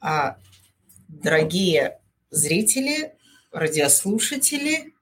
А, 0.00 0.36
дорогие 1.08 1.98
зрители, 2.30 3.14
радиослушатели, 3.50 4.94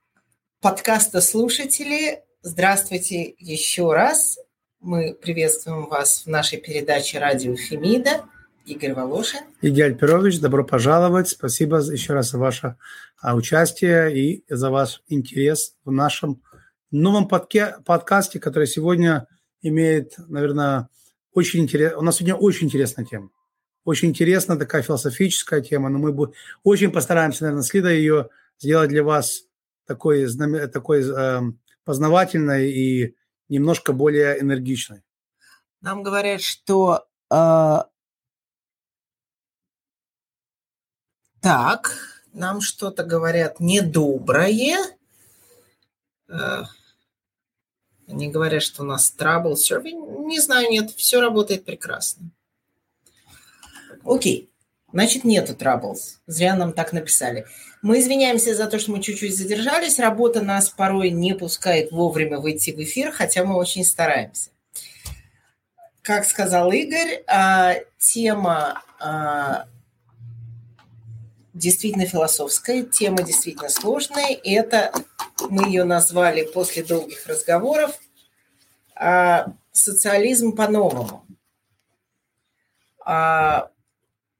подкастослушатели, 0.59 2.23
здравствуйте 2.41 3.35
еще 3.37 3.93
раз. 3.93 4.39
Мы 4.79 5.13
приветствуем 5.13 5.85
вас 5.85 6.23
в 6.25 6.27
нашей 6.27 6.59
передаче 6.59 7.19
«Радио 7.19 7.55
Фемида». 7.55 8.25
Игорь 8.65 8.93
Волошин. 8.95 9.41
Игорь 9.61 9.91
Альперович, 9.91 10.39
добро 10.39 10.65
пожаловать. 10.65 11.29
Спасибо 11.29 11.77
еще 11.77 12.13
раз 12.13 12.31
за 12.31 12.39
ваше 12.39 12.75
а, 13.21 13.35
участие 13.35 14.17
и 14.17 14.43
за 14.49 14.71
ваш 14.71 15.03
интерес 15.07 15.75
в 15.85 15.91
нашем 15.91 16.41
новом 16.89 17.27
подке, 17.27 17.75
подкасте, 17.85 18.39
который 18.39 18.67
сегодня 18.67 19.27
имеет, 19.61 20.15
наверное, 20.17 20.89
очень 21.33 21.61
интересно. 21.61 21.99
У 21.99 22.01
нас 22.01 22.17
сегодня 22.17 22.35
очень 22.35 22.65
интересная 22.65 23.05
тема. 23.05 23.29
Очень 23.87 24.09
интересная 24.09 24.57
такая 24.57 24.81
философическая 24.81 25.61
тема, 25.61 25.87
но 25.87 25.97
мы 25.97 26.33
очень 26.65 26.91
постараемся, 26.91 27.45
наверное, 27.45 27.63
следа 27.63 27.89
ее 27.89 28.27
сделать 28.59 28.89
для 28.89 29.01
вас 29.01 29.43
такой, 29.85 30.27
такой 30.67 31.09
э, 31.09 31.41
познавательной 31.85 32.69
и 32.69 33.15
немножко 33.47 33.93
более 33.93 34.41
энергичной. 34.41 35.03
Нам 35.79 36.03
говорят, 36.03 36.41
что 36.41 37.07
э, 37.31 37.77
так, 41.39 41.93
нам 42.33 42.59
что-то 42.59 43.05
говорят 43.05 43.61
недоброе. 43.61 44.79
Э, 46.27 46.63
они 48.05 48.29
говорят, 48.29 48.63
что 48.63 48.83
у 48.83 48.85
нас 48.85 49.15
trouble 49.17 49.53
serving. 49.53 50.25
Не 50.25 50.41
знаю, 50.41 50.69
нет, 50.69 50.91
все 50.91 51.21
работает 51.21 51.63
прекрасно. 51.63 52.31
Окей. 54.07 54.49
Значит, 54.93 55.25
нету 55.25 55.53
troubles. 55.53 56.19
Зря 56.27 56.55
нам 56.55 56.71
так 56.71 56.93
написали. 56.93 57.45
Мы 57.81 57.99
извиняемся 57.99 58.55
за 58.55 58.67
то, 58.67 58.79
что 58.79 58.91
мы 58.91 59.01
чуть-чуть 59.01 59.37
задержались. 59.37 59.99
Работа 59.99 60.41
нас 60.41 60.69
порой 60.69 61.09
не 61.11 61.35
пускает 61.35 61.91
вовремя 61.91 62.39
выйти 62.39 62.71
в 62.71 62.81
эфир, 62.81 63.11
хотя 63.11 63.43
мы 63.43 63.55
очень 63.55 63.83
стараемся. 63.83 64.51
Как 66.01 66.25
сказал 66.25 66.71
Игорь, 66.71 67.21
а, 67.27 67.75
тема 67.97 68.81
а, 69.01 69.67
действительно 71.53 72.05
философская, 72.05 72.83
тема 72.83 73.23
действительно 73.23 73.67
сложная. 73.67 74.33
И 74.35 74.53
это 74.53 74.93
мы 75.49 75.67
ее 75.67 75.83
назвали 75.83 76.43
после 76.43 76.81
долгих 76.81 77.27
разговоров 77.27 77.99
а, 78.95 79.47
социализм 79.73 80.53
по-новому. 80.53 81.25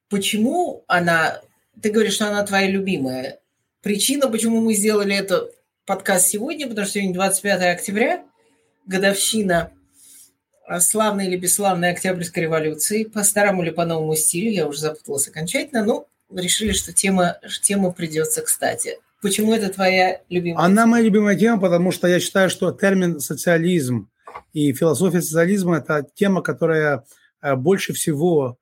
Почему 0.09 0.83
она... 0.88 1.41
Ты 1.81 1.91
говоришь, 1.91 2.13
что 2.13 2.27
она 2.27 2.45
твоя 2.45 2.69
любимая. 2.69 3.39
Причина, 3.81 4.27
почему 4.27 4.61
мы 4.61 4.73
сделали 4.73 5.16
этот 5.16 5.53
подкаст 5.86 6.27
сегодня, 6.27 6.67
потому 6.67 6.86
что 6.86 6.95
сегодня 6.95 7.13
25 7.13 7.61
октября, 7.75 8.23
годовщина 8.85 9.72
славной 10.80 11.28
или 11.28 11.38
бесславной 11.38 11.91
Октябрьской 11.91 12.44
революции, 12.44 13.03
по 13.03 13.23
старому 13.23 13.63
или 13.63 13.69
по 13.69 13.85
новому 13.85 14.16
стилю, 14.16 14.52
я 14.52 14.67
уже 14.67 14.80
запуталась 14.80 15.28
окончательно, 15.28 15.83
но 15.83 16.08
решили, 16.33 16.73
что 16.73 16.94
тема, 16.94 17.38
тема 17.61 17.91
придется 17.91 18.41
кстати. 18.41 18.97
Почему 19.22 19.53
это 19.53 19.69
твоя 19.69 20.22
любимая 20.30 20.63
Она 20.66 20.83
тема? 20.83 20.91
моя 20.91 21.03
любимая 21.03 21.35
тема, 21.35 21.59
потому 21.59 21.91
что 21.91 22.08
я 22.08 22.19
считаю, 22.19 22.50
что 22.50 22.72
термин 22.72 23.19
социализм 23.19 24.09
и 24.53 24.73
философия 24.73 25.22
социализма– 25.22 25.78
это 25.80 26.05
тема, 26.13 26.41
которая 26.41 27.03
э, 27.41 27.55
больше 27.55 27.94
всего 27.94 28.58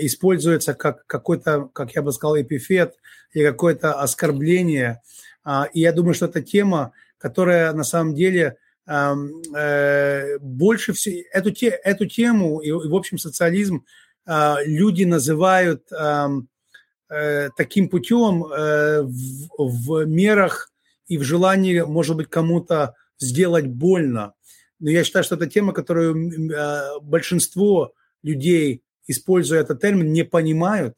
используется 0.00 0.74
как 0.74 1.06
какой-то, 1.06 1.68
как 1.72 1.94
я 1.94 2.02
бы 2.02 2.12
сказал, 2.12 2.40
эпифет 2.40 2.94
или 3.32 3.44
какое-то 3.44 4.00
оскорбление. 4.00 5.00
А, 5.44 5.68
и 5.72 5.80
я 5.80 5.92
думаю, 5.92 6.14
что 6.14 6.26
это 6.26 6.42
тема, 6.42 6.92
которая 7.18 7.72
на 7.72 7.84
самом 7.84 8.14
деле 8.14 8.56
эм, 8.86 9.42
э, 9.54 10.38
больше 10.38 10.92
всего, 10.92 11.22
эту, 11.32 11.52
эту 11.84 12.06
тему 12.06 12.60
и, 12.60 12.70
в 12.70 12.94
общем, 12.94 13.18
социализм 13.18 13.84
э, 14.26 14.54
люди 14.64 15.04
называют 15.04 15.90
эм, 15.92 16.48
таким 17.56 17.88
путем 17.88 18.40
в, 18.40 19.48
в 19.58 20.06
мерах 20.06 20.72
и 21.06 21.18
в 21.18 21.22
желании, 21.22 21.82
может 21.82 22.16
быть, 22.16 22.28
кому-то 22.28 22.96
сделать 23.20 23.68
больно. 23.68 24.34
Но 24.80 24.90
я 24.90 25.04
считаю, 25.04 25.24
что 25.24 25.36
это 25.36 25.46
тема, 25.46 25.72
которую 25.72 26.32
большинство 27.02 27.92
людей 28.24 28.82
используя 29.06 29.60
этот 29.60 29.80
термин, 29.80 30.12
не 30.12 30.24
понимают, 30.24 30.96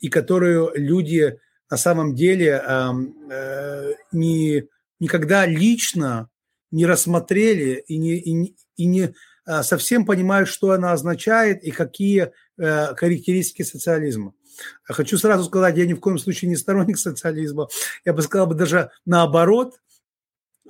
и 0.00 0.08
которую 0.08 0.72
люди 0.74 1.38
на 1.70 1.76
самом 1.76 2.14
деле 2.14 2.62
э, 2.64 3.94
не, 4.12 4.64
никогда 5.00 5.46
лично 5.46 6.28
не 6.70 6.86
рассмотрели 6.86 7.82
и 7.86 7.96
не, 7.96 8.16
и, 8.16 8.56
и 8.76 8.86
не 8.86 9.14
а, 9.46 9.62
совсем 9.62 10.04
понимают, 10.04 10.48
что 10.48 10.72
она 10.72 10.92
означает 10.92 11.62
и 11.62 11.70
какие 11.70 12.32
э, 12.58 12.94
характеристики 12.94 13.62
социализма. 13.62 14.34
Хочу 14.82 15.16
сразу 15.16 15.44
сказать, 15.44 15.76
я 15.76 15.86
ни 15.86 15.94
в 15.94 16.00
коем 16.00 16.18
случае 16.18 16.50
не 16.50 16.56
сторонник 16.56 16.98
социализма. 16.98 17.68
Я 18.04 18.12
бы 18.12 18.22
сказал 18.22 18.46
бы 18.46 18.54
даже 18.54 18.90
наоборот. 19.04 19.80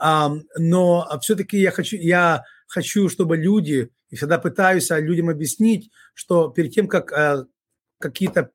Но 0.01 1.19
все-таки 1.23 1.59
я 1.59 1.73
хочу, 1.73 1.97
я 1.97 2.45
хочу, 2.69 3.09
чтобы 3.09 3.37
люди, 3.37 3.91
и 4.11 4.17
всегда 4.17 4.39
пытаюсь 4.39 4.91
людям 4.91 5.29
объяснить, 5.29 5.91
что 6.15 6.49
перед 6.49 6.73
тем, 6.73 6.89
как 6.89 7.13
э, 7.13 7.45
какие-то 7.99 8.51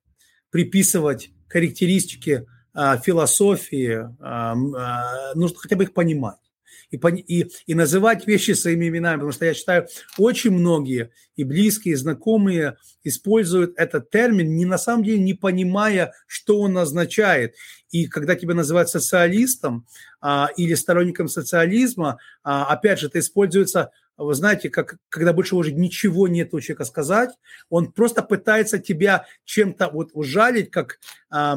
приписывать 0.50 1.32
характеристики 1.48 2.46
э, 2.74 2.98
философии, 3.04 4.00
э, 4.00 5.34
нужно 5.36 5.58
хотя 5.58 5.76
бы 5.76 5.84
их 5.84 5.94
понимать 5.94 6.44
и, 6.94 6.98
и, 6.98 7.52
и 7.66 7.76
называть 7.76 8.28
вещи 8.28 8.52
своими 8.52 8.88
именами, 8.88 9.16
потому 9.16 9.32
что 9.32 9.46
я 9.46 9.54
считаю, 9.54 9.88
очень 10.18 10.52
многие 10.52 11.12
и 11.36 11.44
близкие, 11.44 11.94
и 11.94 11.98
знакомые 11.98 12.78
используют 13.04 13.74
этот 13.78 14.10
термин, 14.10 14.56
не 14.56 14.66
на 14.66 14.78
самом 14.78 15.04
деле 15.04 15.20
не 15.20 15.34
понимая, 15.34 16.14
что 16.28 16.60
он 16.60 16.78
означает. 16.78 17.56
И 17.90 18.08
когда 18.08 18.36
тебя 18.36 18.54
называют 18.54 18.90
социалистом 18.90 19.86
а, 20.22 20.50
или 20.56 20.74
сторонником 20.76 21.28
социализма, 21.28 22.20
а, 22.44 22.66
опять 22.66 23.00
же, 23.00 23.08
это 23.08 23.20
используется 23.20 23.92
вы 24.18 24.34
знаете, 24.36 24.70
как, 24.70 24.98
когда 25.10 25.34
больше 25.34 25.56
уже 25.56 25.72
ничего 25.72 26.28
нет 26.28 26.54
у 26.54 26.60
человека 26.60 26.86
сказать, 26.86 27.32
он 27.70 27.92
просто 27.92 28.22
пытается 28.22 28.80
тебя 28.80 29.26
чем-то 29.46 29.90
вот 29.90 30.10
ужалить, 30.14 30.72
как, 30.72 31.00
э, 31.34 31.56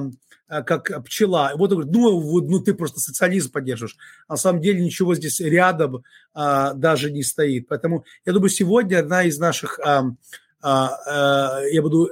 как 0.49 1.05
пчела. 1.05 1.53
Вот 1.57 1.73
он 1.73 1.83
говорит, 1.83 1.93
ну, 1.95 2.41
ну 2.41 2.61
ты 2.61 2.75
просто 2.75 3.01
социализм 3.01 3.53
поддерживаешь. 3.53 3.97
А 4.29 4.35
на 4.35 4.37
самом 4.37 4.63
деле 4.63 4.83
ничего 4.83 5.15
здесь 5.15 5.41
рядом 5.41 6.03
э, 6.35 6.73
даже 6.75 7.11
не 7.11 7.23
стоит. 7.23 7.69
Поэтому 7.69 8.05
я 8.25 8.33
думаю, 8.33 8.49
сегодня 8.49 9.01
одна 9.01 9.25
из 9.25 9.39
наших, 9.39 9.79
э, 9.79 10.01
э, 10.63 10.69
я 11.73 11.83
буду 11.83 12.09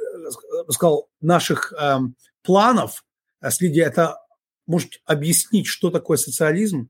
сказал, 0.69 1.09
наших 1.21 1.73
э, 1.73 1.99
планов, 2.43 3.05
следя, 3.49 3.85
это 3.85 4.19
может 4.67 5.01
объяснить, 5.05 5.67
что 5.67 5.91
такое 5.91 6.17
социализм, 6.17 6.89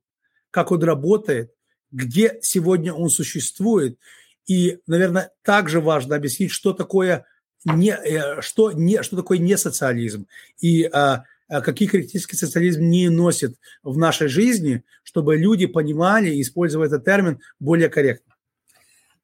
как 0.51 0.71
он 0.71 0.83
работает, 0.83 1.53
где 1.95 2.39
сегодня 2.43 2.93
он 2.93 3.09
существует. 3.09 3.99
И, 4.47 4.81
наверное, 4.87 5.31
также 5.43 5.81
важно 5.81 6.17
объяснить, 6.17 6.51
что 6.51 6.73
такое 6.75 7.25
не, 7.65 7.91
э, 7.93 8.43
что, 8.43 8.73
не, 8.73 9.03
что 9.03 9.17
такое 9.17 9.39
не 9.39 9.57
социализм 9.57 10.27
и 10.61 10.85
а, 10.85 11.25
а, 11.49 11.61
какие 11.63 11.89
характеристики 11.89 12.35
социализм 12.35 12.83
не 12.83 13.09
носит 13.09 13.57
в 13.83 13.97
нашей 13.97 14.29
жизни, 14.29 14.85
чтобы 15.03 15.37
люди 15.37 15.67
понимали 15.67 16.31
и 16.31 16.43
использовали 16.43 16.89
этот 16.89 17.05
термин 17.05 17.41
более 17.59 17.89
корректно. 17.89 18.35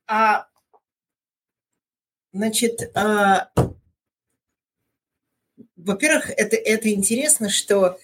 А, 0.07 0.47
значит, 2.33 2.91
а, 2.95 3.51
во-первых, 5.77 6.31
это, 6.31 6.57
это 6.57 6.91
интересно, 6.91 7.51
что 7.51 7.99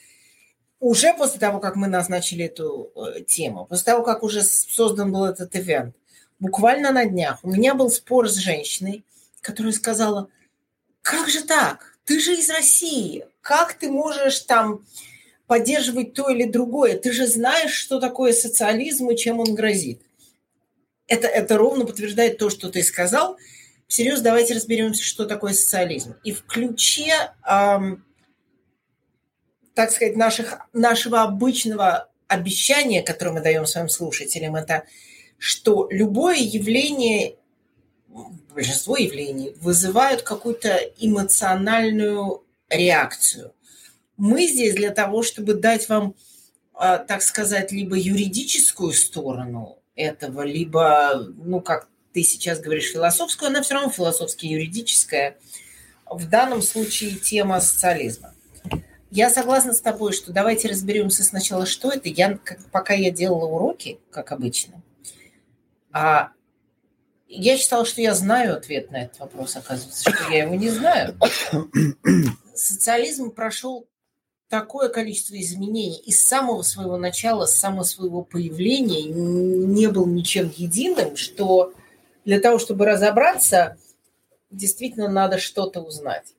уже 0.80 1.14
после 1.14 1.40
того, 1.40 1.58
как 1.58 1.76
мы 1.76 1.86
назначили 1.86 2.44
эту 2.44 2.90
э, 2.94 3.22
тему, 3.22 3.66
после 3.66 3.84
того, 3.84 4.02
как 4.02 4.22
уже 4.22 4.42
создан 4.42 5.12
был 5.12 5.24
этот 5.24 5.54
ивент, 5.56 5.94
буквально 6.38 6.92
на 6.92 7.04
днях 7.06 7.38
у 7.42 7.50
меня 7.50 7.74
был 7.74 7.90
спор 7.90 8.28
с 8.28 8.34
женщиной, 8.34 9.04
которая 9.40 9.72
сказала, 9.72 10.28
как 11.02 11.28
же 11.28 11.44
так? 11.44 11.96
Ты 12.04 12.20
же 12.20 12.34
из 12.34 12.50
России. 12.50 13.26
Как 13.40 13.74
ты 13.74 13.90
можешь 13.90 14.40
там 14.40 14.84
поддерживать 15.46 16.14
то 16.14 16.28
или 16.28 16.44
другое? 16.44 16.98
Ты 16.98 17.12
же 17.12 17.26
знаешь, 17.26 17.72
что 17.72 18.00
такое 18.00 18.32
социализм 18.32 19.10
и 19.10 19.16
чем 19.16 19.40
он 19.40 19.54
грозит. 19.54 20.02
Это, 21.06 21.28
это 21.28 21.56
ровно 21.56 21.84
подтверждает 21.84 22.38
то, 22.38 22.50
что 22.50 22.68
ты 22.70 22.82
сказал. 22.82 23.36
Всерьез, 23.86 24.20
давайте 24.20 24.54
разберемся, 24.54 25.04
что 25.04 25.26
такое 25.26 25.52
социализм. 25.52 26.16
И 26.24 26.32
в 26.32 26.44
ключе 26.44 27.32
эм, 27.48 28.04
так 29.76 29.92
сказать, 29.92 30.16
наших, 30.16 30.58
нашего 30.72 31.22
обычного 31.22 32.08
обещания, 32.28 33.02
которое 33.02 33.32
мы 33.32 33.40
даем 33.42 33.66
своим 33.66 33.90
слушателям, 33.90 34.56
это 34.56 34.84
что 35.38 35.86
любое 35.90 36.38
явление 36.38 37.36
большинство 38.54 38.96
явлений 38.96 39.54
вызывают 39.60 40.22
какую-то 40.22 40.78
эмоциональную 40.96 42.42
реакцию. 42.70 43.52
Мы 44.16 44.46
здесь 44.46 44.74
для 44.74 44.92
того, 44.92 45.22
чтобы 45.22 45.52
дать 45.52 45.90
вам, 45.90 46.14
а, 46.72 46.96
так 46.96 47.20
сказать, 47.20 47.70
либо 47.70 47.98
юридическую 47.98 48.94
сторону 48.94 49.78
этого, 49.94 50.40
либо, 50.40 51.22
ну, 51.36 51.60
как 51.60 51.88
ты 52.14 52.22
сейчас 52.22 52.60
говоришь, 52.60 52.92
философскую, 52.92 53.50
она 53.50 53.60
все 53.60 53.74
равно 53.74 53.90
философски 53.90 54.46
юридическая. 54.46 55.36
В 56.10 56.26
данном 56.26 56.62
случае 56.62 57.16
тема 57.16 57.60
социализма. 57.60 58.32
Я 59.10 59.30
согласна 59.30 59.72
с 59.72 59.80
тобой, 59.80 60.12
что 60.12 60.32
давайте 60.32 60.68
разберемся 60.68 61.22
сначала, 61.22 61.64
что 61.64 61.92
это. 61.92 62.08
Я, 62.08 62.38
пока 62.72 62.94
я 62.94 63.10
делала 63.10 63.46
уроки, 63.46 64.00
как 64.10 64.32
обычно, 64.32 64.82
а 65.92 66.30
я 67.28 67.56
считала, 67.56 67.84
что 67.84 68.00
я 68.00 68.14
знаю 68.14 68.56
ответ 68.56 68.90
на 68.90 69.04
этот 69.04 69.18
вопрос, 69.18 69.56
оказывается, 69.56 70.10
что 70.10 70.32
я 70.32 70.44
его 70.44 70.54
не 70.54 70.70
знаю. 70.70 71.18
Социализм 72.54 73.30
прошел 73.30 73.88
такое 74.48 74.88
количество 74.88 75.38
изменений 75.40 76.00
и 76.04 76.12
с 76.12 76.26
самого 76.26 76.62
своего 76.62 76.96
начала, 76.96 77.46
с 77.46 77.56
самого 77.56 77.82
своего 77.82 78.22
появления 78.22 79.02
не 79.04 79.88
был 79.88 80.06
ничем 80.06 80.52
единым, 80.56 81.16
что 81.16 81.72
для 82.24 82.40
того, 82.40 82.58
чтобы 82.58 82.86
разобраться, 82.86 83.76
действительно 84.50 85.08
надо 85.08 85.38
что-то 85.38 85.80
узнать. 85.80 86.34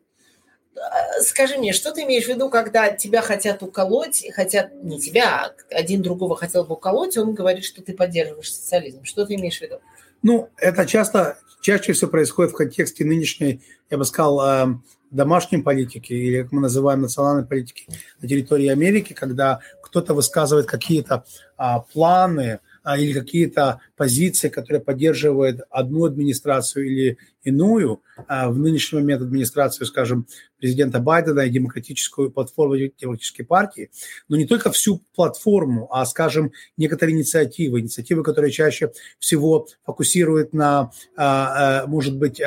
Скажи 1.22 1.58
мне, 1.58 1.74
что 1.74 1.92
ты 1.92 2.04
имеешь 2.04 2.26
в 2.26 2.30
виду, 2.30 2.50
когда 2.50 2.90
тебя 2.90 3.22
хотят 3.22 3.64
уколоть, 3.64 4.26
хотят 4.34 4.72
не 4.84 5.00
тебя, 5.00 5.46
а 5.46 5.76
один 5.76 6.02
другого 6.02 6.36
хотел 6.36 6.64
бы 6.66 6.76
уколоть, 6.76 7.18
он 7.18 7.34
говорит, 7.34 7.66
что 7.66 7.82
ты 7.82 7.94
поддерживаешь 7.94 8.54
социализм. 8.54 9.04
Что 9.04 9.26
ты 9.26 9.36
имеешь 9.36 9.58
в 9.58 9.62
виду? 9.62 9.80
Ну, 10.22 10.50
это 10.58 10.86
часто, 10.86 11.38
чаще 11.62 11.94
всего 11.94 12.12
происходит 12.12 12.52
в 12.52 12.56
контексте 12.56 13.06
нынешней, 13.06 13.62
я 13.90 13.98
бы 13.98 14.06
сказал, 14.06 14.46
эм, 14.46 14.84
домашней 15.12 15.60
политики, 15.60 16.14
или 16.14 16.44
как 16.44 16.52
мы 16.52 16.62
называем 16.62 17.02
национальной 17.02 17.46
политики 17.46 17.86
на 18.22 18.28
территории 18.28 18.68
Америки, 18.68 19.14
когда 19.14 19.62
кто-то 19.82 20.14
высказывает 20.14 20.68
какие-то 20.68 21.24
а, 21.56 21.80
планы 21.80 22.60
а, 22.84 22.98
или 22.98 23.18
какие-то 23.18 23.80
позиции, 23.98 24.50
которые 24.50 24.82
поддерживают 24.82 25.62
одну 25.70 26.06
администрацию 26.06 26.86
или 26.86 27.18
иную, 27.44 28.02
а, 28.28 28.50
в 28.50 28.58
нынешний 28.58 29.00
момент 29.00 29.22
администрацию, 29.22 29.88
скажем, 29.88 30.28
президента 30.60 31.00
Байдена 31.00 31.42
и 31.42 31.50
демократическую 31.50 32.32
платформу 32.32 32.76
демократической 32.76 33.44
партии, 33.44 33.90
но 34.28 34.38
не 34.38 34.46
только 34.46 34.72
всю 34.72 35.02
платформу, 35.16 35.88
а, 35.92 36.06
скажем, 36.06 36.52
некоторые 36.78 37.16
инициативы, 37.16 37.80
инициативы, 37.80 38.24
которые 38.24 38.52
чаще 38.52 38.92
всего 39.20 39.68
фокусируют 39.86 40.54
на, 40.54 40.92
а, 41.16 41.86
может 41.88 42.18
быть, 42.18 42.42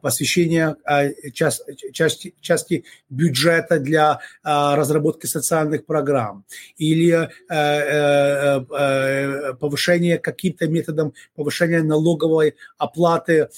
посвящение 0.00 0.76
части, 1.32 2.34
части 2.40 2.84
бюджета 3.10 3.80
для 3.80 4.20
разработки 4.44 5.26
социальных 5.26 5.84
программ 5.84 6.44
или 6.76 7.28
повышение 9.58 10.18
каким-то 10.64 10.68
методом 10.68 11.14
повышения 11.34 11.82
налоговой 11.82 12.54
оплаты 12.78 13.48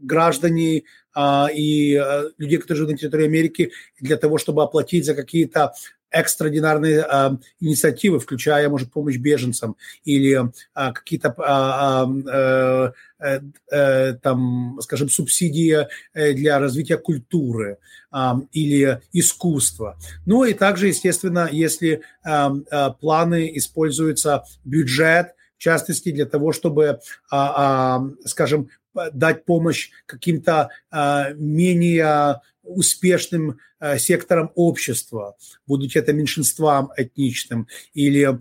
граждане 0.00 0.84
а, 1.14 1.48
и 1.52 1.94
э, 1.94 2.30
людей, 2.38 2.58
которые 2.58 2.78
живут 2.78 2.92
на 2.92 2.98
территории 2.98 3.26
Америки, 3.26 3.70
для 4.00 4.16
того, 4.16 4.38
чтобы 4.38 4.62
оплатить 4.62 5.04
за 5.04 5.14
какие-то 5.14 5.74
экстраординарные 6.10 7.06
э, 7.06 7.30
инициативы, 7.60 8.18
включая, 8.18 8.68
может, 8.68 8.92
помощь 8.92 9.16
беженцам 9.16 9.76
или 10.04 10.40
э, 10.40 10.92
какие-то 10.92 11.34
э, 11.36 12.92
э, 13.20 13.40
э, 13.70 14.12
там, 14.22 14.78
скажем, 14.80 15.08
субсидии 15.08 15.86
для 16.14 16.58
развития 16.58 16.96
культуры 16.96 17.78
э, 18.12 18.32
или 18.52 19.00
искусства. 19.12 19.98
Ну 20.26 20.44
и 20.44 20.54
также, 20.54 20.88
естественно, 20.88 21.48
если 21.50 22.00
э, 22.24 22.50
э, 22.70 22.90
планы 23.00 23.50
используются 23.54 24.44
бюджет, 24.64 25.34
частности, 25.62 26.10
для 26.10 26.26
того, 26.26 26.52
чтобы, 26.52 26.98
а, 27.30 27.96
а, 27.96 28.04
скажем, 28.24 28.68
дать 29.12 29.44
помощь 29.44 29.90
каким-то 30.06 30.70
а, 30.90 31.30
менее 31.34 32.40
успешным 32.64 33.58
секторам 33.98 34.52
общества, 34.54 35.36
будут 35.66 35.96
это 35.96 36.12
меньшинствам 36.12 36.92
этничным 36.96 37.66
или, 37.94 38.38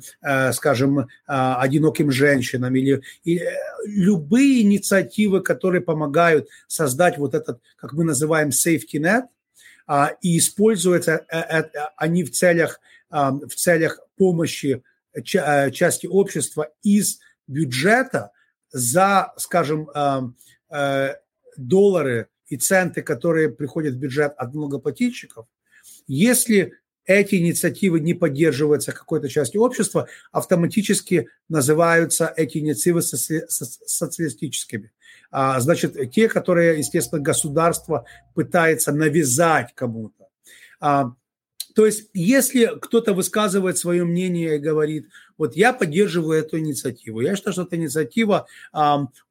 скажем, 0.53 1.07
одиноким 1.25 2.11
женщинам, 2.11 2.75
или, 2.75 3.01
или 3.23 3.49
любые 3.83 4.61
инициативы, 4.61 5.41
которые 5.41 5.81
помогают 5.81 6.47
создать 6.67 7.17
вот 7.17 7.33
этот, 7.33 7.59
как 7.77 7.93
мы 7.93 8.03
называем, 8.03 8.49
safety 8.49 8.99
net, 8.99 9.23
и 10.21 10.37
используются 10.37 11.25
э, 11.31 11.39
э, 11.39 11.63
они 11.97 12.23
в 12.23 12.29
целях, 12.29 12.79
в 13.09 13.55
целях 13.55 13.99
помощи 14.17 14.83
Э, 14.83 14.90
части 15.23 16.07
общества 16.07 16.71
из 16.83 17.19
бюджета 17.47 18.31
за, 18.71 19.33
скажем, 19.37 19.89
э, 19.89 20.21
э, 20.73 21.15
доллары 21.57 22.27
и 22.47 22.57
центы, 22.57 23.01
которые 23.01 23.49
приходят 23.49 23.95
в 23.95 23.99
бюджет 23.99 24.33
от 24.37 24.53
многоплательщиков, 24.53 25.47
если 26.07 26.73
эти 27.05 27.35
инициативы 27.35 27.99
не 27.99 28.13
поддерживаются 28.13 28.91
какой-то 28.91 29.27
частью 29.27 29.61
общества, 29.61 30.07
автоматически 30.31 31.27
называются 31.49 32.31
эти 32.35 32.59
инициативы 32.59 33.01
соци... 33.01 33.45
социалистическими. 33.47 34.91
А, 35.31 35.59
значит, 35.59 36.11
те, 36.11 36.29
которые, 36.29 36.77
естественно, 36.77 37.21
государство 37.21 38.05
пытается 38.35 38.91
навязать 38.91 39.73
кому-то. 39.73 40.27
А, 40.79 41.13
то 41.73 41.85
есть, 41.85 42.09
если 42.13 42.77
кто-то 42.79 43.13
высказывает 43.13 43.77
свое 43.77 44.03
мнение 44.03 44.55
и 44.55 44.59
говорит, 44.59 45.07
вот 45.37 45.55
я 45.55 45.73
поддерживаю 45.73 46.39
эту 46.39 46.59
инициативу, 46.59 47.21
я 47.21 47.35
считаю, 47.35 47.53
что 47.53 47.63
эта 47.63 47.75
инициатива 47.75 48.47
э, 48.73 48.79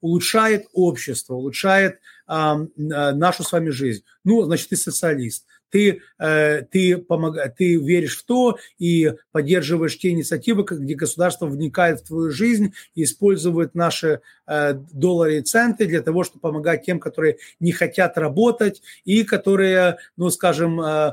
улучшает 0.01 0.67
общество, 0.73 1.35
улучшает 1.35 2.01
э, 2.29 2.67
нашу 2.77 3.45
с 3.45 3.53
вами 3.53 3.71
жизнь, 3.71 4.05
ну, 4.25 4.43
значит, 4.45 4.71
ты 4.71 4.77
социалист 4.77 5.47
ты, 5.71 6.03
э, 6.19 6.63
ты, 6.63 6.99
помог, 6.99 7.37
ты 7.57 7.77
веришь 7.77 8.19
в 8.19 8.25
то 8.25 8.59
и 8.79 9.13
поддерживаешь 9.33 9.99
те 9.99 10.11
инициативы, 10.11 10.65
где 10.69 10.95
государство 10.95 11.47
вникает 11.47 12.01
в 12.01 12.07
твою 12.07 12.31
жизнь 12.31 12.75
и 12.95 13.05
использует 13.05 13.75
наши 13.75 14.21
э, 14.47 14.75
доллары 14.75 15.39
и 15.39 15.43
центы 15.43 15.87
для 15.87 16.03
того, 16.03 16.25
чтобы 16.25 16.41
помогать 16.41 16.85
тем, 16.85 17.01
которые 17.01 17.39
не 17.61 17.73
хотят 17.73 18.19
работать 18.19 18.83
и 19.05 19.25
которые, 19.25 19.99
ну, 20.17 20.31
скажем, 20.31 20.81
э, 20.81 21.13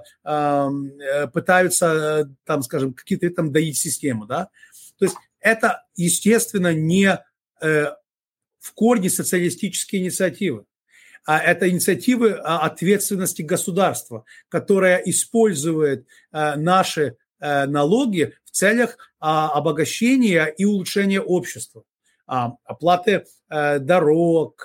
пытаются, 1.33 2.29
там, 2.45 2.63
скажем, 2.63 2.93
какие-то 2.93 3.29
там 3.29 3.51
доить 3.51 3.77
систему, 3.77 4.25
да. 4.25 4.49
То 4.97 5.05
есть 5.05 5.17
это, 5.39 5.83
естественно, 5.95 6.73
не 6.73 7.19
в 7.59 8.73
корне 8.73 9.09
социалистические 9.09 10.01
инициативы 10.01 10.65
это 11.25 11.69
инициативы 11.69 12.33
ответственности 12.33 13.41
государства, 13.41 14.25
которая 14.49 14.97
использует 14.97 16.05
э, 16.31 16.55
наши 16.55 17.17
э, 17.39 17.65
налоги 17.65 18.33
в 18.45 18.51
целях 18.51 18.97
а, 19.19 19.49
обогащения 19.49 20.45
и 20.45 20.65
улучшения 20.65 21.21
общества 21.21 21.83
а, 22.27 22.53
оплаты 22.65 23.25
э, 23.49 23.79
дорог, 23.79 24.59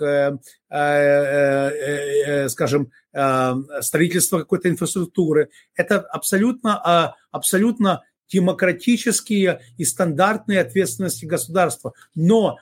скажем, 2.49 2.91
строительство 3.81 4.39
какой-то 4.39 4.69
инфраструктуры. 4.69 5.51
Это 5.77 6.01
абсолютно, 6.01 6.81
а, 6.85 7.15
абсолютно 7.31 8.03
демократические 8.29 9.61
и 9.77 9.85
стандартные 9.85 10.61
ответственности 10.61 11.27
государства. 11.27 11.93
Но 12.15 12.59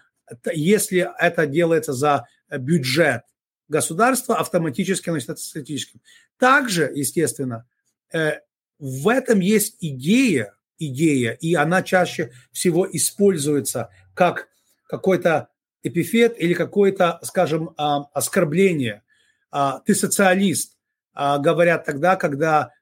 если 0.53 1.09
это 1.19 1.47
делается 1.47 1.93
за 1.93 2.27
бюджет 2.51 3.23
государства 3.71 4.37
автоматически 4.37 5.09
оно 5.09 5.21
считается 5.21 5.47
статическим. 5.47 6.01
Также, 6.39 6.91
естественно, 6.95 7.67
э, 8.13 8.41
в 8.79 9.09
этом 9.09 9.41
есть 9.41 9.77
идея, 9.81 10.55
идея, 10.79 11.33
и 11.33 11.55
она 11.55 11.83
чаще 11.83 12.33
всего 12.53 12.89
используется 12.91 13.91
как 14.15 14.49
какой-то 14.89 15.49
эпифет 15.83 16.35
или 16.39 16.53
какое-то, 16.53 17.21
скажем, 17.23 17.75
а, 17.77 18.07
оскорбление. 18.13 19.03
А, 19.51 19.81
ты 19.81 19.95
социалист, 19.95 20.77
а, 21.15 21.39
говорят 21.39 21.85
тогда, 21.85 22.17
когда 22.17 22.73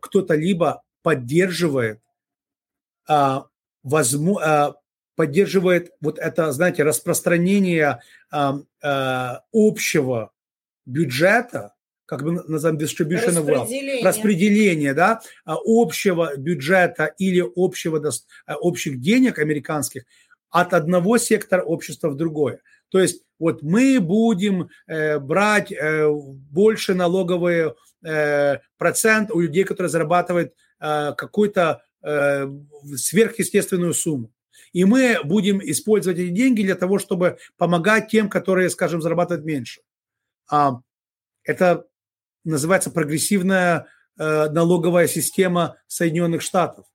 кто-то 0.00 0.34
либо 0.34 0.82
поддерживает, 1.02 2.00
поддерживает 5.18 5.90
вот 6.00 6.20
это, 6.20 6.52
знаете, 6.52 6.84
распространение 6.84 7.98
э, 8.32 8.52
э, 8.84 9.30
общего 9.52 10.30
бюджета, 10.86 11.74
как 12.06 12.22
бы 12.22 12.40
назовем 12.46 12.78
distribution 12.78 13.34
of 13.34 13.44
wealth, 13.44 14.04
распределение, 14.04 14.94
да, 14.94 15.20
а, 15.44 15.56
общего 15.66 16.36
бюджета 16.36 17.06
или 17.18 17.44
общего, 17.56 18.00
общих 18.60 19.00
денег 19.00 19.40
американских 19.40 20.04
от 20.50 20.72
одного 20.72 21.18
сектора 21.18 21.64
общества 21.64 22.10
в 22.10 22.16
другое. 22.16 22.60
То 22.88 23.00
есть 23.00 23.24
вот 23.40 23.62
мы 23.62 23.98
будем 23.98 24.70
э, 24.86 25.18
брать 25.18 25.72
э, 25.72 26.08
больше 26.08 26.94
налоговый 26.94 27.74
э, 28.04 28.58
процент 28.78 29.32
у 29.32 29.40
людей, 29.40 29.64
которые 29.64 29.90
зарабатывают 29.90 30.54
э, 30.80 31.12
какую-то 31.16 31.82
э, 32.02 32.46
сверхъестественную 32.94 33.94
сумму. 33.94 34.30
И 34.72 34.84
мы 34.84 35.18
будем 35.24 35.60
использовать 35.62 36.18
эти 36.18 36.30
деньги 36.30 36.62
для 36.62 36.74
того, 36.74 36.98
чтобы 36.98 37.38
помогать 37.56 38.08
тем, 38.08 38.28
которые, 38.28 38.70
скажем, 38.70 39.00
зарабатывают 39.02 39.44
меньше. 39.44 39.80
А, 40.50 40.80
это 41.44 41.86
называется 42.44 42.90
прогрессивная 42.90 43.86
э, 44.18 44.48
налоговая 44.50 45.06
система 45.06 45.76
Соединенных 45.86 46.42
Штатов. 46.42 46.86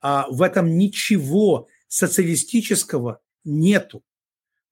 А 0.00 0.26
в 0.28 0.42
этом 0.42 0.76
ничего 0.76 1.68
социалистического 1.88 3.20
нету. 3.44 4.02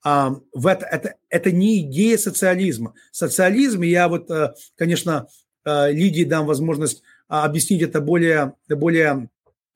А, 0.02 0.34
в 0.52 0.66
это, 0.66 0.86
это, 0.86 1.16
это 1.28 1.52
не 1.52 1.80
идея 1.80 2.16
социализма. 2.16 2.94
Социализм, 3.12 3.82
я 3.82 4.08
вот, 4.08 4.30
э, 4.30 4.54
конечно, 4.76 5.28
э, 5.64 5.92
Лидии 5.92 6.24
дам 6.24 6.46
возможность 6.46 7.02
а, 7.28 7.44
объяснить 7.44 7.82
это 7.82 8.00
более, 8.00 8.54
более 8.68 9.28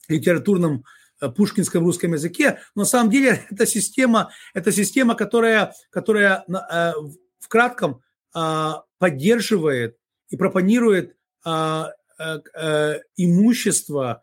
литературном 0.08 0.78
э, 0.78 0.82
пушкинском 1.36 1.84
русском 1.84 2.12
языке, 2.12 2.60
но 2.74 2.82
на 2.82 2.86
самом 2.86 3.10
деле 3.10 3.44
это 3.50 3.66
система, 3.66 4.30
это 4.54 4.72
система, 4.72 5.14
которая, 5.14 5.74
которая 5.90 6.44
в 6.48 7.48
кратком 7.48 8.00
поддерживает 8.98 9.96
и 10.28 10.36
пропонирует 10.36 11.16
имущество 13.16 14.22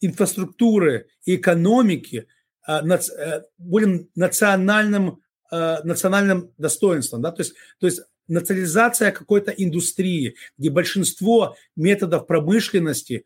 инфраструктуры 0.00 1.08
и 1.24 1.36
экономики– 1.36 2.26
Э, 2.70 2.80
э, 2.82 3.42
будем 3.58 4.08
национальным, 4.14 5.22
э, 5.50 5.82
национальным 5.82 6.52
достоинством. 6.58 7.22
Да? 7.22 7.32
То, 7.32 7.42
есть, 7.42 7.54
то 7.78 7.86
есть 7.86 8.00
национализация 8.30 9.12
какой-то 9.12 9.50
индустрии, 9.50 10.36
где 10.58 10.70
большинство 10.70 11.56
методов 11.76 12.26
промышленности, 12.26 13.24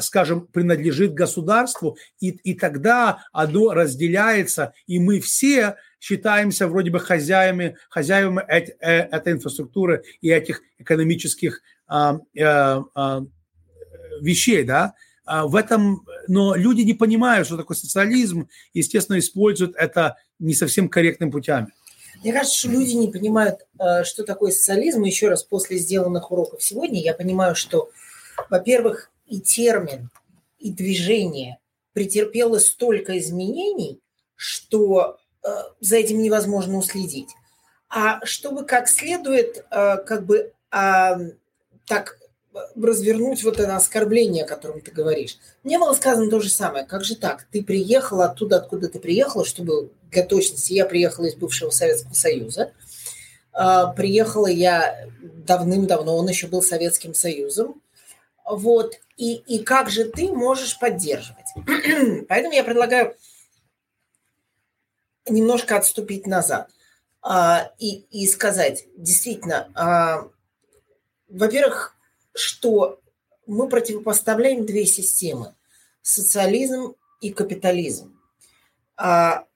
скажем, 0.00 0.46
принадлежит 0.46 1.14
государству, 1.14 1.96
и, 2.20 2.30
и 2.30 2.54
тогда 2.54 3.24
оно 3.32 3.72
разделяется, 3.72 4.74
и 4.86 4.98
мы 4.98 5.20
все 5.20 5.76
считаемся 6.00 6.68
вроде 6.68 6.90
бы 6.90 7.00
хозяевами, 7.00 7.76
хозяевами 7.88 8.44
этой 8.48 9.32
инфраструктуры 9.32 10.02
и 10.20 10.30
этих 10.30 10.62
экономических 10.78 11.62
вещей, 14.20 14.64
да, 14.64 14.94
а, 15.24 15.46
в 15.46 15.54
этом, 15.54 16.04
но 16.26 16.54
люди 16.54 16.82
не 16.82 16.94
понимают, 16.94 17.46
что 17.46 17.56
такое 17.56 17.76
социализм, 17.76 18.48
естественно, 18.74 19.18
используют 19.18 19.76
это 19.76 20.16
не 20.38 20.54
совсем 20.54 20.88
корректными 20.88 21.30
путями. 21.30 21.68
Мне 22.20 22.32
кажется, 22.32 22.58
что 22.58 22.68
люди 22.68 22.92
не 22.92 23.08
понимают, 23.08 23.66
э, 23.78 24.04
что 24.04 24.24
такое 24.24 24.52
социализм. 24.52 25.02
Еще 25.02 25.28
раз, 25.28 25.42
после 25.42 25.78
сделанных 25.78 26.30
уроков 26.30 26.62
сегодня, 26.62 27.00
я 27.00 27.14
понимаю, 27.14 27.54
что, 27.54 27.90
во-первых, 28.50 29.10
и 29.26 29.40
термин, 29.40 30.10
и 30.58 30.70
движение 30.70 31.58
претерпело 31.92 32.58
столько 32.58 33.18
изменений, 33.18 34.00
что 34.36 35.18
э, 35.42 35.48
за 35.80 35.96
этим 35.96 36.22
невозможно 36.22 36.78
уследить. 36.78 37.30
А 37.88 38.24
чтобы 38.24 38.64
как 38.64 38.88
следует, 38.88 39.64
э, 39.70 39.96
как 39.98 40.24
бы 40.24 40.52
а, 40.70 41.18
так 41.86 42.18
развернуть 42.76 43.44
вот 43.44 43.58
это 43.58 43.76
оскорбление, 43.76 44.44
о 44.44 44.48
котором 44.48 44.80
ты 44.80 44.90
говоришь. 44.90 45.38
Мне 45.62 45.78
было 45.78 45.94
сказано 45.94 46.30
то 46.30 46.40
же 46.40 46.48
самое. 46.48 46.84
Как 46.84 47.04
же 47.04 47.16
так? 47.16 47.46
Ты 47.50 47.62
приехала 47.62 48.26
оттуда, 48.26 48.56
откуда 48.56 48.88
ты 48.88 48.98
приехала, 48.98 49.44
чтобы 49.44 49.90
для 50.12 50.24
точности. 50.24 50.74
Я 50.74 50.86
приехала 50.86 51.26
из 51.26 51.34
бывшего 51.34 51.70
Советского 51.70 52.14
Союза. 52.14 52.72
А, 53.52 53.88
приехала 53.88 54.46
я 54.46 55.08
давным-давно, 55.20 56.16
он 56.16 56.28
еще 56.28 56.46
был 56.46 56.62
Советским 56.62 57.14
Союзом. 57.14 57.82
Вот. 58.44 58.94
И, 59.16 59.34
и 59.34 59.62
как 59.62 59.90
же 59.90 60.04
ты 60.04 60.32
можешь 60.32 60.78
поддерживать? 60.78 61.46
Поэтому 62.28 62.54
я 62.54 62.64
предлагаю 62.64 63.16
немножко 65.28 65.76
отступить 65.76 66.26
назад 66.26 66.70
а, 67.22 67.72
и, 67.78 68.00
и 68.10 68.26
сказать, 68.26 68.86
действительно, 68.96 69.70
а, 69.74 70.28
во-первых, 71.28 71.96
что 72.34 73.00
мы 73.46 73.68
противопоставляем 73.68 74.66
две 74.66 74.86
системы– 74.86 75.54
социализм 76.02 76.94
и 77.20 77.30
капитализм. 77.32 78.18
А 78.96 79.46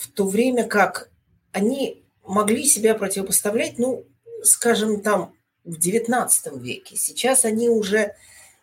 в 0.00 0.08
то 0.08 0.26
время 0.26 0.66
как 0.66 1.10
они 1.52 2.02
могли 2.24 2.64
себя 2.64 2.94
противопоставлять, 2.94 3.78
ну, 3.78 4.06
скажем, 4.42 5.02
там 5.02 5.34
в 5.64 5.78
XIX 5.78 6.30
веке. 6.58 6.96
Сейчас 6.96 7.44
они 7.44 7.68
уже 7.68 8.14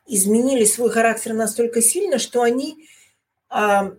изменили 0.08 0.66
свой 0.66 0.90
характер 0.90 1.34
настолько 1.34 1.82
сильно, 1.82 2.18
что 2.18 2.42
они 2.42 2.88
а, 3.50 3.92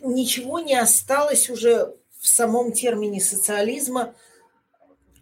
ничего 0.00 0.60
не 0.60 0.76
осталось 0.76 1.50
уже 1.50 1.94
в 2.20 2.26
самом 2.28 2.72
термине 2.72 3.20
социализма– 3.20 4.14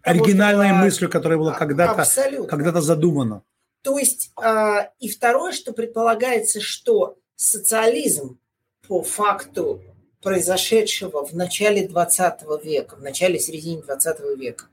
оригинальной 0.06 0.68
что, 0.68 0.76
мыслью, 0.76 1.10
которая 1.10 1.38
была 1.38 1.52
когда-то 1.52 2.46
когда 2.46 2.80
задумана. 2.80 3.42
То 3.82 3.98
есть, 3.98 4.32
э, 4.42 4.88
и 5.00 5.08
второе, 5.08 5.52
что 5.52 5.72
предполагается, 5.72 6.60
что 6.60 7.18
социализм 7.34 8.38
по 8.86 9.02
факту 9.02 9.82
произошедшего 10.26 11.24
в 11.24 11.34
начале 11.34 11.86
20 11.86 12.64
века, 12.64 12.96
в 12.96 13.00
начале 13.00 13.38
середине 13.38 13.80
20 13.80 14.36
века, 14.36 14.64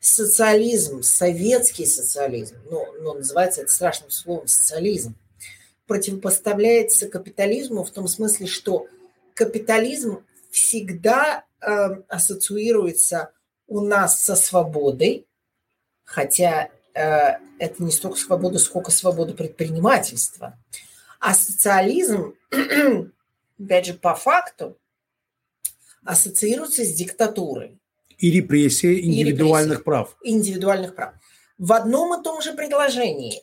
социализм, 0.00 1.02
советский 1.02 1.84
социализм, 1.84 2.56
ну, 2.70 2.86
ну 3.02 3.12
называется 3.12 3.60
это 3.60 3.70
страшным 3.70 4.08
словом 4.08 4.46
социализм, 4.46 5.14
противопоставляется 5.86 7.10
капитализму 7.10 7.84
в 7.84 7.90
том 7.90 8.08
смысле, 8.08 8.46
что 8.46 8.86
капитализм 9.34 10.24
всегда 10.50 11.44
э, 11.60 11.66
ассоциируется 12.08 13.32
у 13.66 13.82
нас 13.82 14.24
со 14.24 14.34
свободой, 14.34 15.26
хотя 16.04 16.70
э, 16.94 17.34
это 17.58 17.82
не 17.82 17.92
столько 17.92 18.16
свобода, 18.16 18.58
сколько 18.58 18.90
свобода 18.90 19.34
предпринимательства. 19.34 20.58
А 21.20 21.34
социализм, 21.34 22.32
опять 23.60 23.84
же, 23.84 23.92
по 23.92 24.14
факту, 24.14 24.78
ассоциируется 26.06 26.84
с 26.84 26.92
диктатурой. 26.92 27.78
И 28.18 28.30
репрессией 28.30 29.04
индивидуальных 29.04 29.66
и 29.66 29.70
репрессии, 29.70 29.84
прав. 29.84 30.16
Индивидуальных 30.22 30.94
прав. 30.94 31.14
В 31.58 31.72
одном 31.72 32.18
и 32.18 32.22
том 32.22 32.40
же 32.40 32.52
предложении 32.52 33.42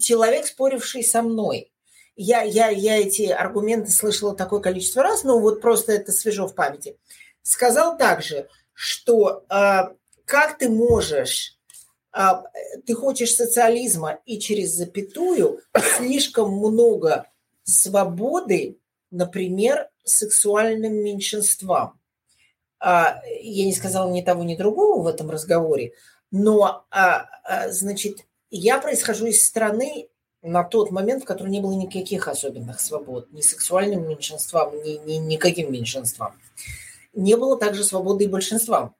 человек, 0.00 0.46
споривший 0.46 1.02
со 1.02 1.22
мной, 1.22 1.72
я, 2.16 2.42
я, 2.42 2.68
я 2.68 2.96
эти 2.96 3.24
аргументы 3.24 3.92
слышала 3.92 4.34
такое 4.34 4.60
количество 4.60 5.02
раз, 5.02 5.22
но 5.22 5.38
вот 5.38 5.60
просто 5.60 5.92
это 5.92 6.12
свежо 6.12 6.46
в 6.46 6.54
памяти, 6.54 6.96
сказал 7.42 7.98
также, 7.98 8.48
что 8.72 9.44
э, 9.50 9.94
как 10.24 10.58
ты 10.58 10.68
можешь, 10.68 11.58
э, 12.16 12.26
ты 12.86 12.94
хочешь 12.94 13.34
социализма 13.34 14.18
и 14.24 14.38
через 14.38 14.72
запятую 14.72 15.60
слишком 15.98 16.52
много 16.52 17.26
свободы, 17.64 18.78
например, 19.10 19.88
сексуальным 20.06 20.94
меньшинствам. 20.94 22.00
А, 22.78 23.20
я 23.40 23.64
не 23.64 23.74
сказала 23.74 24.10
ни 24.10 24.22
того, 24.22 24.44
ни 24.44 24.56
другого 24.56 25.02
в 25.02 25.06
этом 25.06 25.30
разговоре, 25.30 25.92
но, 26.30 26.86
а, 26.90 27.26
а, 27.44 27.70
значит, 27.70 28.26
я 28.50 28.78
происхожу 28.78 29.26
из 29.26 29.44
страны 29.44 30.08
на 30.42 30.64
тот 30.64 30.90
момент, 30.90 31.24
в 31.24 31.26
которой 31.26 31.48
не 31.48 31.60
было 31.60 31.72
никаких 31.72 32.28
особенных 32.28 32.80
свобод, 32.80 33.32
ни 33.32 33.40
сексуальным 33.40 34.08
меньшинствам, 34.08 34.74
ни, 34.82 34.96
ни 35.04 35.16
никаким 35.16 35.72
меньшинствам 35.72 36.34
не 37.16 37.36
было 37.36 37.58
также 37.58 37.82
свободы 37.82 38.24
и 38.24 38.28
большинства. 38.28 38.94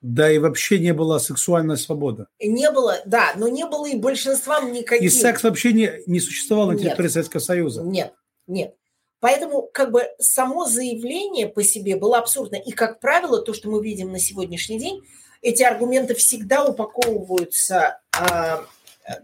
Да, 0.00 0.32
и 0.32 0.38
вообще 0.38 0.78
не 0.78 0.94
было 0.94 1.18
сексуальной 1.18 1.76
свободы. 1.76 2.26
Не 2.40 2.70
было, 2.70 3.00
да, 3.04 3.34
но 3.36 3.48
не 3.48 3.66
было 3.66 3.86
и 3.86 3.96
большинством 3.96 4.72
никаких. 4.72 5.04
И 5.04 5.10
секс 5.10 5.42
вообще 5.42 5.74
не, 5.74 5.92
не 6.06 6.20
существовал 6.20 6.68
на 6.68 6.78
территории 6.78 7.02
нет, 7.02 7.12
Советского 7.12 7.40
Союза. 7.40 7.82
Нет, 7.82 8.14
нет. 8.46 8.74
Поэтому 9.20 9.62
как 9.62 9.90
бы 9.90 10.08
само 10.18 10.64
заявление 10.64 11.46
по 11.46 11.62
себе 11.62 11.96
было 11.96 12.18
абсурдно. 12.18 12.56
И, 12.56 12.72
как 12.72 13.00
правило, 13.00 13.42
то, 13.42 13.52
что 13.52 13.68
мы 13.68 13.82
видим 13.84 14.10
на 14.10 14.18
сегодняшний 14.18 14.78
день, 14.78 15.02
эти 15.42 15.62
аргументы 15.62 16.14
всегда 16.14 16.64
упаковываются, 16.64 18.00
э, 18.18 18.58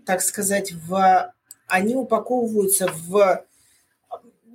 так 0.04 0.20
сказать, 0.20 0.72
в... 0.72 1.32
Они 1.66 1.96
упаковываются 1.96 2.88
в, 2.88 3.44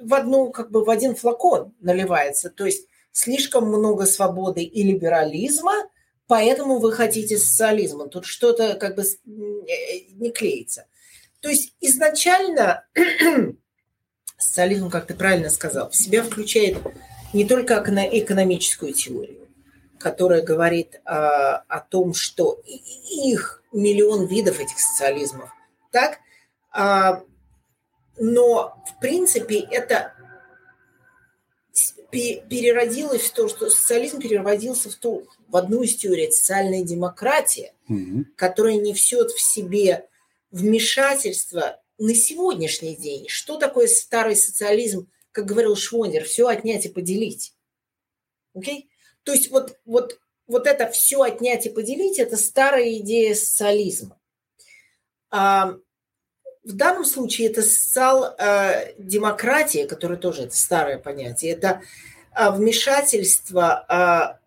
в 0.01 0.13
одну, 0.13 0.51
как 0.51 0.71
бы 0.71 0.85
в 0.85 0.89
один 0.89 1.15
флакон 1.15 1.73
наливается. 1.81 2.49
То 2.49 2.65
есть 2.65 2.87
слишком 3.11 3.67
много 3.67 4.05
свободы 4.05 4.63
и 4.63 4.83
либерализма, 4.83 5.73
поэтому 6.27 6.79
вы 6.79 6.93
хотите 6.93 7.37
социализма. 7.37 8.07
Тут 8.07 8.25
что-то 8.25 8.75
как 8.75 8.95
бы 8.95 9.03
не 9.25 10.31
клеится. 10.31 10.85
То 11.41 11.49
есть 11.49 11.75
изначально 11.81 12.85
социализм, 14.41 14.89
как 14.89 15.07
ты 15.07 15.13
правильно 15.13 15.49
сказал, 15.49 15.89
в 15.89 15.95
себя 15.95 16.23
включает 16.23 16.77
не 17.33 17.45
только 17.45 17.75
экономическую 17.75 18.93
теорию, 18.93 19.47
которая 19.97 20.41
говорит 20.41 20.99
а, 21.05 21.63
о 21.67 21.79
том, 21.79 22.13
что 22.13 22.61
их 22.65 23.63
миллион 23.71 24.27
видов 24.27 24.59
этих 24.59 24.79
социализмов, 24.79 25.49
так, 25.91 26.19
а, 26.71 27.23
но 28.17 28.81
в 28.87 28.99
принципе 28.99 29.59
это 29.59 30.13
переродилось 32.11 33.21
в 33.21 33.33
то, 33.33 33.47
что 33.47 33.69
социализм 33.69 34.19
переродился 34.19 34.89
в, 34.89 34.95
ту, 34.95 35.27
в 35.47 35.55
одну 35.55 35.81
из 35.81 35.95
теорий 35.95 36.29
социальной 36.29 36.83
демократии, 36.83 37.73
угу. 37.87 38.25
которая 38.35 38.75
несет 38.75 39.31
в 39.31 39.41
себе 39.41 40.07
вмешательство 40.51 41.80
на 42.01 42.13
сегодняшний 42.15 42.95
день. 42.95 43.27
Что 43.29 43.57
такое 43.57 43.85
старый 43.85 44.35
социализм, 44.35 45.07
как 45.31 45.45
говорил 45.45 45.75
Швондер, 45.75 46.23
все 46.23 46.47
отнять 46.47 46.87
и 46.87 46.89
поделить. 46.89 47.53
Okay? 48.57 48.87
То 49.23 49.33
есть 49.33 49.51
вот, 49.51 49.79
вот, 49.85 50.19
вот 50.47 50.65
это 50.65 50.89
все 50.89 51.21
отнять 51.21 51.67
и 51.67 51.69
поделить– 51.69 52.17
это 52.21 52.37
старая 52.37 52.97
идея 52.97 53.35
социализма. 53.35 54.19
А, 55.29 55.75
в 56.63 56.73
данном 56.73 57.05
случае 57.05 57.49
это 57.49 57.61
социал-демократия, 57.61 59.85
которая 59.85 60.17
тоже 60.17 60.45
это 60.45 60.57
старое 60.57 60.97
понятие, 60.97 61.51
это 61.51 61.83
а, 62.33 62.49
вмешательство 62.49 63.85
а, 63.87 64.39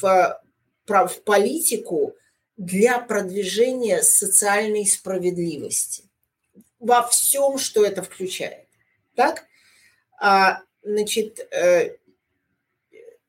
в, 0.00 0.40
в 0.86 1.20
политику 1.24 2.16
для 2.56 2.98
продвижения 3.00 4.02
социальной 4.02 4.86
справедливости 4.86 6.04
во 6.82 7.06
всем, 7.06 7.58
что 7.58 7.84
это 7.84 8.02
включает. 8.02 8.66
Так? 9.14 9.46
А, 10.20 10.62
значит, 10.82 11.38
э, 11.52 11.96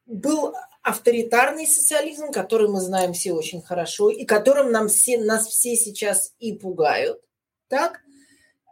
был 0.06 0.56
авторитарный 0.82 1.68
социализм, 1.68 2.32
который 2.32 2.68
мы 2.68 2.82
знаем 2.82 3.14
все 3.14 3.32
очень 3.32 3.62
хорошо, 3.62 4.10
и 4.10 4.26
которым 4.26 4.72
нам 4.72 4.90
все, 4.90 5.18
нас 5.18 5.48
все 5.48 5.76
сейчас 5.76 6.34
и 6.40 6.54
пугают. 6.54 7.22
Так? 7.70 8.02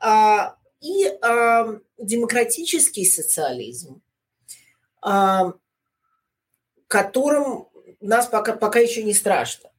А, 0.01 0.57
и 0.81 1.05
а, 1.21 1.79
демократический 1.99 3.05
социализм, 3.05 4.01
а, 5.01 5.53
которым 6.87 7.67
нас 8.01 8.25
пока, 8.25 8.53
пока 8.53 8.79
еще 8.79 9.03
не 9.03 9.13
страшно. 9.13 9.69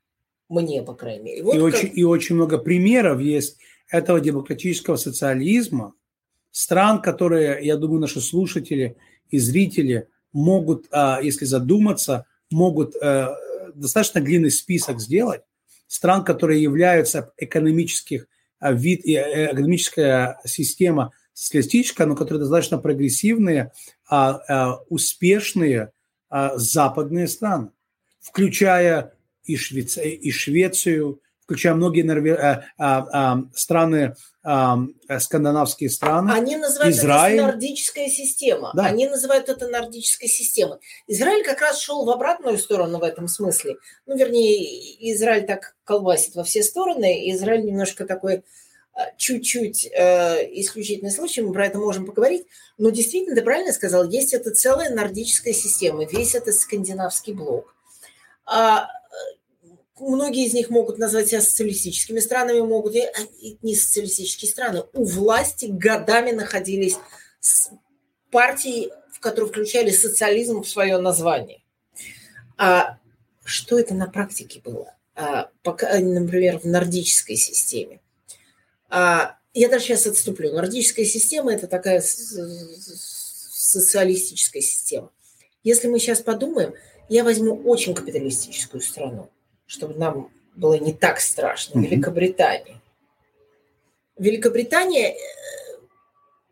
Мне, 0.49 0.83
по 0.83 0.95
крайней 0.95 1.25
мере. 1.25 1.43
Вот 1.43 1.55
и, 1.55 1.59
как... 1.59 1.65
очень, 1.65 1.93
и 1.93 2.05
очень 2.05 2.37
много 2.37 2.59
примеров 2.59 3.21
есть 3.21 3.59
этого 3.93 4.21
демократического 4.21 4.97
социализма, 4.97 5.95
стран, 6.51 7.01
которые, 7.01 7.65
я 7.65 7.77
думаю, 7.77 8.01
наши 8.01 8.21
слушатели 8.21 8.97
и 9.31 9.39
зрители 9.39 10.09
могут, 10.33 10.87
а, 10.91 11.21
если 11.23 11.45
задуматься, 11.45 12.27
могут 12.51 12.97
э, 12.97 13.29
достаточно 13.75 14.21
длинный 14.21 14.51
список 14.51 15.01
сделать 15.01 15.43
стран, 15.87 16.25
которые 16.25 16.63
являются 16.63 17.33
экономических 17.39 18.27
а, 18.59 18.73
вид 18.73 19.07
э, 19.07 19.53
экономическая 19.53 20.39
система 20.45 21.13
социалистическая, 21.33 22.07
но 22.07 22.15
которые 22.15 22.41
достаточно 22.41 22.79
прогрессивные, 22.79 23.73
а, 24.09 24.81
успешные 24.89 25.93
западные 26.31 27.29
страны, 27.29 27.71
включая 28.21 29.15
и, 29.45 29.57
Швейц... 29.57 29.99
и 29.99 30.31
Швецию, 30.31 31.22
включая 31.45 31.75
многие 31.75 32.03
норве... 32.03 32.35
а, 32.35 32.65
а, 32.79 33.39
страны, 33.55 34.15
а, 34.45 34.79
скандинавские 35.19 35.91
страны. 35.91 36.33
Они 36.33 36.57
называют 36.57 36.95
Израиль. 36.95 37.39
это 37.39 37.47
нордическая 37.47 38.09
система. 38.09 38.73
Да. 38.75 38.87
Они 38.87 39.09
называют 39.09 39.49
это 39.49 39.69
нордической 39.69 40.29
системой. 40.29 40.79
Израиль 41.07 41.45
как 41.45 41.61
раз 41.61 41.81
шел 41.81 42.05
в 42.05 42.11
обратную 42.11 42.59
сторону 42.59 42.99
в 42.99 43.03
этом 43.03 43.29
смысле. 43.29 43.77
Ну, 44.07 44.17
вернее, 44.17 45.13
Израиль 45.13 45.47
так 45.47 45.77
колбасит 45.85 46.35
во 46.35 46.45
все 46.45 46.63
стороны. 46.63 47.31
Израиль 47.31 47.65
немножко 47.65 48.05
такой 48.05 48.43
чуть-чуть 49.17 49.87
э, 49.87 50.61
исключительный 50.61 51.11
случай, 51.11 51.41
мы 51.41 51.53
про 51.53 51.67
это 51.67 51.79
можем 51.79 52.05
поговорить, 52.05 52.47
но 52.77 52.91
действительно, 52.91 53.35
ты 53.35 53.43
правильно 53.43 53.73
сказал, 53.73 54.05
есть 54.05 54.35
это 54.35 54.51
целая 54.51 54.95
нордическая 54.95 55.55
система, 55.55 56.05
весь 56.05 56.35
этот 56.35 56.55
скандинавский 56.55 57.33
блок. 57.33 57.75
А, 58.45 58.89
многие 60.11 60.47
из 60.47 60.55
них 60.55 60.71
могут 60.71 60.99
назвать 60.99 61.29
себя 61.29 61.41
социалистическими 61.41 62.19
странами, 62.21 62.61
могут 62.61 62.95
и 62.95 63.59
не 63.63 63.77
социалистические 63.77 64.51
страны. 64.51 64.83
У 64.93 65.05
власти 65.05 65.67
годами 65.67 66.33
находились 66.33 66.99
партии, 68.31 68.91
в 69.13 69.21
которые 69.21 69.51
включали 69.51 69.91
социализм 69.91 70.63
в 70.63 70.69
свое 70.69 70.99
название. 70.99 71.63
А 72.57 72.99
что 73.45 73.79
это 73.79 73.95
на 73.95 74.07
практике 74.07 74.61
было? 74.61 74.95
А, 75.15 75.51
пока, 75.63 75.99
например, 75.99 76.59
в 76.59 76.65
нордической 76.65 77.37
системе. 77.37 78.01
А, 78.89 79.37
я 79.55 79.69
даже 79.69 79.85
сейчас 79.85 80.07
отступлю. 80.07 80.53
Нордическая 80.53 81.05
система– 81.05 81.53
это 81.55 81.67
такая 81.67 82.01
социалистическая 83.51 84.63
система. 84.63 85.11
Если 85.63 85.89
мы 85.89 85.99
сейчас 85.99 86.21
подумаем, 86.21 86.75
я 87.09 87.25
возьму 87.25 87.55
очень 87.65 87.95
капиталистическую 87.95 88.81
страну– 88.81 89.31
чтобы 89.67 89.95
нам 89.95 90.31
было 90.55 90.75
не 90.75 90.93
так 90.93 91.21
страшно, 91.21 91.79
mm-hmm. 91.79 91.87
Великобритания. 91.87 92.81
Великобритания, 94.19 95.15
э, 95.15 95.17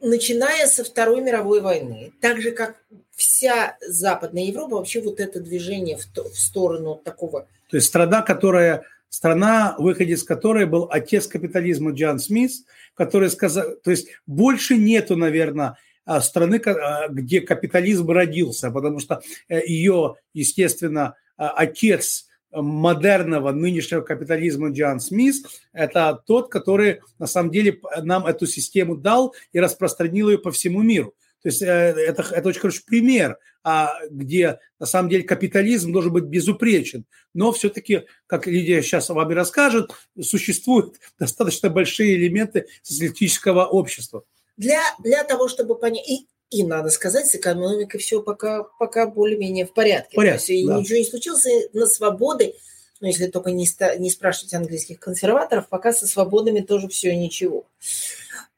начиная 0.01 0.67
со 0.67 0.85
Второй 0.85 1.21
мировой 1.21 1.61
войны, 1.61 2.13
так 2.21 2.41
же 2.41 2.51
как 2.53 2.77
вся 3.11 3.77
Западная 3.87 4.45
Европа, 4.45 4.77
вообще 4.77 5.01
вот 5.01 5.21
это 5.21 5.41
движение 5.41 5.97
в, 5.97 6.07
то, 6.07 6.25
в 6.29 6.39
сторону 6.39 6.97
такого... 6.97 7.47
То 7.69 7.77
есть 7.77 7.89
страна, 7.89 8.23
которая 8.23 8.85
страна, 9.11 9.75
выходец 9.79 10.23
которой 10.23 10.65
был 10.65 10.89
отец 10.91 11.27
капитализма 11.27 11.93
Джон 11.93 12.19
Смит, 12.19 12.53
который 12.95 13.29
сказал, 13.29 13.77
то 13.85 13.91
есть 13.91 14.09
больше 14.27 14.77
нету, 14.77 15.17
наверное, 15.17 15.77
а, 16.07 16.21
страны, 16.21 16.61
а, 16.65 17.09
где 17.09 17.41
капитализм 17.41 18.11
родился, 18.11 18.71
потому 18.71 19.01
что 19.01 19.21
э, 19.49 19.65
ее, 19.67 20.17
естественно, 20.33 21.15
а, 21.37 21.51
отец 21.51 22.27
модерного 22.53 23.53
нынешнего 23.53 24.01
капитализма 24.01 24.71
Джон 24.71 25.01
Смит, 25.01 25.47
это 25.73 26.23
тот, 26.27 26.51
который 26.51 27.01
на 27.19 27.27
самом 27.27 27.51
деле 27.51 27.81
нам 28.03 28.27
эту 28.27 28.47
систему 28.47 28.97
дал 28.97 29.35
и 29.53 29.61
распространил 29.61 30.29
ее 30.31 30.39
по 30.39 30.51
всему 30.51 30.83
миру. 30.83 31.15
То 31.43 31.49
есть 31.49 31.63
э, 31.63 31.67
это, 31.67 32.23
это 32.23 32.49
очень 32.49 32.61
хороший 32.61 32.85
пример, 32.85 33.39
а, 33.63 33.93
где 34.11 34.59
на 34.79 34.87
самом 34.87 35.09
деле 35.09 35.23
капитализм 35.23 35.93
должен 35.93 36.13
быть 36.13 36.25
безупречен. 36.25 37.05
Но 37.35 37.53
все-таки, 37.53 38.05
как 38.27 38.47
Лидия 38.47 38.83
сейчас 38.83 39.09
вам 39.09 39.31
и 39.31 39.35
расскажет, 39.35 39.91
существуют 40.21 40.97
достаточно 41.19 41.71
большие 41.71 42.17
элементы 42.17 42.67
социалистического 42.83 43.67
общества. 43.67 44.25
Для, 44.57 44.83
для 45.03 45.25
того, 45.25 45.49
чтобы 45.49 45.79
понять... 45.79 46.27
и 46.51 46.65
надо 46.65 46.91
сказать, 46.91 47.29
с 47.29 47.35
экономикой 47.37 47.99
все 47.99 48.23
пока, 48.23 48.65
пока 48.65 49.07
более-менее 49.07 49.67
в 49.67 49.73
порядке. 49.73 50.17
порядке 50.17 50.47
То 50.47 50.53
есть 50.53 50.67
да. 50.67 50.79
ничего 50.79 50.99
не 50.99 51.05
случилось 51.05 51.47
на 51.73 51.87
свободы, 51.87 52.55
ну, 53.01 53.07
если 53.07 53.29
только 53.29 53.51
не, 53.53 53.67
ста, 53.67 53.97
не 53.97 54.11
спрашивать 54.11 54.53
английских 54.55 54.99
консерваторов, 54.99 55.69
пока 55.69 55.93
со 55.93 56.07
свободами 56.07 56.61
тоже 56.61 56.89
все 56.89 57.17
ничего. 57.17 57.67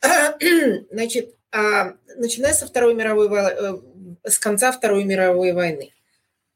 Значит, 0.91 1.35
а, 1.53 1.93
начиная 2.17 2.55
со 2.55 2.67
Второй 2.67 2.95
мировой 2.95 3.29
э, 3.29 3.77
с 4.25 4.39
конца 4.39 4.73
Второй 4.73 5.05
мировой 5.05 5.53
войны. 5.53 5.93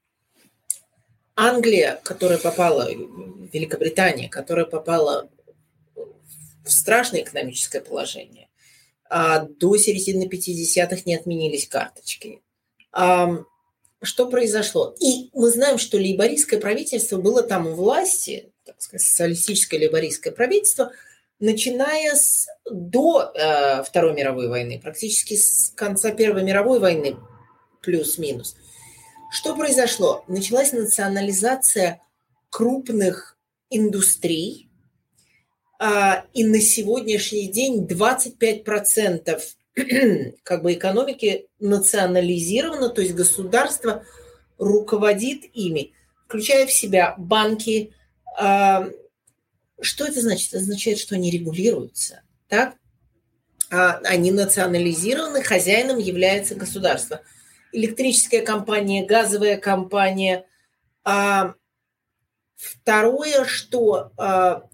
Англия, 1.35 1.99
которая 2.05 2.39
попала, 2.39 2.91
Великобритания, 2.91 4.29
которая 4.29 4.67
попала 4.67 5.31
в 5.95 6.71
страшное 6.71 7.23
экономическое 7.23 7.81
положение, 7.81 8.50
до 9.11 9.77
середины 9.77 10.29
50-х 10.29 11.03
не 11.05 11.17
отменились 11.17 11.67
карточки. 11.67 12.41
Что 14.03 14.29
произошло? 14.31 14.95
И 14.99 15.31
мы 15.35 15.51
знаем, 15.51 15.77
что 15.77 15.99
лейбористское 15.99 16.59
правительство 16.59 17.19
было 17.19 17.43
там 17.43 17.67
у 17.67 17.75
власти, 17.75 18.53
так 18.65 18.81
сказать, 18.81 19.07
социалистическое 19.07 19.79
лейбористское 19.79 20.33
правительство, 20.33 20.93
начиная 21.39 22.15
с, 22.15 22.47
до 22.71 23.31
э, 23.35 23.83
Второй 23.83 24.15
мировой 24.15 24.49
войны, 24.49 24.81
практически 24.83 25.37
с 25.37 25.73
конца 25.75 26.13
Первой 26.13 26.45
мировой 26.45 26.81
войны, 26.81 27.17
плюс-минус. 27.83 28.57
Что 29.31 29.55
произошло? 29.55 30.25
Началась 30.29 30.73
национализация 30.73 32.01
крупных 32.49 33.37
индустрий, 33.69 34.70
а, 34.70 34.70
и 35.81 36.45
на 36.45 36.61
сегодняшний 36.61 37.49
день 37.49 37.87
25% 37.87 39.41
как 40.43 40.63
бы 40.63 40.75
экономики 40.75 41.49
национализировано, 41.59 42.91
то 42.91 43.01
есть 43.01 43.15
государство 43.15 44.05
руководит 44.59 45.45
ими, 45.55 45.93
включая 46.27 46.67
в 46.67 46.73
себя 46.73 47.15
банки. 47.17 47.93
А, 48.39 48.89
что 49.81 50.05
это 50.05 50.21
значит? 50.21 50.49
Это 50.49 50.59
означает, 50.59 50.99
что 50.99 51.15
они 51.15 51.31
регулируются, 51.31 52.23
так? 52.49 52.75
А, 53.71 54.01
они 54.05 54.33
национализированы, 54.33 55.43
хозяином 55.43 55.99
является 55.99 56.55
государство. 56.55 57.23
электрическая 57.73 58.45
компания, 58.45 59.07
газовая 59.07 59.57
компания. 59.57 60.45
А 61.05 61.55
второе, 62.57 63.45
что 63.45 64.13
а, 64.17 64.69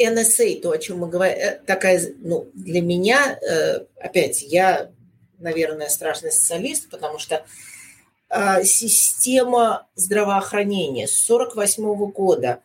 NSA, 0.00 0.60
то, 0.60 0.70
о 0.70 0.78
чем 0.78 0.98
мы 0.98 1.08
говорим, 1.08 1.38
э, 1.38 1.60
такая, 1.66 2.00
ну, 2.18 2.48
для 2.54 2.80
меня, 2.80 3.38
э, 3.40 3.84
опять, 3.98 4.42
я, 4.42 4.90
наверное, 5.38 5.88
страшный 5.88 6.32
социалист, 6.32 6.88
потому 6.90 7.18
что 7.18 7.44
а, 8.36 8.64
система 8.64 9.86
здравоохранения 9.94 11.06
с 11.06 11.30
1948 11.30 12.10
года 12.10 12.62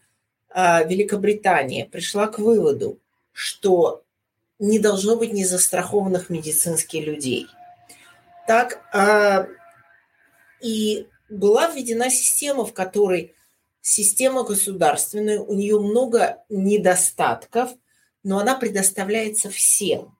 а, 0.49 0.83
Великобритания 0.83 1.85
пришла 1.85 2.25
к 2.25 2.39
выводу, 2.39 2.97
что 3.33 4.03
не 4.57 4.79
должно 4.79 5.15
быть 5.15 5.31
незастрахованных 5.31 6.31
медицинских 6.31 7.05
людей. 7.05 7.45
Так, 8.47 8.81
а, 8.91 9.47
и 10.59 11.07
была 11.29 11.67
введена 11.67 12.09
система, 12.09 12.65
в 12.65 12.73
которой 12.73 13.35
система 13.81 14.43
государственная, 14.43 15.39
у 15.39 15.53
нее 15.53 15.79
много 15.79 16.43
недостатков, 16.49 17.71
но 18.23 18.39
она 18.39 18.55
предоставляется 18.55 19.49
всем. 19.49 20.17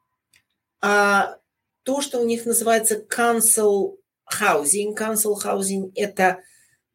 А 0.81 1.37
то, 1.83 2.01
что 2.01 2.19
у 2.19 2.25
них 2.25 2.45
называется 2.45 2.95
council 2.95 3.97
housing, 4.31 4.95
council 4.95 5.35
housing– 5.43 5.91
это 5.95 6.39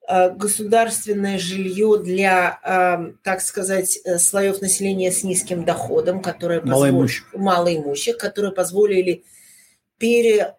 э, 0.08 0.30
государственное 0.30 1.38
жилье 1.38 1.98
для, 1.98 2.60
э, 2.62 3.12
так 3.22 3.40
сказать, 3.42 3.98
э, 4.04 4.18
слоев 4.18 4.60
населения 4.60 5.10
с 5.10 5.24
низким 5.24 5.64
доходом, 5.64 6.22
которые 6.22 6.62
малоимущих, 6.62 7.24
позволили, 7.32 7.44
малоимущих 7.44 8.18
которые 8.18 8.52
позволили 8.52 9.24
пере, 9.98 10.56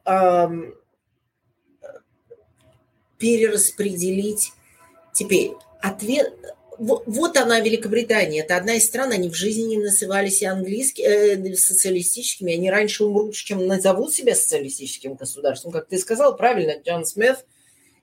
перераспределить. 3.17 4.51
Теперь 5.13 5.53
ответ, 5.87 6.33
вот 6.77 7.37
она, 7.37 7.59
Великобритания. 7.61 8.41
Это 8.41 8.57
одна 8.57 8.75
из 8.75 8.85
стран, 8.85 9.11
они 9.11 9.29
в 9.29 9.35
жизни 9.35 9.75
не 9.75 9.77
назывались 9.77 10.41
и 10.41 10.45
английскими, 10.45 11.05
э, 11.05 11.55
социалистическими. 11.55 12.53
Они 12.53 12.69
раньше 12.69 13.05
умрут, 13.05 13.35
чем 13.35 13.65
назовут 13.65 14.13
себя 14.13 14.35
социалистическим 14.35 15.15
государством. 15.15 15.71
Как 15.71 15.87
ты 15.87 15.97
сказал 15.97 16.35
правильно, 16.35 16.81
Джон 16.81 17.05
Смит, 17.05 17.45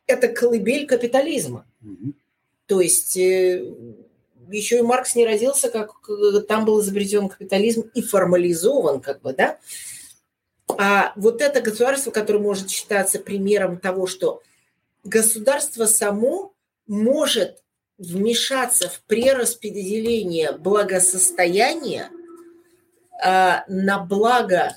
это 0.06 0.28
колыбель 0.28 0.86
капитализма. 0.86 1.66
Mm-hmm. 1.84 2.12
То 2.66 2.80
есть 2.80 3.16
э, 3.16 3.74
еще 4.50 4.78
и 4.78 4.82
Маркс 4.82 5.14
не 5.14 5.26
родился, 5.26 5.70
как 5.70 6.08
там 6.48 6.64
был 6.64 6.80
изобретен 6.80 7.28
капитализм 7.28 7.90
и 7.94 8.00
формализован, 8.00 9.00
как 9.00 9.20
бы, 9.20 9.34
да. 9.34 9.58
А 10.78 11.12
вот 11.16 11.42
это 11.42 11.60
государство, 11.60 12.10
которое 12.10 12.38
может 12.38 12.70
считаться 12.70 13.18
примером 13.18 13.78
того, 13.78 14.06
что 14.06 14.42
государство 15.04 15.84
само 15.84 16.54
может 16.86 17.61
вмешаться 18.02 18.88
в 18.88 19.00
прераспределение 19.02 20.52
благосостояния 20.52 22.10
а, 23.22 23.64
на 23.68 24.00
благо. 24.00 24.76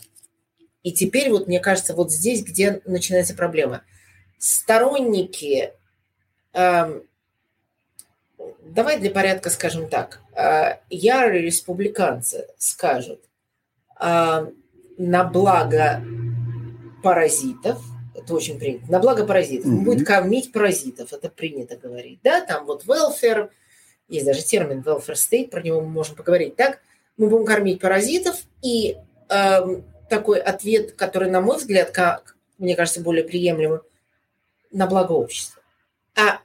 И 0.84 0.92
теперь 0.92 1.32
вот 1.32 1.48
мне 1.48 1.60
кажется, 1.60 1.96
вот 1.96 2.12
здесь, 2.12 2.44
где 2.44 2.82
начинается 2.86 3.34
проблема. 3.34 3.82
Сторонники, 4.38 5.74
э, 6.54 7.02
давай 8.64 9.00
для 9.00 9.10
порядка 9.10 9.50
скажем 9.50 9.90
так, 9.90 10.22
э, 10.36 10.78
ярые 10.92 11.42
республиканцы 11.42 12.48
скажут 12.60 13.22
э, 14.00 14.52
на 14.98 15.24
благо 15.24 16.04
паразитов– 17.02 17.84
это 18.15 18.34
очень 18.34 18.58
принято. 18.58 18.91
На 18.91 18.99
благо 18.99 19.25
паразитов. 19.25 19.71
Mm-hmm. 19.71 19.84
будет 19.84 20.08
кормить 20.08 20.51
паразитов, 20.51 21.13
это 21.13 21.30
принято 21.30 21.75
говорить. 21.75 22.19
Да, 22.23 22.41
там 22.41 22.65
вот 22.65 22.86
welfare, 22.86 23.49
есть 24.08 24.25
даже 24.25 24.43
термин 24.43 24.82
welfare 24.82 25.15
state, 25.15 25.49
про 25.49 25.62
него 25.62 25.82
мы 25.82 25.89
можем 25.89 26.15
поговорить. 26.15 26.56
Так, 26.56 26.80
мы 27.17 27.30
будем 27.30 27.45
кормить 27.45 27.80
паразитов, 27.80 28.38
и 28.62 28.97
э, 29.30 29.60
такой 30.10 30.39
ответ, 30.39 30.93
который, 30.93 31.30
на 31.30 31.41
мой 31.41 31.58
взгляд, 31.58 31.91
как, 31.91 32.38
мне 32.58 32.75
кажется, 32.75 33.01
более 33.01 33.23
приемлемым, 33.23 33.82
на 34.71 34.88
благо 34.88 35.13
общества. 35.13 35.62
А 36.15 36.41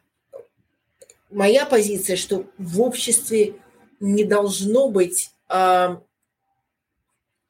моя 1.31 1.67
позиция, 1.67 2.17
что 2.17 2.45
в 2.59 2.81
обществе 2.81 3.55
не 3.99 4.25
должно 4.25 4.89
быть 4.89 5.31
э, 5.49 5.97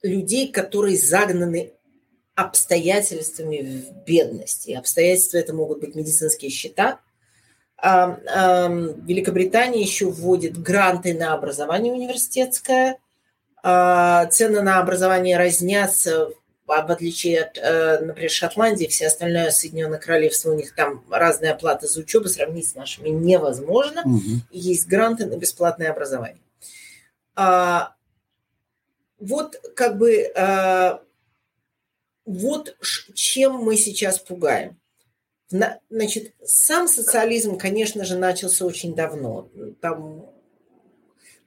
людей, 0.02 0.50
которые 0.50 0.96
загнаны 0.96 1.72
обстоятельствами 2.40 3.59
в 3.59 4.05
бедности. 4.05 4.72
Обстоятельства 4.72 5.38
это 5.38 5.55
могут 5.55 5.81
быть 5.81 5.94
медицинские 5.94 6.50
счета. 6.50 7.00
А, 7.76 8.18
а, 8.29 8.68
Великобритания 8.68 9.81
еще 9.81 10.07
вводит 10.11 10.61
гранты 10.61 11.14
на 11.14 11.33
образование 11.33 11.92
университетское. 11.92 12.98
А, 13.62 14.26
цены 14.26 14.62
на 14.62 14.79
образование 14.79 15.37
разнятся, 15.37 16.31
в 16.66 16.72
отличие 16.72 17.42
от, 17.42 17.59
э, 17.59 17.98
например, 17.98 18.31
Шотландии, 18.31 18.87
все 18.87 19.09
остальное 19.09 19.50
Соединенное 19.50 19.98
Королевство, 19.98 20.53
у 20.53 20.55
них 20.55 20.72
там 20.72 21.05
разная 21.11 21.55
оплата 21.55 21.88
за 21.88 21.98
учебу 21.98 22.29
сравнить 22.29 22.68
с 22.68 22.76
нашими 22.76 23.09
невозможно. 23.09 24.03
Угу. 24.05 24.42
есть 24.53 24.87
гранты 24.87 25.26
на 25.26 25.37
бесплатное 25.37 25.90
образование. 25.90 26.40
Вот 29.18 29.57
как 29.74 29.98
бы 29.98 30.33
вот 32.24 32.76
чем 33.14 33.54
мы 33.54 33.76
сейчас 33.76 34.18
пугаем. 34.18 34.78
Значит, 35.48 36.33
сам 36.44 36.87
социализм, 36.87 37.59
конечно 37.59 38.04
же, 38.04 38.16
начался 38.16 38.64
очень 38.64 38.94
давно. 38.94 39.48
Там 39.80 40.30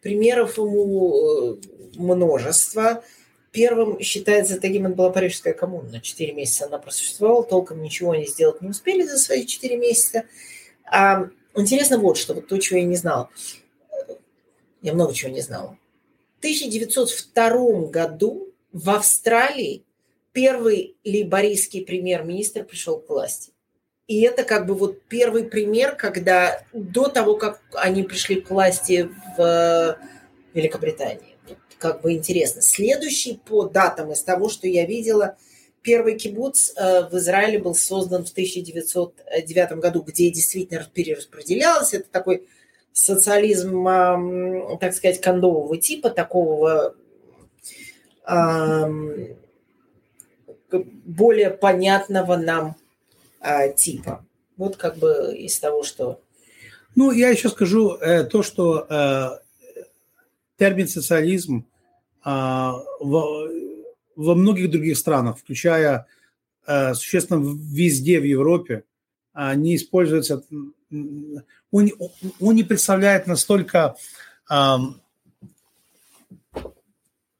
примеров 0.01 0.57
ему 0.57 1.13
э, 1.15 1.57
множество. 1.95 3.03
Первым 3.51 3.99
считается 4.01 4.59
таким, 4.59 4.87
это 4.87 4.95
была 4.95 5.09
Парижская 5.09 5.53
коммуна. 5.53 6.01
Четыре 6.01 6.33
месяца 6.33 6.65
она 6.65 6.79
просуществовала, 6.79 7.43
толком 7.43 7.81
ничего 7.81 8.11
они 8.11 8.25
сделать 8.25 8.61
не 8.61 8.69
успели 8.69 9.03
за 9.03 9.17
свои 9.17 9.45
четыре 9.45 9.77
месяца. 9.77 10.25
А, 10.85 11.29
интересно 11.55 11.97
вот 11.97 12.17
что, 12.17 12.33
вот 12.33 12.47
то, 12.47 12.57
чего 12.57 12.79
я 12.79 12.85
не 12.85 12.97
знала. 12.97 13.29
Я 14.81 14.93
много 14.93 15.13
чего 15.13 15.31
не 15.31 15.41
знала. 15.41 15.77
В 16.35 16.39
1902 16.39 17.89
году 17.89 18.49
в 18.73 18.89
Австралии 18.89 19.85
первый 20.33 20.97
лейбористский 21.05 21.85
премьер-министр 21.85 22.65
пришел 22.65 22.99
к 22.99 23.09
власти. 23.09 23.51
И 24.07 24.21
это 24.21 24.43
как 24.43 24.65
бы 24.65 24.73
вот 24.73 25.01
первый 25.03 25.45
пример, 25.45 25.95
когда 25.95 26.61
до 26.73 27.07
того, 27.07 27.37
как 27.37 27.61
они 27.73 28.03
пришли 28.03 28.41
к 28.41 28.49
власти 28.49 29.09
в 29.37 29.97
Великобритании. 30.53 31.37
Как 31.77 32.01
бы 32.01 32.13
интересно. 32.13 32.61
Следующий 32.61 33.39
по 33.45 33.63
датам 33.63 34.11
из 34.11 34.21
того, 34.21 34.49
что 34.49 34.67
я 34.67 34.85
видела, 34.85 35.37
первый 35.81 36.17
кибуц 36.17 36.73
э, 36.75 37.07
в 37.09 37.17
Израиле 37.17 37.59
был 37.59 37.75
создан 37.75 38.25
в 38.25 38.31
1909 38.31 39.71
году, 39.73 40.01
где 40.01 40.29
действительно 40.29 40.85
перераспределялось. 40.93 41.93
Это 41.93 42.09
такой 42.09 42.47
социализм, 42.91 43.85
так 44.79 44.93
сказать, 44.93 45.19
кондового 45.19 45.77
типа, 45.77 46.09
такого 46.09 46.95
более 50.79 51.49
понятного 51.49 52.37
нам 52.37 52.75
а, 53.39 53.67
типа. 53.67 54.25
Вот 54.57 54.77
как 54.77 54.97
бы 54.97 55.35
из 55.37 55.59
того, 55.59 55.83
что... 55.83 56.21
Ну, 56.95 57.11
я 57.11 57.29
еще 57.29 57.49
скажу 57.49 57.95
э, 57.95 58.23
то, 58.23 58.43
что 58.43 58.85
э, 58.89 59.29
термин 60.57 60.87
социализм 60.87 61.65
э, 62.23 62.29
во, 62.29 63.47
во 64.15 64.35
многих 64.35 64.71
других 64.71 64.97
странах, 64.97 65.39
включая 65.39 66.05
э, 66.67 66.93
существенно 66.93 67.43
везде 67.43 68.19
в 68.19 68.23
Европе, 68.23 68.83
э, 69.33 69.55
не 69.55 69.75
используется, 69.75 70.43
он, 71.71 71.91
он 72.39 72.55
не 72.55 72.63
представляет 72.63 73.25
настолько 73.25 73.95
э, 74.49 74.75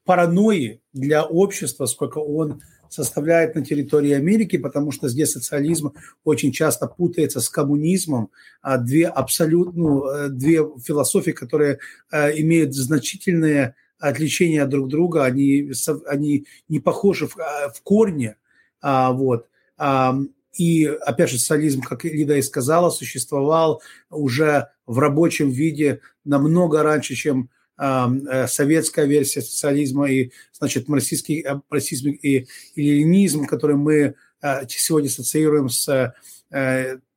паранойи 0.04 0.80
для 0.92 1.24
общества, 1.24 1.86
сколько 1.86 2.18
он 2.18 2.60
составляет 2.94 3.54
на 3.54 3.64
территории 3.64 4.12
Америки, 4.12 4.56
потому 4.56 4.92
что 4.92 5.08
здесь 5.08 5.32
социализм 5.32 5.92
очень 6.24 6.52
часто 6.52 6.86
путается 6.86 7.40
с 7.40 7.48
коммунизмом, 7.48 8.30
а 8.62 8.78
две 8.78 9.06
абсолютно, 9.06 9.72
ну, 9.82 10.06
э, 10.06 10.28
две 10.28 10.60
философии, 10.82 11.32
которые 11.32 11.78
э, 12.12 12.38
имеют 12.40 12.74
значительные 12.74 13.74
отличения 13.98 14.64
друг 14.66 14.88
друга, 14.88 15.24
они, 15.24 15.72
они 16.06 16.46
не 16.68 16.80
похожи 16.80 17.26
в, 17.26 17.36
э, 17.38 17.70
в 17.74 17.82
корне, 17.82 18.36
а, 18.80 19.12
вот. 19.12 19.48
И, 20.52 20.84
опять 20.84 21.30
же, 21.30 21.38
социализм, 21.38 21.80
как 21.80 22.04
Лида 22.04 22.36
и 22.36 22.42
сказала, 22.42 22.90
существовал 22.90 23.82
уже 24.08 24.68
в 24.86 24.98
рабочем 24.98 25.50
виде 25.50 26.00
намного 26.24 26.82
раньше, 26.82 27.14
чем 27.14 27.50
советская 27.76 29.06
версия 29.06 29.42
социализма 29.42 30.10
и, 30.10 30.30
значит, 30.52 30.88
марксистский, 30.88 31.44
марксизм 31.70 32.10
и, 32.10 32.46
и 32.74 32.82
ленинизм, 32.82 33.46
который 33.46 33.76
мы 33.76 34.14
сегодня 34.68 35.08
ассоциируем 35.08 35.68
с 35.68 36.14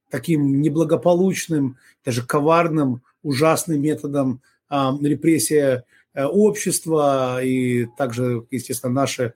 таким 0.10 0.62
неблагополучным, 0.62 1.78
даже 2.06 2.26
коварным, 2.26 3.04
ужасным 3.24 3.82
методом 3.82 4.42
репрессия 4.70 5.84
общества. 6.16 7.44
И 7.44 7.88
также, 7.98 8.46
естественно, 8.50 8.94
наши 8.94 9.34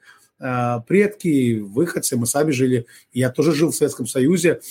предки, 0.87 1.59
выходцы, 1.59 2.17
мы 2.17 2.25
сами 2.25 2.49
жили, 2.49 2.87
я 3.13 3.29
тоже 3.29 3.53
жил 3.53 3.69
в 3.69 3.75
Советском 3.75 4.07
Союзе, 4.07 4.61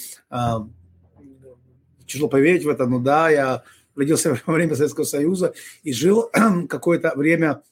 тяжело 2.07 2.29
поверить 2.29 2.65
в 2.65 2.69
это, 2.69 2.87
но 2.87 2.99
да, 2.99 3.31
я 3.31 3.63
родился 3.97 4.39
во 4.47 4.55
время 4.55 4.75
Советского 4.75 5.05
Союза 5.05 5.55
и 5.83 5.93
жил 5.93 6.31
какое-то 6.69 7.13
время 7.17 7.63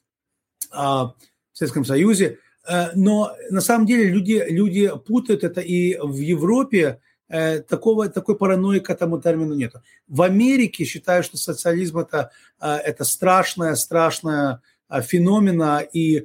в 0.70 1.14
Советском 1.52 1.84
Союзе. 1.84 2.38
Э, 2.68 2.90
но 2.94 3.34
на 3.50 3.60
самом 3.60 3.86
деле 3.86 4.04
люди, 4.04 4.44
люди 4.48 4.90
путают 5.06 5.42
это, 5.42 5.60
и 5.60 5.98
в 5.98 6.16
Европе 6.16 7.00
э, 7.28 7.60
такого, 7.60 8.08
такой 8.08 8.36
паранойи 8.36 8.80
к 8.80 8.90
этому 8.90 9.20
термину 9.20 9.54
нет. 9.54 9.74
В 10.06 10.22
Америке 10.22 10.84
считают, 10.84 11.26
что 11.26 11.36
социализм 11.36 11.98
это, 11.98 12.30
э, 12.60 12.68
это 12.68 13.04
страшная, 13.04 13.74
страшная 13.74 14.62
феномена, 14.90 15.80
и 15.80 16.24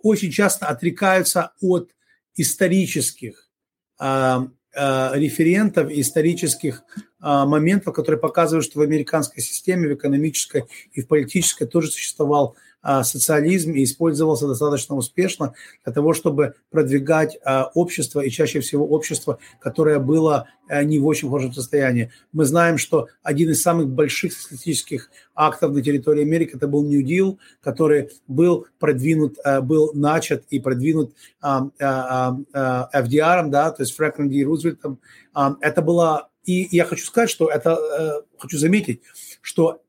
очень 0.00 0.30
часто 0.30 0.66
отрекаются 0.66 1.50
от 1.60 1.90
исторических 2.36 3.50
референтов, 4.74 5.90
исторических 5.90 6.84
моментов, 7.20 7.94
которые 7.94 8.20
показывают, 8.20 8.64
что 8.64 8.78
в 8.78 8.82
американской 8.82 9.42
системе, 9.42 9.88
в 9.88 9.94
экономической 9.94 10.64
и 10.92 11.00
в 11.00 11.08
политической 11.08 11.66
тоже 11.66 11.90
существовал 11.90 12.54
а, 12.54 12.67
социализм 12.82 13.72
и 13.72 13.82
использовался 13.82 14.46
достаточно 14.46 14.94
успешно 14.94 15.54
для 15.84 15.92
того, 15.92 16.14
чтобы 16.14 16.54
продвигать 16.70 17.38
а, 17.44 17.70
общество, 17.74 18.20
и 18.20 18.30
чаще 18.30 18.60
всего 18.60 18.86
общество, 18.86 19.38
которое 19.60 19.98
было 19.98 20.46
а, 20.68 20.84
не 20.84 20.98
в 20.98 21.06
очень 21.06 21.28
хорошем 21.28 21.52
состоянии. 21.52 22.12
Мы 22.32 22.44
знаем, 22.44 22.78
что 22.78 23.08
один 23.22 23.50
из 23.50 23.62
самых 23.62 23.88
больших 23.88 24.32
социалистических 24.32 25.10
актов 25.34 25.72
на 25.72 25.82
территории 25.82 26.22
Америки 26.22 26.52
это 26.54 26.68
был 26.68 26.84
New 26.84 27.04
Deal, 27.04 27.38
который 27.60 28.10
был 28.28 28.66
продвинут, 28.78 29.36
был 29.62 29.92
начат 29.94 30.44
и 30.50 30.60
продвинут 30.60 31.14
FDR, 31.42 33.48
да, 33.48 33.70
то 33.70 33.82
есть 33.82 33.96
Фрэнклин 33.96 34.28
Ди 34.28 34.44
Рузвельтом. 34.44 35.00
Это 35.60 35.82
было, 35.82 36.28
и 36.44 36.68
я 36.70 36.84
хочу 36.84 37.04
сказать, 37.04 37.30
что 37.30 37.48
это, 37.48 37.70
э, 37.70 38.38
хочу 38.38 38.58
заметить, 38.58 39.02
что 39.40 39.80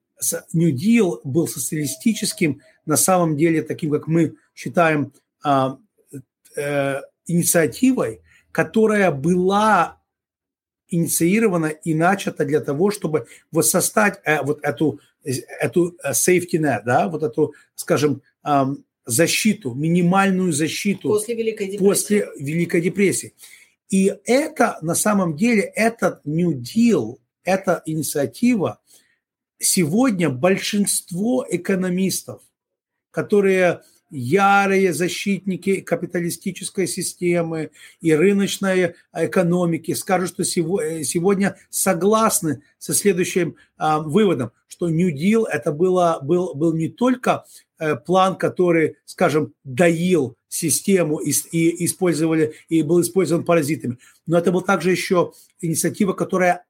New 0.53 0.73
Deal 0.73 1.19
был 1.23 1.47
социалистическим, 1.47 2.61
на 2.89 2.97
самом 2.97 3.37
деле 3.37 3.61
таким, 3.61 3.91
как 3.91 4.07
мы 4.07 4.35
считаем, 4.55 5.13
а, 5.43 5.77
э, 6.57 7.01
инициативой, 7.27 8.21
которая 8.51 9.11
была 9.11 10.01
инициирована 10.89 11.67
и 11.67 11.93
начата 11.93 12.45
для 12.45 12.61
того, 12.61 12.89
чтобы 12.89 13.27
воссоздать 13.51 14.19
э, 14.25 14.41
вот 14.41 14.59
эту, 14.63 14.99
эту 15.23 15.95
э, 16.03 16.13
safety 16.13 16.57
net, 16.57 16.81
да, 16.83 17.07
вот 17.07 17.21
эту, 17.21 17.53
скажем, 17.75 18.21
защиту, 19.05 19.75
минимальную 19.75 20.51
защиту 20.51 21.09
после 21.09 21.35
Великой 21.35 21.67
депрессии. 21.67 21.85
После 21.87 22.27
Великой 22.39 22.81
депрессии. 22.81 23.33
И 23.89 24.15
это 24.25 24.79
на 24.81 24.95
самом 24.95 25.35
деле, 25.35 25.61
этот 25.61 26.25
New 26.25 26.59
Deal, 26.59 27.19
эта 27.43 27.83
инициатива, 27.85 28.79
сегодня 29.59 30.29
большинство 30.29 31.45
экономистов, 31.47 32.41
которые 33.11 33.81
ярые 34.11 34.93
защитники 34.93 35.81
капиталистической 35.81 36.87
системы 36.87 37.71
и 38.01 38.13
рыночной 38.13 38.95
экономики 39.13 39.93
скажут, 39.93 40.29
что 40.29 40.43
сегодня 40.43 41.57
согласны 41.69 42.63
со 42.77 42.93
следующим 42.93 43.55
а, 43.77 43.99
выводом, 43.99 44.51
что 44.67 44.89
New 44.89 45.13
Deal 45.15 45.45
это 45.45 45.71
было, 45.71 46.19
был, 46.21 46.55
был 46.55 46.73
не 46.73 46.89
только 46.89 47.45
э, 47.77 47.95
план, 47.95 48.35
который, 48.35 48.97
скажем, 49.05 49.53
доил 49.63 50.37
систему 50.47 51.17
и, 51.17 51.31
и 51.51 51.85
использовали 51.85 52.55
и 52.69 52.81
был 52.81 53.01
использован 53.01 53.45
паразитами, 53.45 53.97
но 54.25 54.37
это 54.37 54.51
была 54.51 54.63
также 54.63 54.91
еще 54.91 55.33
инициатива, 55.61 56.13
которая, 56.13 56.65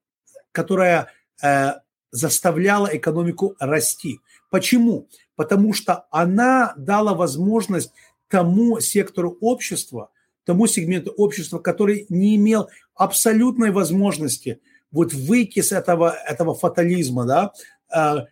которая 0.52 1.12
э, 1.41 1.73
заставляла 2.12 2.89
экономику 2.91 3.56
расти. 3.60 4.19
Почему? 4.49 5.08
Потому 5.39 5.71
что 5.71 6.06
она 6.12 6.73
дала 6.75 7.13
возможность 7.13 7.93
тому 8.28 8.82
сектору 8.82 9.38
общества, 9.39 10.12
тому 10.43 10.67
сегменту 10.67 11.12
общества, 11.12 11.60
который 11.60 12.06
не 12.10 12.36
имел 12.36 12.67
абсолютной 12.93 13.71
возможности 13.71 14.60
вот 14.91 15.13
выйти 15.13 15.62
с 15.62 15.71
этого, 15.71 16.13
этого 16.28 16.56
фатализма, 16.56 17.25
да, 17.25 17.54
э, 17.95 18.25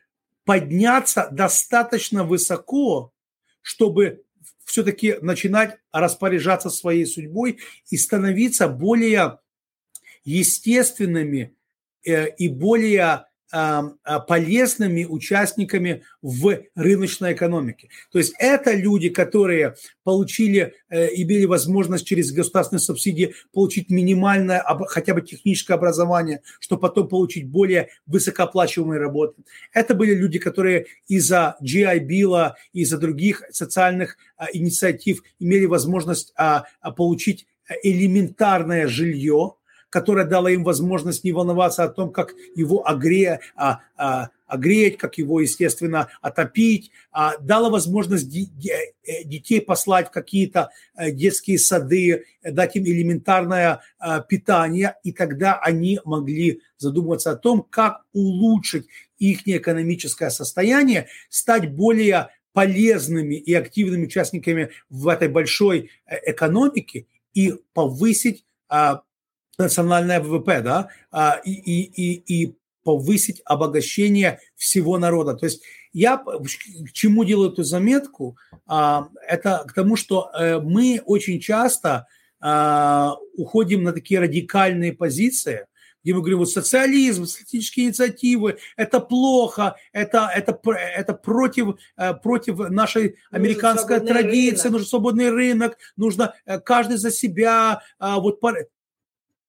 подняться 0.43 1.29
достаточно 1.31 2.25
высоко, 2.25 3.13
чтобы 3.61 4.25
все-таки 4.65 5.15
начинать 5.21 5.77
распоряжаться 5.93 6.69
своей 6.69 7.05
судьбой 7.05 7.59
и 7.89 7.95
становиться 7.95 8.67
более 8.67 9.39
естественными 10.25 11.55
э, 12.05 12.27
и 12.31 12.49
более 12.49 13.01
а, 13.01 13.27
полезными 13.49 15.05
участниками 15.05 16.03
в 16.21 16.63
рыночной 16.75 17.33
экономике. 17.33 17.89
То 18.11 18.17
есть 18.17 18.33
это 18.39 18.73
люди, 18.73 19.09
которые 19.09 19.75
получили, 20.03 20.73
э, 20.89 21.07
имели 21.15 21.45
возможность 21.45 22.05
через 22.05 22.31
государственные 22.31 22.81
субсидии 22.81 23.33
получить 23.51 23.89
минимальное, 23.89 24.63
хотя 24.87 25.13
бы 25.13 25.21
техническое 25.21 25.73
образование, 25.73 26.41
чтобы 26.59 26.81
потом 26.81 27.07
получить 27.07 27.49
более 27.49 27.89
высокооплачиваемые 28.05 28.99
работы. 28.99 29.43
Это 29.73 29.95
были 29.95 30.13
люди, 30.13 30.39
которые 30.39 30.85
из-за 31.07 31.57
GI 31.61 32.07
Bill, 32.07 32.53
из-за 32.73 32.97
других 32.97 33.43
социальных 33.51 34.17
а, 34.37 34.47
инициатив 34.53 35.21
имели 35.39 35.65
возможность 35.65 36.33
а, 36.37 36.65
получить 36.95 37.47
элементарное 37.83 38.87
жилье, 38.87 39.56
которая 39.89 40.25
дала 40.25 40.51
им 40.51 40.63
возможность 40.63 41.23
не 41.23 41.31
волноваться 41.31 41.83
о 41.83 41.89
том, 41.89 42.11
как 42.11 42.33
его 42.55 42.87
огре, 42.87 43.39
а, 43.55 43.81
а, 43.95 44.29
огреть, 44.47 44.97
как 44.97 45.17
его, 45.17 45.41
естественно, 45.41 46.07
отопить, 46.21 46.91
а, 47.11 47.37
дала 47.37 47.69
возможность 47.69 48.33
э, 48.33 49.23
детей 49.25 49.61
послать 49.61 50.07
в 50.07 50.11
какие-то 50.11 50.69
э, 50.95 51.11
детские 51.11 51.59
сады, 51.59 52.25
дать 52.43 52.75
им 52.75 52.85
элементарное 52.85 53.81
а, 53.99 54.21
питание, 54.21 54.95
и 55.03 55.11
тогда 55.11 55.59
они 55.59 55.99
могли 56.05 56.61
задумываться 56.77 57.31
о 57.31 57.35
том, 57.35 57.65
как 57.69 58.03
улучшить 58.13 58.87
их 59.17 59.47
экономическое 59.47 60.29
состояние, 60.29 61.07
стать 61.29 61.71
более 61.71 62.29
полезными 62.53 63.35
и 63.35 63.53
активными 63.53 64.05
участниками 64.05 64.71
в 64.89 65.07
этой 65.09 65.27
большой 65.27 65.91
э, 66.05 66.31
экономике 66.31 67.05
и 67.33 67.53
повысить 67.73 68.45
национальное 69.57 70.19
ВВП, 70.19 70.61
да, 70.61 70.89
а, 71.11 71.39
и, 71.43 71.51
и, 71.51 71.83
и, 71.83 72.43
и 72.43 72.55
повысить 72.83 73.41
обогащение 73.43 74.39
всего 74.55 74.97
народа. 74.97 75.35
То 75.35 75.45
есть 75.45 75.61
я 75.91 76.17
к 76.17 76.91
чему 76.93 77.25
делаю 77.25 77.51
эту 77.51 77.63
заметку? 77.63 78.37
А, 78.65 79.09
это 79.27 79.65
к 79.67 79.73
тому, 79.73 79.95
что 79.95 80.29
э, 80.33 80.59
мы 80.59 81.01
очень 81.05 81.39
часто 81.39 82.07
а, 82.39 83.15
уходим 83.35 83.83
на 83.83 83.93
такие 83.93 84.19
радикальные 84.19 84.93
позиции, 84.93 85.65
где 86.03 86.13
мы 86.13 86.19
говорим, 86.19 86.37
вот 86.37 86.51
социализм, 86.51 87.25
социалистические 87.25 87.87
инициативы, 87.87 88.59
это 88.77 88.99
плохо, 88.99 89.75
это, 89.91 90.29
это, 90.33 90.57
это 90.71 91.13
против, 91.13 91.79
э, 91.97 92.13
против 92.13 92.69
нашей 92.69 93.15
американской 93.31 93.99
нужен 93.99 94.13
традиции, 94.13 94.63
рынок. 94.63 94.71
нужен 94.71 94.87
свободный 94.87 95.29
рынок, 95.31 95.77
нужно 95.97 96.35
э, 96.45 96.59
каждый 96.59 96.97
за 96.97 97.11
себя. 97.11 97.81
Вот 97.99 98.39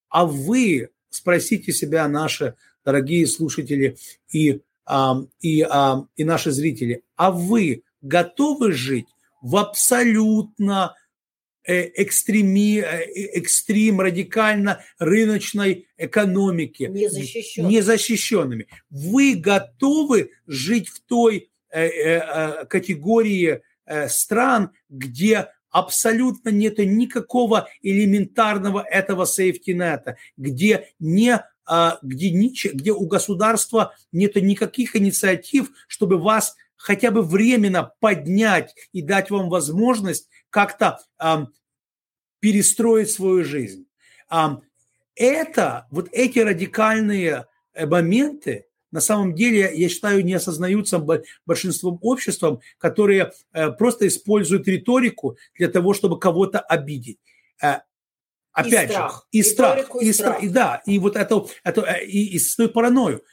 а 0.09 0.25
вы 0.25 0.89
спросите 1.09 1.71
себя, 1.71 2.07
наши 2.07 2.55
дорогие 2.83 3.27
слушатели 3.27 3.97
и, 4.31 4.61
а, 4.85 5.21
и, 5.41 5.61
а, 5.61 6.05
и 6.15 6.23
наши 6.23 6.51
зрители, 6.51 7.03
а 7.15 7.31
вы 7.31 7.83
готовы 8.01 8.71
жить 8.71 9.07
в 9.41 9.55
абсолютно 9.57 10.95
э, 11.65 11.83
экстреми, 11.95 12.79
э, 12.79 13.03
экстрим, 13.35 14.01
радикально 14.01 14.83
рыночной 14.97 15.87
экономике, 15.97 16.87
незащищенными. 16.87 17.73
незащищенными. 17.73 18.67
Вы 18.89 19.35
готовы 19.35 20.31
жить 20.47 20.89
в 20.89 21.01
той 21.01 21.49
э, 21.71 22.65
категории 22.65 23.61
стран, 24.07 24.71
где 24.87 25.47
абсолютно 25.69 26.49
нет 26.49 26.77
никакого 26.79 27.67
элементарного 27.81 28.81
этого 28.81 29.25
сейфтинета, 29.25 30.17
где 30.37 30.89
не 30.99 31.43
а, 31.65 31.99
где, 32.01 32.29
где 32.73 32.91
у 32.91 33.05
государства 33.05 33.93
нет 34.11 34.35
никаких 34.35 34.95
инициатив, 34.95 35.69
чтобы 35.87 36.17
вас 36.17 36.55
хотя 36.75 37.11
бы 37.11 37.21
временно 37.21 37.91
поднять 37.99 38.73
и 38.91 39.01
дать 39.03 39.29
вам 39.29 39.49
возможность 39.49 40.29
как-то 40.49 40.99
перестроить 42.39 43.11
свою 43.11 43.43
жизнь. 43.43 43.85
Это, 45.19 45.85
вот 45.91 46.07
эти 46.13 46.39
радикальные 46.39 47.45
э, 47.73 47.85
моменты, 47.85 48.68
на 48.91 49.01
самом 49.01 49.35
деле, 49.35 49.71
я 49.73 49.89
считаю, 49.89 50.23
не 50.25 50.33
осознаются 50.33 51.03
большинством 51.45 51.99
обществом, 52.01 52.59
которые 52.77 53.31
э, 53.53 53.71
просто 53.71 54.07
используют 54.07 54.67
риторику 54.67 55.37
для 55.57 55.67
того, 55.67 55.93
чтобы 55.93 56.19
кого-то 56.19 56.59
обидеть. 56.59 57.19
Э, 57.61 57.79
опять 58.51 58.89
и 58.89 58.93
же, 58.93 58.93
страх. 58.93 59.27
и 59.31 59.43
страх, 59.43 59.95
и, 60.01 60.13
страх. 60.13 60.43
и 60.43 60.49
да, 60.49 60.81
и 60.85 60.99
вот 60.99 61.15
это, 61.15 61.45
это 61.63 61.81
и, 61.81 62.35
и 62.35 62.39
свою 62.39 62.69
паранойю. 62.69 63.23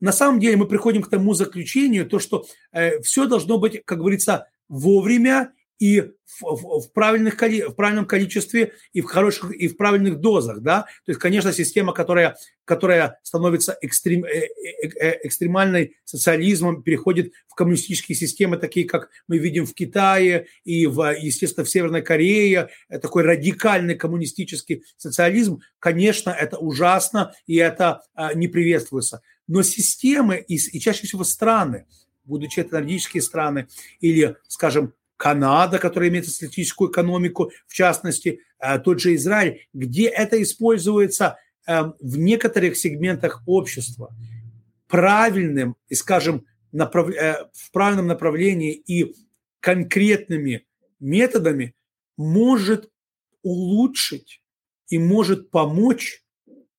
На 0.00 0.12
самом 0.12 0.40
деле 0.40 0.56
мы 0.56 0.66
приходим 0.66 1.02
к 1.02 1.10
тому 1.10 1.34
заключению, 1.34 2.06
то, 2.06 2.18
что 2.18 2.46
э, 2.72 3.00
все 3.02 3.26
должно 3.26 3.58
быть, 3.58 3.82
как 3.84 3.98
говорится, 3.98 4.48
вовремя 4.68 5.52
и 5.78 6.00
в, 6.00 6.42
в, 6.42 6.80
в, 6.80 6.92
правильных, 6.92 7.40
в 7.40 7.72
правильном 7.72 8.06
количестве, 8.06 8.72
и 8.92 9.00
в 9.00 9.06
хороших, 9.06 9.52
и 9.52 9.68
в 9.68 9.76
правильных 9.76 10.20
дозах, 10.20 10.60
да. 10.60 10.82
То 11.04 11.12
есть, 11.12 11.20
конечно, 11.20 11.52
система, 11.52 11.92
которая, 11.92 12.36
которая 12.64 13.18
становится 13.22 13.76
экстрем, 13.80 14.24
э, 14.24 14.28
э, 14.28 14.88
э, 15.00 15.18
экстремальной 15.24 15.96
социализмом, 16.04 16.82
переходит 16.82 17.32
в 17.48 17.54
коммунистические 17.54 18.16
системы, 18.16 18.56
такие, 18.56 18.86
как 18.86 19.08
мы 19.26 19.38
видим 19.38 19.66
в 19.66 19.74
Китае 19.74 20.48
и, 20.64 20.86
в, 20.86 21.14
естественно, 21.16 21.64
в 21.64 21.70
Северной 21.70 22.02
Корее, 22.02 22.68
такой 22.88 23.22
радикальный 23.22 23.94
коммунистический 23.94 24.84
социализм, 24.96 25.60
конечно, 25.78 26.30
это 26.30 26.58
ужасно, 26.58 27.32
и 27.46 27.56
это 27.56 28.02
не 28.34 28.48
приветствуется. 28.48 29.22
Но 29.46 29.62
системы 29.62 30.44
и, 30.46 30.56
и 30.56 30.80
чаще 30.80 31.06
всего 31.06 31.24
страны, 31.24 31.86
будучи 32.24 32.60
это 32.60 32.74
нордические 32.74 33.22
страны 33.22 33.68
или, 34.00 34.36
скажем, 34.46 34.92
Канада, 35.18 35.78
которая 35.78 36.08
имеет 36.08 36.26
социалистическую 36.26 36.90
экономику, 36.90 37.50
в 37.66 37.74
частности, 37.74 38.40
э, 38.60 38.78
тот 38.78 39.00
же 39.00 39.14
Израиль, 39.16 39.66
где 39.74 40.06
это 40.06 40.40
используется 40.40 41.36
э, 41.66 41.82
в 42.00 42.16
некоторых 42.16 42.76
сегментах 42.76 43.42
общества. 43.44 44.14
Правильным 44.86 45.76
и, 45.88 45.94
скажем, 45.94 46.46
направ... 46.70 47.10
Э, 47.10 47.48
в 47.52 47.72
правильном 47.72 48.06
направлении 48.06 48.72
и 48.72 49.12
конкретными 49.60 50.66
методами 51.00 51.74
может 52.16 52.88
улучшить 53.42 54.40
и 54.88 54.98
может 54.98 55.50
помочь 55.50 56.22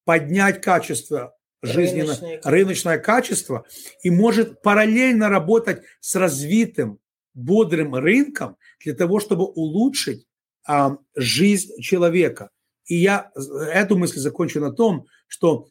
поднять 0.06 0.62
качество 0.62 1.36
жизненно, 1.62 2.15
рыночное, 2.15 2.41
рыночное 2.43 2.97
качество 2.99 3.65
и 4.02 4.10
может 4.10 4.62
параллельно 4.62 5.28
работать 5.28 5.84
с 5.99 6.15
развитым 6.15 6.99
бодрым 7.33 7.95
рынком 7.95 8.57
для 8.83 8.93
того, 8.93 9.19
чтобы 9.19 9.45
улучшить 9.45 10.25
а, 10.67 10.97
жизнь 11.15 11.79
человека. 11.81 12.49
И 12.85 12.95
я 12.95 13.31
эту 13.71 13.97
мысль 13.97 14.19
закончу 14.19 14.59
на 14.59 14.71
том, 14.71 15.05
что 15.27 15.69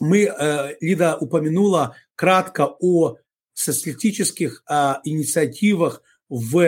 мы, 0.00 0.24
э, 0.24 0.76
Лида 0.80 1.16
упомянула 1.16 1.94
кратко 2.16 2.66
о 2.80 3.16
социалистических 3.54 4.64
э, 4.68 4.94
инициативах 5.04 6.02
в 6.28 6.58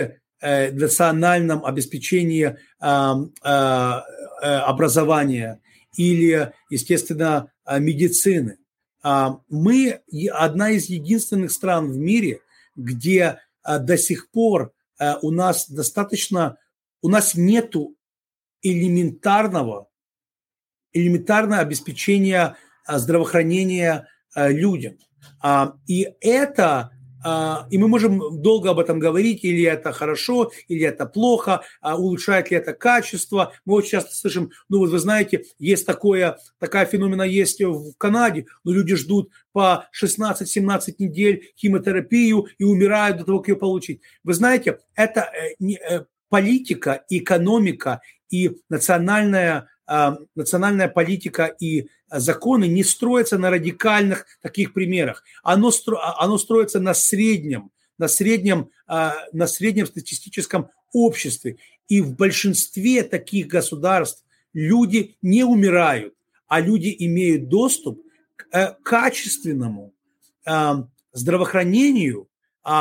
э, 0.40 0.72
национальном 0.72 1.64
обеспечении 1.64 2.46
э, 2.46 2.56
э, 2.80 4.00
образования 4.42 5.61
или, 5.96 6.52
естественно, 6.70 7.52
медицины. 7.78 8.56
Мы 9.04 10.00
одна 10.32 10.70
из 10.70 10.88
единственных 10.88 11.52
стран 11.52 11.92
в 11.92 11.96
мире, 11.98 12.40
где 12.74 13.40
до 13.64 13.96
сих 13.96 14.31
пор 14.31 14.72
а, 14.98 15.18
у 15.22 15.31
нас 15.31 15.68
достаточно, 15.68 16.59
у 17.01 17.09
нас 17.09 17.35
нету 17.35 17.96
элементарного, 18.62 19.88
элементарного 20.92 21.61
обеспечения 21.61 22.57
а, 22.87 22.98
здравоохранения 22.98 24.09
людям. 24.35 24.98
И 25.87 26.09
это 26.20 26.64
а, 26.64 26.90
и 27.24 27.78
мы 27.78 27.88
можем 27.88 28.42
долго 28.42 28.70
об 28.70 28.78
этом 28.78 28.98
говорить, 28.98 29.44
или 29.44 29.62
это 29.64 29.92
хорошо, 29.92 30.50
или 30.68 30.85
это 30.85 31.06
плохо, 31.06 31.62
а 31.80 31.96
улучшает 31.96 32.50
ли 32.50 32.56
это 32.56 32.72
качество. 32.72 33.52
Мы 33.64 33.74
очень 33.74 33.90
часто 33.90 34.14
слышим, 34.14 34.50
ну 34.68 34.78
вот 34.78 34.90
вы 34.90 34.98
знаете, 34.98 35.44
есть 35.58 35.87
такое, 35.87 36.38
такая 36.58 36.87
феномена 36.87 37.22
есть 37.22 37.61
в 37.61 37.94
Канаде, 37.98 38.46
но 38.64 38.72
люди 38.72 38.96
ждут 38.96 39.30
по 39.52 39.87
16-17 39.92 40.94
недель 40.98 41.52
химиотерапию 41.56 42.46
и 42.58 42.64
умирают 42.64 43.18
до 43.18 43.24
того, 43.24 43.38
как 43.38 43.48
ее 43.48 43.56
получить. 43.56 44.00
Вы 44.24 44.35
знаете, 44.35 44.78
это 44.94 45.30
э, 45.61 45.74
э, 45.74 46.04
политика, 46.28 47.04
экономика 47.08 48.00
и 48.30 48.56
национальная 48.68 49.68
а, 49.85 50.16
национальная 50.37 50.88
политика 50.88 51.46
и 51.46 51.88
законы 52.12 52.68
не 52.68 52.85
строятся 52.85 53.38
на 53.38 53.51
радикальных 53.51 54.27
таких 54.40 54.72
примерах. 54.72 55.25
Оно, 55.42 55.70
стро, 55.70 55.98
а, 55.98 56.22
оно 56.22 56.38
строится 56.38 56.81
на 56.81 56.94
среднем, 56.94 57.70
на 57.98 58.09
среднем, 58.09 58.70
а, 58.87 59.16
на 59.33 59.46
среднем 59.46 59.87
статистическом 59.87 60.70
обществе. 60.92 61.57
И 61.88 62.01
в 62.01 62.14
большинстве 62.14 63.03
таких 63.03 63.46
государств 63.46 64.25
люди 64.53 65.16
не 65.22 65.44
умирают, 65.44 66.14
а 66.46 66.61
люди 66.61 66.94
имеют 66.98 67.48
доступ 67.48 68.03
к 68.37 68.46
э, 68.53 68.75
качественному 68.83 69.94
здравоохранению, 71.12 72.22
а, 72.22 72.32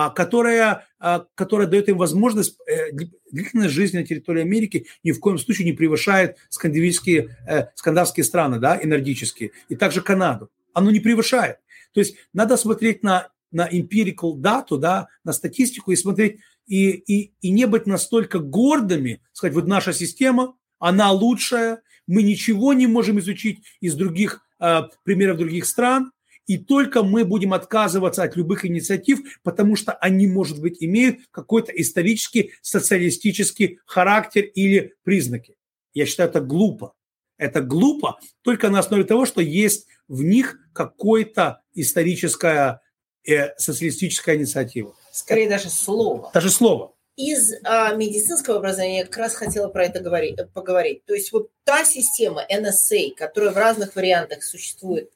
которая, 0.10 0.86
а, 1.00 1.26
которая 1.36 1.67
дает 1.67 1.89
им 1.89 1.98
возможность, 1.98 2.58
э, 2.67 2.91
длительность 3.32 3.74
жизни 3.74 3.98
на 3.98 4.06
территории 4.06 4.41
Америки 4.41 4.86
ни 5.04 5.12
в 5.12 5.20
коем 5.20 5.39
случае 5.39 5.65
не 5.65 5.74
превышает 5.74 6.38
скандинавские, 6.50 7.36
э, 7.48 7.67
скандинавские 7.76 8.24
страны, 8.24 8.60
да, 8.60 8.80
энергические, 8.82 9.52
и 9.70 9.76
также 9.76 10.02
Канаду. 10.02 10.50
Оно 10.74 10.91
не 10.91 11.00
превышает. 11.00 11.58
То 11.94 12.00
есть 12.00 12.15
надо 12.34 12.58
смотреть 12.58 13.04
на, 13.04 13.30
на 13.52 13.67
empirical 13.67 14.38
дату, 14.38 14.78
да, 14.78 15.08
на 15.24 15.34
статистику 15.34 15.91
и 15.91 15.96
смотреть, 15.96 16.39
и, 16.67 16.91
и, 16.91 17.34
и 17.41 17.50
не 17.50 17.65
быть 17.65 17.88
настолько 17.88 18.39
гордыми, 18.39 19.22
сказать, 19.34 19.56
вот 19.56 19.67
наша 19.67 19.94
система, 19.94 20.56
она 20.80 21.12
лучшая, 21.12 21.82
мы 22.08 22.24
ничего 22.24 22.74
не 22.74 22.88
можем 22.88 23.20
изучить 23.20 23.63
из 23.80 23.96
других 23.96 24.41
э, 24.60 24.82
примеров 25.04 25.38
других 25.38 25.65
стран, 25.65 26.12
и 26.47 26.58
только 26.58 27.04
мы 27.04 27.23
будем 27.25 27.54
отказываться 27.54 28.23
от 28.23 28.36
любых 28.36 28.65
инициатив, 28.65 29.19
потому 29.43 29.75
что 29.75 29.93
они, 29.93 30.27
может 30.27 30.60
быть, 30.60 30.77
имеют 30.84 31.19
какой-то 31.32 31.71
исторический 31.71 32.54
социалистический 32.62 33.80
характер 33.86 34.43
или 34.43 34.93
признаки. 35.04 35.56
Я 35.93 36.06
считаю, 36.06 36.30
это 36.30 36.41
глупо. 36.41 36.93
Это 37.38 37.62
глупо 37.62 38.19
только 38.43 38.69
на 38.69 38.80
основе 38.80 39.04
того, 39.04 39.25
что 39.25 39.41
есть 39.41 39.88
в 40.08 40.23
них 40.23 40.58
какой-то 40.73 41.62
историческая 41.73 42.82
э, 43.27 43.56
социалистическая 43.58 44.36
инициатива. 44.36 44.95
Скорее 45.12 45.49
даже 45.49 45.69
слово. 45.69 46.32
Даже 46.34 46.49
слово. 46.49 46.93
Из 47.17 47.54
а, 47.63 47.93
медицинского 47.93 48.58
образования 48.58 48.99
я 48.99 49.06
как 49.06 49.17
раз 49.17 49.36
хотела 49.36 49.67
про 49.67 49.86
это 49.86 49.99
говорить, 49.99 50.38
поговорить. 50.54 51.06
То 51.06 51.13
есть 51.13 51.32
вот 51.32 51.49
та 51.65 51.84
система 51.84 52.43
NSA, 52.49 53.15
которая 53.15 53.51
в 53.51 53.58
разных 53.58 53.95
вариантах 53.95 54.43
существует 54.43 55.12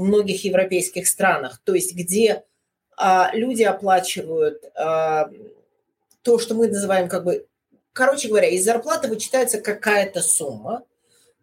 в 0.00 0.02
многих 0.02 0.44
европейских 0.46 1.06
странах, 1.06 1.60
то 1.62 1.74
есть 1.74 1.94
где 1.94 2.44
а, 2.96 3.30
люди 3.34 3.62
оплачивают 3.62 4.64
а, 4.74 5.28
то, 6.22 6.38
что 6.38 6.54
мы 6.54 6.68
называем 6.68 7.06
как 7.06 7.24
бы, 7.24 7.46
короче 7.92 8.28
говоря, 8.28 8.48
из 8.48 8.64
зарплаты 8.64 9.08
вычитается 9.08 9.60
какая-то 9.60 10.22
сумма, 10.22 10.84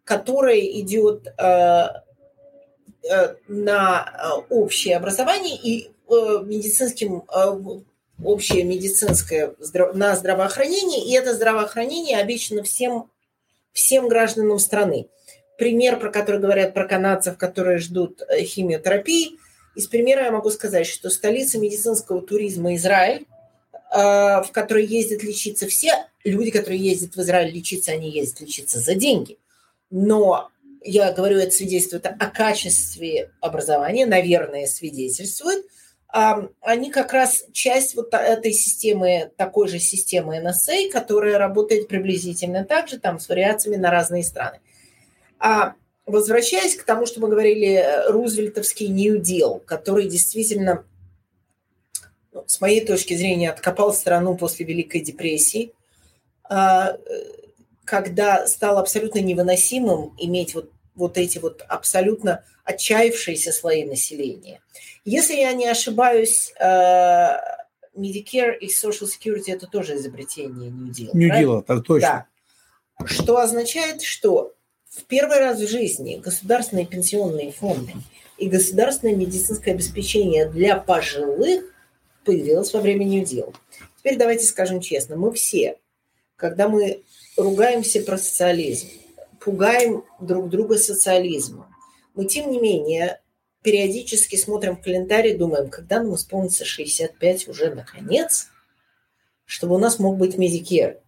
которая 0.02 0.58
идет 0.58 1.28
а, 1.38 2.02
а, 3.08 3.36
на 3.46 4.42
общее 4.50 4.96
образование 4.96 5.56
и 5.56 5.92
а, 6.08 6.42
медицинским 6.42 7.22
а, 7.28 7.56
общее 8.24 8.64
медицинское 8.64 9.54
на 9.94 10.16
здравоохранение, 10.16 11.04
и 11.04 11.12
это 11.12 11.32
здравоохранение 11.32 12.18
обещано 12.18 12.64
всем, 12.64 13.08
всем 13.72 14.08
гражданам 14.08 14.58
страны 14.58 15.08
пример, 15.58 15.98
про 15.98 16.10
который 16.10 16.40
говорят 16.40 16.72
про 16.72 16.86
канадцев, 16.86 17.36
которые 17.36 17.78
ждут 17.78 18.22
э, 18.22 18.42
химиотерапии. 18.44 19.38
Из 19.74 19.86
примера 19.88 20.24
я 20.24 20.30
могу 20.30 20.50
сказать, 20.50 20.86
что 20.86 21.10
столица 21.10 21.58
медицинского 21.58 22.22
туризма 22.22 22.74
Израиль, 22.76 23.26
э, 23.92 23.96
в 23.96 24.48
которой 24.52 24.86
ездят 24.86 25.22
лечиться 25.22 25.66
все 25.66 26.06
люди, 26.24 26.50
которые 26.50 26.80
ездят 26.80 27.16
в 27.16 27.20
Израиль 27.20 27.52
лечиться, 27.52 27.92
они 27.92 28.10
ездят 28.10 28.40
лечиться 28.40 28.78
за 28.78 28.94
деньги. 28.94 29.38
Но 29.90 30.50
я 30.82 31.12
говорю, 31.12 31.38
это 31.38 31.50
свидетельствует 31.50 32.06
о 32.06 32.26
качестве 32.26 33.32
образования, 33.40 34.06
наверное, 34.06 34.66
свидетельствует. 34.66 35.64
Они 36.08 36.90
как 36.90 37.12
раз 37.12 37.44
часть 37.52 37.94
вот 37.94 38.14
этой 38.14 38.52
системы, 38.52 39.30
такой 39.36 39.68
же 39.68 39.78
системы 39.78 40.38
NSA, 40.38 40.90
которая 40.90 41.36
работает 41.36 41.88
приблизительно 41.88 42.64
так 42.64 42.88
же, 42.88 42.98
там, 42.98 43.18
с 43.18 43.28
вариациями 43.28 43.76
на 43.76 43.90
разные 43.90 44.22
страны. 44.22 44.60
А 45.38 45.74
возвращаясь 46.08 46.76
к 46.76 46.84
тому, 46.84 47.06
что 47.06 47.20
мы 47.20 47.28
говорили, 47.28 47.74
э, 47.74 48.10
Рузвельтовский 48.10 48.88
New 48.88 49.20
Deal, 49.20 49.60
который 49.60 50.08
действительно, 50.08 50.84
ну, 52.32 52.44
с 52.46 52.60
моей 52.60 52.84
точки 52.84 53.14
зрения, 53.14 53.50
откопал 53.50 53.92
страну 53.92 54.36
после 54.36 54.66
Великой 54.66 55.00
депрессии, 55.00 55.72
а, 56.44 56.92
э, 56.92 56.98
когда 57.84 58.46
стало 58.46 58.80
абсолютно 58.80 59.20
невыносимым 59.20 60.14
иметь 60.18 60.54
вот, 60.54 60.70
вот 60.94 61.18
эти 61.18 61.38
вот 61.38 61.62
абсолютно 61.68 62.44
отчаявшиеся 62.64 63.52
слои 63.52 63.84
населения. 63.84 64.60
Если 65.04 65.34
я 65.34 65.52
не 65.52 65.66
ошибаюсь, 65.66 66.52
э, 66.58 67.38
Medicare 67.94 68.56
и 68.58 68.68
Social 68.68 69.08
Security– 69.08 69.44
это 69.48 69.66
тоже 69.66 69.96
изобретение 69.96 70.70
New 70.70 70.92
Deal. 70.92 71.10
New 71.12 71.30
Deal, 71.30 71.62
так 71.62 71.84
точно. 71.84 72.26
Да. 72.98 73.06
Что 73.06 73.38
означает, 73.38 74.02
что 74.02 74.54
в 74.98 75.04
первый 75.04 75.38
раз 75.38 75.60
в 75.60 75.68
жизни 75.68 76.16
государственные 76.16 76.86
пенсионные 76.86 77.52
фонды 77.52 77.92
и 78.36 78.48
государственное 78.48 79.14
медицинское 79.14 79.72
обеспечение 79.72 80.48
для 80.48 80.76
пожилых 80.76 81.64
появилось 82.24 82.72
во 82.72 82.80
время 82.80 83.06
Deal. 83.22 83.54
Теперь 83.98 84.16
давайте 84.16 84.44
скажем 84.44 84.80
честно, 84.80 85.16
мы 85.16 85.32
все, 85.32 85.78
когда 86.36 86.68
мы 86.68 87.02
ругаемся 87.36 88.00
про 88.02 88.18
социализм, 88.18 88.88
пугаем 89.40 90.04
друг 90.20 90.48
друга 90.48 90.78
социализмом, 90.78 91.66
мы 92.14 92.26
тем 92.26 92.50
не 92.50 92.60
менее 92.60 93.20
периодически 93.62 94.36
смотрим 94.36 94.76
в 94.76 94.82
календарь 94.82 95.28
и 95.28 95.36
думаем, 95.36 95.68
когда 95.68 96.02
нам 96.02 96.14
исполнится 96.14 96.64
65 96.64 97.48
уже 97.48 97.74
наконец, 97.74 98.48
чтобы 99.44 99.76
у 99.76 99.78
нас 99.78 99.98
мог 99.98 100.16
быть 100.16 100.36
Medicare, 100.36 100.98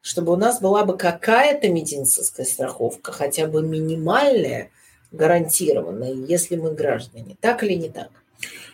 чтобы 0.00 0.32
у 0.32 0.36
нас 0.36 0.60
была 0.60 0.84
бы 0.84 0.96
какая-то 0.96 1.68
медицинская 1.68 2.46
страховка, 2.46 3.12
хотя 3.12 3.46
бы 3.46 3.62
минимальная, 3.62 4.70
гарантированная, 5.12 6.12
если 6.12 6.56
мы 6.56 6.72
граждане. 6.72 7.36
Так 7.40 7.62
или 7.64 7.74
не 7.74 7.88
так? 7.88 8.10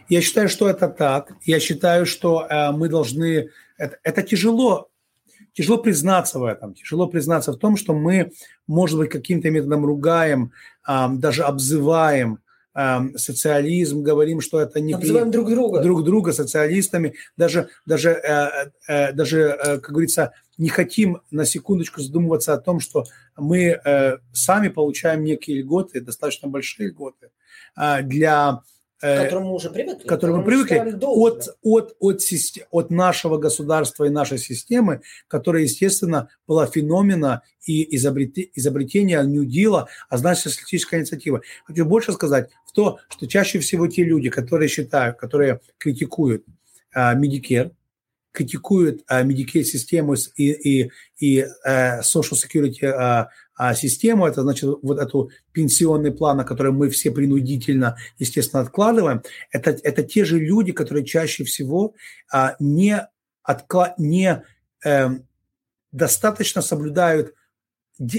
Я 0.09 0.21
считаю, 0.21 0.49
что 0.49 0.69
это 0.69 0.89
так. 0.89 1.33
Я 1.43 1.59
считаю, 1.59 2.07
что 2.07 2.47
э, 2.49 2.71
мы 2.73 2.89
должны... 2.89 3.51
Это, 3.77 3.99
это 4.05 4.23
тяжело, 4.23 4.89
тяжело 5.53 5.79
признаться 5.79 6.39
в 6.39 6.45
этом. 6.45 6.75
Тяжело 6.75 7.09
признаться 7.09 7.53
в 7.53 7.57
том, 7.57 7.77
что 7.77 7.95
мы, 7.95 8.33
может 8.67 8.99
быть, 8.99 9.11
каким-то 9.11 9.51
методом 9.51 9.85
ругаем, 9.85 10.53
даже 10.87 11.43
обзываем 11.43 12.39
социализм, 13.17 14.03
говорим, 14.03 14.41
что 14.41 14.61
это 14.61 14.81
не 14.81 14.93
Обзываем 14.93 15.31
друг 15.31 15.49
друга. 15.49 15.81
друг 15.81 16.05
друга 16.05 16.33
социалистами, 16.33 17.15
даже 17.37 17.71
даже 17.87 18.11
э, 18.11 18.71
э, 18.87 19.13
даже, 19.13 19.41
э, 19.41 19.79
как 19.79 19.91
говорится, 19.91 20.33
не 20.59 20.69
хотим 20.69 21.23
на 21.31 21.47
секундочку 21.47 22.03
задумываться 22.03 22.53
о 22.53 22.59
том, 22.59 22.81
что 22.81 23.05
мы 23.37 23.79
сами 24.33 24.69
получаем 24.69 25.23
некие 25.23 25.61
льготы, 25.61 26.01
достаточно 26.01 26.49
большие 26.49 26.89
льготы 26.89 27.31
для 27.77 28.63
к 28.99 29.05
э, 29.05 29.25
которому 29.25 29.49
мы 29.49 29.55
уже 29.55 29.71
привыкли. 29.71 30.05
К 30.05 30.09
которому 30.09 30.39
мы 30.39 30.45
привыкли 30.45 30.77
от, 31.03 31.49
от, 31.63 31.97
от, 32.01 32.23
систем, 32.23 32.65
от 32.71 32.91
нашего 32.91 33.37
государства 33.37 34.05
и 34.05 34.11
нашей 34.11 34.39
системы, 34.39 35.03
которая, 35.29 35.65
естественно, 35.65 36.29
была 36.47 36.67
феномена 36.67 37.43
и 37.67 37.95
изобрет, 37.97 38.39
изобретения 38.55 39.23
New 39.23 39.45
Deal, 39.45 39.87
а 40.09 40.17
значит, 40.17 40.45
социалистическая 40.45 41.01
инициатива. 41.01 41.43
Хочу 41.65 41.85
больше 41.85 42.13
сказать 42.13 42.51
в 42.65 42.73
то, 42.73 42.99
что 43.11 43.27
чаще 43.27 43.59
всего 43.59 43.87
те 43.87 44.03
люди, 44.03 44.31
которые 44.31 44.69
считают, 44.69 45.19
которые 45.19 45.61
критикуют 45.77 46.45
uh, 46.97 47.15
Medicare, 47.15 47.73
критикуют 48.33 49.03
uh, 49.11 49.23
Medicare-систему 49.27 50.15
и, 50.37 50.53
и, 50.53 50.91
и 51.19 51.47
uh, 51.67 52.01
Social 52.01 52.35
Security 52.35 53.27
а 53.57 53.75
систему, 53.75 54.27
это 54.27 54.43
значит 54.43 54.69
вот 54.83 54.99
эту 54.99 55.31
пенсионный 55.53 56.13
план, 56.13 56.37
на 56.37 56.45
который 56.45 56.73
мы 56.73 56.91
все 56.91 57.11
принудительно, 57.11 57.97
естественно, 58.19 58.63
откладываем, 58.63 59.23
это, 59.51 59.71
это 59.71 60.03
те 60.03 60.25
же 60.25 60.39
люди, 60.39 60.73
которые 60.73 61.07
чаще 61.07 61.45
всего 61.45 61.95
а, 62.31 62.55
не, 62.61 63.09
откла, 63.43 63.95
не 63.97 64.43
э, 64.85 65.09
достаточно 65.91 66.61
соблюдают 66.61 67.35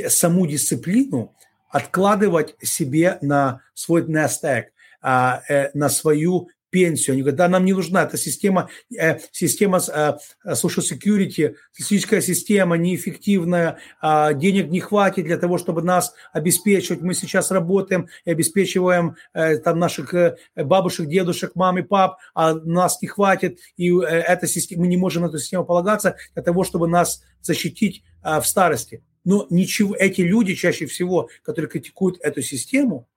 саму 0.08 0.48
дисциплину 0.48 1.36
откладывать 1.70 2.56
себе 2.62 3.20
на 3.22 3.62
свой 3.76 4.04
nest 4.04 4.66
а, 5.02 5.44
э, 5.48 5.70
на 5.76 5.90
свою 5.90 6.50
пенсию. 6.78 7.14
Они 7.14 7.24
говорят, 7.24 7.38
да, 7.38 7.48
нам 7.48 7.66
не 7.66 7.74
нужна 7.74 8.04
эта 8.04 8.18
система, 8.18 8.70
э, 8.96 9.18
система 9.32 9.80
э, 9.80 10.14
social 10.50 10.84
security, 10.84 11.56
статистическая 11.72 12.22
система 12.22 12.78
неэффективная, 12.78 13.80
э, 14.04 14.34
денег 14.36 14.70
не 14.70 14.80
хватит 14.80 15.26
для 15.26 15.38
того, 15.38 15.58
чтобы 15.58 15.82
нас 15.82 16.14
обеспечивать. 16.34 17.02
Мы 17.02 17.16
сейчас 17.16 17.50
работаем 17.50 18.10
и 18.26 18.32
обеспечиваем 18.32 19.16
э, 19.34 19.58
там 19.58 19.80
наших 19.80 20.14
э, 20.14 20.36
бабушек, 20.56 21.08
дедушек, 21.08 21.56
мам 21.56 21.80
и 21.80 21.82
пап, 21.82 22.20
а 22.36 22.54
нас 22.54 23.02
не 23.02 23.08
хватит, 23.08 23.58
и 23.76 23.90
э, 23.90 24.04
эта 24.04 24.46
система, 24.46 24.82
мы 24.82 24.88
не 24.88 24.98
можем 24.98 25.24
на 25.24 25.28
эту 25.30 25.40
систему 25.40 25.66
полагаться 25.66 26.16
для 26.36 26.44
того, 26.44 26.64
чтобы 26.64 26.88
нас 26.88 27.24
защитить 27.42 28.04
э, 28.24 28.40
в 28.40 28.46
старости. 28.46 29.02
Но 29.26 29.48
ничего, 29.50 29.96
эти 29.96 30.22
люди 30.22 30.54
чаще 30.54 30.86
всего, 30.86 31.30
которые 31.44 31.72
критикуют 31.72 32.20
эту 32.22 32.44
систему, 32.44 33.08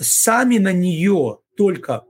сами 0.00 0.56
на 0.56 0.72
нее 0.72 1.38
только 1.56 2.04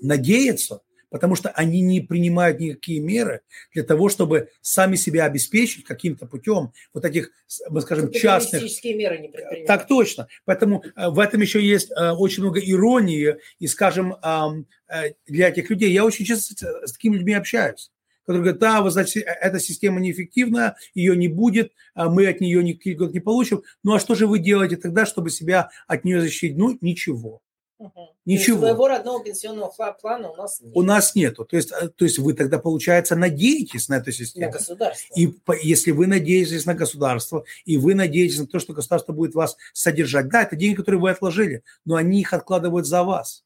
надеяться, 0.00 0.80
потому 1.10 1.34
что 1.34 1.50
они 1.50 1.80
не 1.80 2.00
принимают 2.00 2.60
никакие 2.60 3.00
меры 3.00 3.40
для 3.72 3.82
того, 3.82 4.08
чтобы 4.08 4.50
сами 4.60 4.96
себя 4.96 5.24
обеспечить 5.24 5.84
каким-то 5.84 6.26
путем 6.26 6.72
вот 6.92 7.04
этих, 7.04 7.30
мы 7.70 7.80
скажем, 7.80 8.10
частных... 8.12 8.62
меры 8.84 9.18
не 9.18 9.28
предпринимают. 9.28 9.66
Так 9.66 9.86
точно. 9.86 10.28
Поэтому 10.44 10.84
э, 10.84 11.08
в 11.08 11.18
этом 11.18 11.40
еще 11.40 11.64
есть 11.64 11.90
э, 11.90 12.10
очень 12.10 12.42
много 12.42 12.60
иронии 12.60 13.36
и, 13.58 13.66
скажем, 13.66 14.14
э, 14.14 15.12
для 15.26 15.48
этих 15.48 15.70
людей. 15.70 15.92
Я 15.92 16.04
очень 16.04 16.24
часто 16.24 16.86
с 16.86 16.92
такими 16.92 17.16
людьми 17.16 17.34
общаюсь 17.34 17.90
которые 18.28 18.42
говорят, 18.42 18.60
да, 18.60 18.82
вы 18.82 18.90
знаете, 18.90 19.20
эта 19.20 19.58
система 19.58 20.00
неэффективная, 20.00 20.76
ее 20.92 21.16
не 21.16 21.28
будет, 21.28 21.72
а 21.94 22.10
мы 22.10 22.26
от 22.26 22.42
нее 22.42 22.62
никаких 22.62 22.98
не 23.14 23.20
получим. 23.20 23.62
Ну 23.82 23.94
а 23.94 23.98
что 23.98 24.14
же 24.14 24.26
вы 24.26 24.38
делаете 24.38 24.76
тогда, 24.76 25.06
чтобы 25.06 25.30
себя 25.30 25.70
от 25.86 26.04
нее 26.04 26.20
защитить? 26.20 26.58
Ну, 26.58 26.76
ничего. 26.82 27.40
Угу. 27.78 28.16
Ничего. 28.24 28.58
своего 28.58 28.88
родного 28.88 29.22
пенсионного 29.22 29.70
плана 30.00 30.30
у 30.30 30.36
нас 30.36 30.60
нет. 30.60 30.72
У 30.74 30.82
нас 30.82 31.14
нету. 31.14 31.44
То 31.44 31.56
есть, 31.56 31.70
э, 31.70 31.88
то 31.88 32.04
есть 32.04 32.18
вы 32.18 32.34
тогда, 32.34 32.58
получается, 32.58 33.14
надеетесь 33.14 33.88
на 33.88 33.98
эту 33.98 34.10
систему. 34.10 34.46
На 34.46 34.52
государство. 34.52 35.14
И 35.14 35.32
если 35.62 35.92
вы 35.92 36.08
надеетесь 36.08 36.66
на 36.66 36.74
государство, 36.74 37.44
и 37.64 37.78
вы 37.78 37.94
надеетесь 37.94 38.38
на 38.40 38.46
то, 38.48 38.58
что 38.58 38.72
государство 38.72 39.12
будет 39.12 39.34
вас 39.34 39.56
содержать, 39.72 40.28
да, 40.28 40.42
это 40.42 40.56
деньги, 40.56 40.76
которые 40.76 41.00
вы 41.00 41.10
отложили, 41.10 41.62
но 41.84 41.94
они 41.94 42.20
их 42.20 42.32
откладывают 42.32 42.86
за 42.86 43.04
вас. 43.04 43.44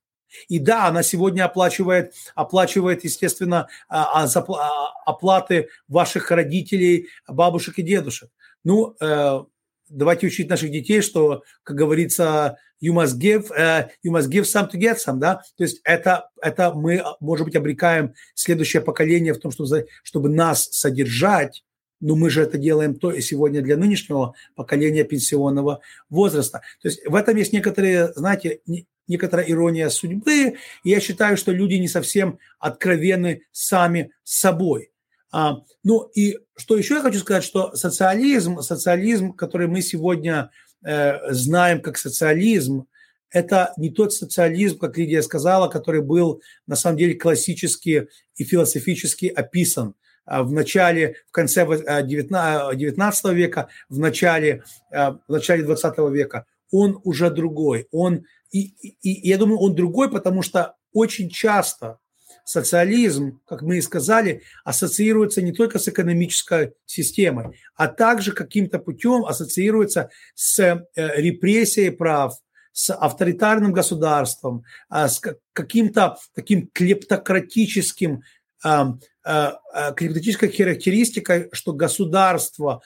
И 0.48 0.58
да, 0.58 0.86
она 0.86 1.02
сегодня 1.02 1.44
оплачивает, 1.44 2.14
оплачивает 2.34 3.04
естественно, 3.04 3.68
а, 3.88 4.24
а, 4.24 4.26
а, 4.26 4.92
оплаты 5.04 5.68
ваших 5.88 6.30
родителей, 6.30 7.08
бабушек 7.28 7.78
и 7.78 7.82
дедушек. 7.82 8.30
Ну, 8.64 8.94
э, 9.00 9.44
давайте 9.93 10.26
учить 10.26 10.49
наших 10.49 10.70
детей, 10.70 11.01
что, 11.01 11.43
как 11.62 11.76
говорится, 11.76 12.57
you 12.82 12.93
must 12.93 13.18
give, 13.18 13.51
uh, 13.57 13.88
you 14.05 14.12
must 14.12 14.28
give 14.28 14.43
some 14.43 14.70
to 14.70 14.78
get 14.78 14.97
some, 14.97 15.18
да, 15.18 15.43
то 15.57 15.64
есть 15.64 15.80
это, 15.84 16.30
это 16.40 16.72
мы, 16.72 17.03
может 17.20 17.45
быть, 17.47 17.57
обрекаем 17.57 18.14
следующее 18.34 18.82
поколение 18.82 19.34
в 19.34 19.38
том, 19.38 19.53
чтобы, 19.53 19.86
чтобы 20.03 20.28
нас 20.28 20.68
содержать, 20.72 21.64
но 22.01 22.16
мы 22.16 22.30
же 22.30 22.43
это 22.43 22.59
делаем 22.59 22.97
то 22.97 23.12
и 23.12 23.20
сегодня 23.20 23.62
для 23.62 23.76
нынешнего 23.76 24.34
поколения 24.57 25.05
пенсионного 25.05 25.80
возраста. 26.11 26.62
То 26.82 26.88
есть 26.88 27.07
в 27.07 27.14
этом 27.14 27.36
есть 27.36 27.53
некоторые, 27.53 28.12
знаете, 28.14 28.61
некоторая 29.07 29.47
ирония 29.49 29.88
судьбы, 29.88 30.57
и 30.84 30.90
я 30.90 31.01
считаю, 31.01 31.36
что 31.36 31.53
люди 31.53 31.74
не 31.74 31.88
совсем 31.88 32.38
откровенны 32.59 33.43
сами 33.53 34.11
собой. 34.24 34.91
А, 35.32 35.62
ну 35.82 36.10
и 36.14 36.38
что 36.56 36.76
еще 36.76 36.96
я 36.96 37.00
хочу 37.00 37.18
сказать, 37.18 37.42
что 37.42 37.74
социализм, 37.74 38.60
социализм, 38.60 39.32
который 39.32 39.66
мы 39.66 39.80
сегодня 39.80 40.50
э, 40.84 41.32
знаем 41.32 41.80
как 41.80 41.96
социализм, 41.96 42.86
это 43.30 43.72
не 43.78 43.90
тот 43.90 44.12
социализм, 44.12 44.78
как 44.78 44.98
Лидия 44.98 45.22
сказала, 45.22 45.68
который 45.68 46.02
был 46.02 46.42
на 46.66 46.76
самом 46.76 46.98
деле 46.98 47.14
классически 47.14 48.08
и 48.36 48.44
философически 48.44 49.26
описан 49.26 49.94
а, 50.26 50.42
в 50.42 50.52
начале, 50.52 51.16
в 51.28 51.32
конце 51.32 51.64
19 51.64 53.24
э, 53.24 53.34
века, 53.34 53.68
в 53.88 53.98
начале, 53.98 54.64
в 54.90 55.20
начале 55.28 55.64
20 55.64 55.98
века. 56.10 56.44
Он 56.70 57.00
уже 57.04 57.30
другой. 57.30 57.88
Он, 57.90 58.26
и, 58.50 58.60
и, 58.60 58.96
и 59.00 59.28
я 59.28 59.38
думаю, 59.38 59.60
он 59.60 59.74
другой, 59.74 60.10
потому 60.10 60.42
что 60.42 60.74
очень 60.92 61.30
часто 61.30 61.98
социализм, 62.45 63.40
как 63.47 63.62
мы 63.62 63.78
и 63.78 63.82
сказали, 63.82 64.43
ассоциируется 64.64 65.43
не 65.43 65.53
только 65.53 65.78
с 65.78 65.88
экономической 65.88 66.74
системой, 66.86 67.59
а 67.74 67.88
также 67.88 68.32
каким-то 68.32 68.78
путем 68.78 69.24
ассоциируется 69.24 70.11
с 70.34 70.59
э, 70.61 70.84
репрессией 70.95 71.90
прав, 71.90 72.34
с 72.72 72.93
авторитарным 72.93 73.72
государством, 73.72 74.64
а, 74.88 75.09
с 75.09 75.20
каким-то 75.53 76.16
таким 76.34 76.68
клептократическим 76.72 78.22
а, 78.64 78.95
а, 79.24 79.93
клептократической 79.93 80.51
характеристикой, 80.51 81.49
что 81.53 81.72
государство, 81.72 82.80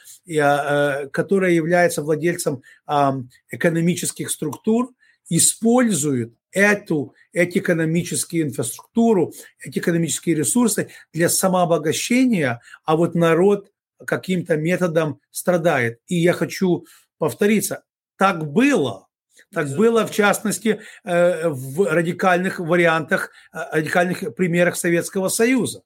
которое 1.13 1.53
является 1.53 2.03
владельцем 2.03 2.63
экономических 3.51 4.31
структур, 4.31 4.91
использует 5.29 6.35
эту, 6.53 7.15
эти 7.33 7.59
экономические 7.59 8.43
инфраструктуру, 8.43 9.33
эти 9.61 9.79
экономические 9.79 10.37
ресурсы 10.37 10.91
для 11.13 11.29
самообогащения, 11.29 12.61
а 12.85 12.97
вот 12.97 13.15
народ 13.15 13.71
каким-то 14.05 14.57
методом 14.57 15.21
страдает. 15.31 16.01
И 16.07 16.17
я 16.17 16.33
хочу 16.33 16.87
повториться, 17.19 17.85
так 18.17 18.51
было. 18.51 19.07
Так 19.53 19.69
было, 19.77 20.07
в 20.07 20.13
частности, 20.13 20.81
э, 21.05 21.49
в 21.49 21.93
радикальных 21.93 22.59
вариантах, 22.59 23.31
э, 23.53 23.59
радикальных 23.73 24.35
примерах 24.35 24.77
Советского 24.77 25.29
Союза. 25.29 25.83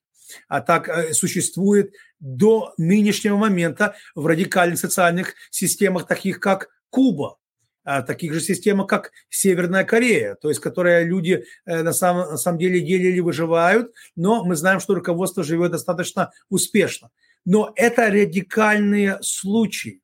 А 0.49 0.61
так 0.61 0.89
э, 0.89 1.13
существует 1.13 1.93
до 2.21 2.73
нынешнего 2.79 3.37
момента 3.37 3.97
в 4.15 4.27
радикальных 4.27 4.79
социальных 4.79 5.35
системах, 5.51 6.07
таких 6.07 6.39
как 6.41 6.69
Куба, 6.91 7.39
таких 7.85 8.35
же 8.35 8.41
системах, 8.41 8.87
как 8.89 9.13
Северная 9.29 9.85
Корея, 9.85 10.35
то 10.35 10.49
есть, 10.49 10.61
которые 10.61 11.05
люди 11.05 11.45
на 11.65 11.93
самом, 11.93 12.31
на 12.31 12.37
самом 12.37 12.59
деле 12.59 12.81
делили, 12.81 13.21
выживают, 13.21 13.93
но 14.17 14.45
мы 14.45 14.57
знаем, 14.57 14.81
что 14.81 14.95
руководство 14.95 15.43
живет 15.43 15.73
достаточно 15.73 16.31
успешно. 16.49 17.11
Но 17.45 17.73
это 17.77 18.11
радикальные 18.11 19.19
случаи. 19.23 20.03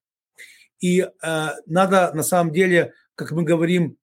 И 0.81 1.01
э, 1.01 1.49
надо 1.66 2.12
на 2.14 2.22
самом 2.22 2.53
деле, 2.53 2.93
как 3.14 3.33
мы 3.33 3.43
говорим, 3.43 3.97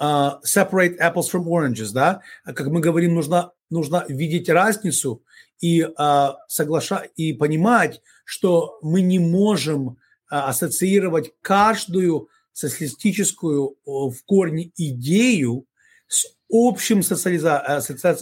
э, 0.00 0.04
separate 0.04 0.98
apples 0.98 1.30
from 1.32 1.44
oranges, 1.44 1.92
да, 1.92 2.22
как 2.44 2.66
мы 2.66 2.80
говорим, 2.80 3.14
нужно, 3.14 3.52
нужно 3.70 4.04
видеть 4.08 4.48
разницу 4.48 5.22
и 5.60 5.82
э, 5.82 6.28
соглашать 6.48 7.10
и 7.16 7.32
понимать, 7.32 8.00
что 8.24 8.78
мы 8.82 9.00
не 9.00 9.18
можем 9.18 9.90
э, 9.90 9.94
ассоциировать 10.30 11.32
каждую 11.40 12.28
социалистическую 12.52 13.76
в 13.84 14.16
корне 14.24 14.70
идею 14.76 15.66
с 16.06 16.26
общим 16.50 17.02
социализа, 17.02 17.62
э, 17.66 17.80
соци, 17.80 18.16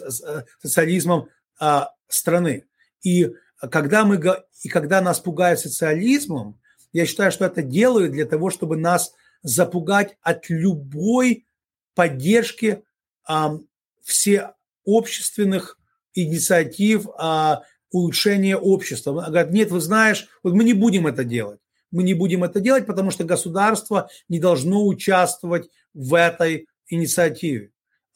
социализмом 0.60 1.28
э, 1.60 1.80
страны. 2.08 2.64
И 3.02 3.30
когда, 3.70 4.04
мы, 4.04 4.20
и 4.62 4.68
когда 4.68 5.00
нас 5.00 5.20
пугают 5.20 5.60
социализмом, 5.60 6.60
я 6.92 7.06
считаю, 7.06 7.30
что 7.32 7.44
это 7.44 7.62
делают 7.62 8.12
для 8.12 8.26
того, 8.26 8.50
чтобы 8.50 8.76
нас 8.76 9.12
запугать 9.42 10.16
от 10.22 10.48
любой 10.48 11.46
поддержки 11.94 12.82
а, 13.26 13.58
всеобщественных 14.02 15.78
инициатив 16.14 17.06
а, 17.16 17.62
улучшения 17.90 18.56
общества. 18.56 19.12
Говорят, 19.12 19.50
нет, 19.52 19.70
вы 19.70 19.80
знаешь, 19.80 20.28
вот 20.42 20.54
мы 20.54 20.64
не 20.64 20.74
будем 20.74 21.06
это 21.06 21.24
делать. 21.24 21.59
Мы 21.90 22.02
не 22.02 22.14
будем 22.14 22.44
это 22.44 22.60
делать, 22.60 22.86
потому 22.86 23.10
что 23.10 23.24
государство 23.24 24.08
не 24.28 24.38
должно 24.38 24.86
участвовать 24.86 25.68
в 25.94 26.14
этой 26.14 26.68
инициативе. 26.88 27.70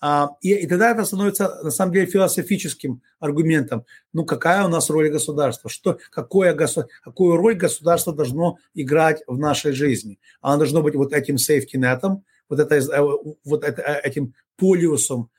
А, 0.07 0.37
и, 0.43 0.53
и 0.53 0.67
тогда 0.67 0.91
это 0.91 1.07
становится, 1.07 1.61
на 1.63 1.71
самом 1.71 1.95
деле, 1.95 2.05
философическим 2.05 3.01
аргументом. 3.21 3.87
Ну, 4.13 4.27
какая 4.27 4.63
у 4.65 4.69
нас 4.69 4.91
роль 4.91 5.09
государства? 5.09 5.71
Что, 5.71 5.99
какое, 6.11 6.55
какую 7.03 7.37
роль 7.37 7.55
государство 7.55 8.13
должно 8.13 8.59
играть 8.75 9.23
в 9.27 9.39
нашей 9.39 9.73
жизни? 9.73 10.19
Оно 10.43 10.59
должно 10.59 10.83
быть 10.83 10.95
вот 10.95 11.15
этим 11.15 11.37
net, 11.37 12.21
вот, 12.51 12.61
это, 12.61 12.75
э, 12.75 13.01
вот 13.45 13.65
это, 13.65 13.81
э, 13.81 14.01
этим 14.03 14.35
полиусом, 14.59 15.31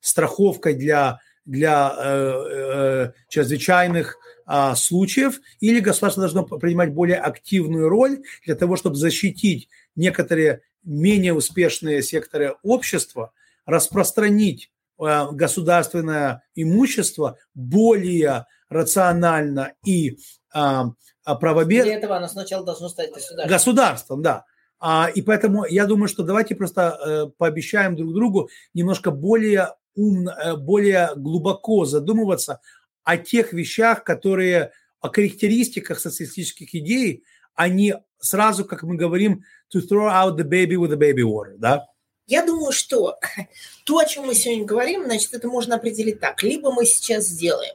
страховкой 0.00 0.74
для, 0.74 1.20
для 1.44 1.94
э, 1.96 2.02
э, 2.04 3.12
чрезвычайных 3.28 4.16
э, 4.46 4.74
случаев, 4.76 5.40
или 5.60 5.80
государство 5.80 6.22
должно 6.22 6.44
принимать 6.44 6.92
более 6.92 7.18
активную 7.18 7.88
роль 7.88 8.22
для 8.44 8.54
того, 8.54 8.76
чтобы 8.76 8.96
защитить 8.96 9.68
некоторые 9.96 10.62
менее 10.84 11.34
успешные 11.34 12.02
секторы 12.02 12.56
общества– 12.62 13.32
распространить 13.66 14.70
э, 14.98 15.26
государственное 15.32 16.42
имущество 16.54 17.38
более 17.54 18.46
рационально 18.68 19.74
и 19.84 20.18
а, 20.54 20.86
правомерно. 21.24 21.84
Для 21.84 21.98
этого 21.98 22.16
оно 22.16 22.28
сначала 22.28 22.64
должно 22.64 22.88
стать 22.88 23.12
государством. 23.12 23.48
Государством, 23.48 24.22
да. 24.22 24.44
А, 24.80 25.08
и 25.14 25.22
поэтому 25.22 25.64
я 25.66 25.86
думаю, 25.86 26.08
что 26.08 26.22
давайте 26.22 26.54
просто 26.54 26.98
э, 27.04 27.30
пообещаем 27.36 27.96
друг 27.96 28.14
другу 28.14 28.48
немножко 28.74 29.10
более 29.10 29.74
умно, 29.94 30.32
э, 30.32 30.56
более 30.56 31.10
глубоко 31.16 31.84
задумываться 31.84 32.60
о 33.04 33.16
тех 33.16 33.52
вещах, 33.52 34.04
которые, 34.04 34.72
о 35.00 35.10
характеристиках 35.10 35.98
социалистических 36.00 36.74
идей, 36.74 37.24
они 37.54 37.94
сразу, 38.18 38.64
как 38.64 38.82
мы 38.82 38.96
говорим, 38.96 39.44
to 39.74 39.80
throw 39.80 40.08
out 40.08 40.36
the 40.36 40.44
baby 40.44 40.76
with 40.76 40.90
the 40.90 40.98
baby 40.98 41.22
water, 41.22 41.56
да? 41.58 41.86
Я 42.26 42.46
думаю, 42.46 42.72
что 42.72 43.18
то, 43.84 43.98
о 43.98 44.04
чем 44.04 44.26
мы 44.26 44.34
сегодня 44.34 44.64
говорим, 44.64 45.04
значит, 45.04 45.34
это 45.34 45.48
можно 45.48 45.76
определить 45.76 46.20
так. 46.20 46.42
Либо 46.42 46.72
мы 46.72 46.86
сейчас 46.86 47.26
сделаем 47.26 47.74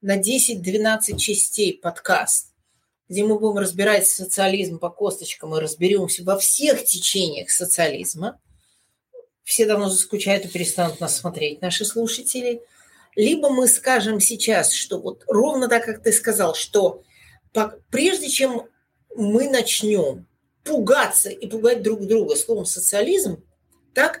на 0.00 0.18
10-12 0.18 1.16
частей 1.18 1.78
подкаст, 1.78 2.54
где 3.08 3.24
мы 3.24 3.38
будем 3.38 3.58
разбирать 3.58 4.06
социализм 4.06 4.78
по 4.78 4.88
косточкам 4.88 5.54
и 5.54 5.60
разберемся 5.60 6.24
во 6.24 6.38
всех 6.38 6.84
течениях 6.84 7.50
социализма. 7.50 8.40
Все 9.50 9.66
давно 9.66 9.88
заскучают 9.88 10.44
и 10.44 10.48
перестанут 10.48 11.00
нас 11.00 11.18
смотреть, 11.18 11.60
наши 11.60 11.84
слушатели. 11.84 12.62
Либо 13.16 13.50
мы 13.50 13.66
скажем 13.66 14.20
сейчас, 14.20 14.72
что 14.72 15.00
вот 15.00 15.24
ровно 15.26 15.66
так, 15.66 15.84
как 15.84 16.04
ты 16.04 16.12
сказал, 16.12 16.54
что 16.54 17.02
прежде 17.90 18.28
чем 18.28 18.68
мы 19.16 19.50
начнем 19.50 20.28
пугаться 20.62 21.30
и 21.30 21.48
пугать 21.48 21.82
друг 21.82 22.06
друга 22.06 22.36
словом 22.36 22.64
социализм, 22.64 23.42
так 23.92 24.20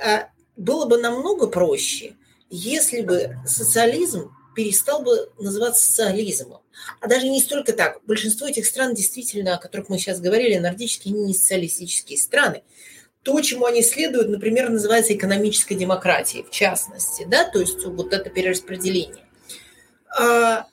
а, 0.00 0.28
было 0.56 0.86
бы 0.86 0.98
намного 0.98 1.48
проще, 1.48 2.14
если 2.48 3.00
бы 3.00 3.36
социализм 3.44 4.30
перестал 4.54 5.02
бы 5.02 5.32
называться 5.36 5.84
социализмом. 5.84 6.60
А 7.00 7.08
даже 7.08 7.28
не 7.28 7.40
столько 7.40 7.72
так. 7.72 7.98
Большинство 8.06 8.46
этих 8.46 8.66
стран 8.66 8.94
действительно, 8.94 9.56
о 9.56 9.58
которых 9.58 9.88
мы 9.88 9.98
сейчас 9.98 10.20
говорили, 10.20 10.58
нордические, 10.58 11.12
не 11.12 11.34
социалистические 11.34 12.18
страны. 12.18 12.62
То, 13.24 13.40
чему 13.40 13.64
они 13.64 13.82
следуют, 13.82 14.28
например, 14.28 14.68
называется 14.68 15.14
экономической 15.14 15.74
демократией, 15.74 16.44
в 16.44 16.50
частности, 16.50 17.24
да, 17.26 17.48
то 17.48 17.58
есть 17.58 17.82
вот 17.84 18.12
это 18.12 18.28
перераспределение. 18.28 19.24
А, 20.16 20.66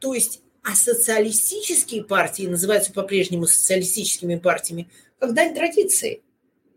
то 0.00 0.12
есть, 0.12 0.40
а 0.64 0.74
социалистические 0.74 2.02
партии 2.02 2.48
называются 2.48 2.92
по-прежнему 2.92 3.46
социалистическими 3.46 4.34
партиями, 4.34 4.90
как 5.20 5.34
дань 5.34 5.54
традиции. 5.54 6.22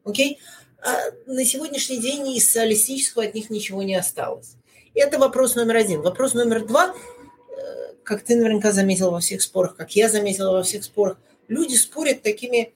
Окей? 0.04 0.40
А 0.82 0.98
на 1.26 1.44
сегодняшний 1.46 1.98
день 1.98 2.28
из 2.28 2.46
социалистического 2.46 3.24
от 3.24 3.34
них 3.34 3.50
ничего 3.50 3.82
не 3.82 3.96
осталось. 3.96 4.56
Это 4.94 5.18
вопрос 5.18 5.56
номер 5.56 5.78
один. 5.78 6.02
Вопрос 6.02 6.36
номер 6.36 6.66
два, 6.66 6.94
э, 6.94 7.94
как 8.04 8.24
ты 8.24 8.36
наверняка 8.36 8.72
заметил 8.72 9.10
во 9.10 9.20
всех 9.20 9.42
спорах, 9.42 9.76
как 9.76 9.96
я 9.96 10.10
заметила 10.10 10.52
во 10.52 10.62
всех 10.64 10.84
спорах, 10.84 11.18
люди 11.48 11.74
спорят 11.74 12.22
такими 12.22 12.74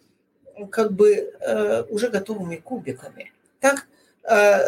как 0.72 0.94
бы 0.94 1.34
э, 1.40 1.84
уже 1.90 2.10
готовыми 2.10 2.58
кубиками. 2.58 3.32
Так, 3.60 3.88
э, 4.24 4.60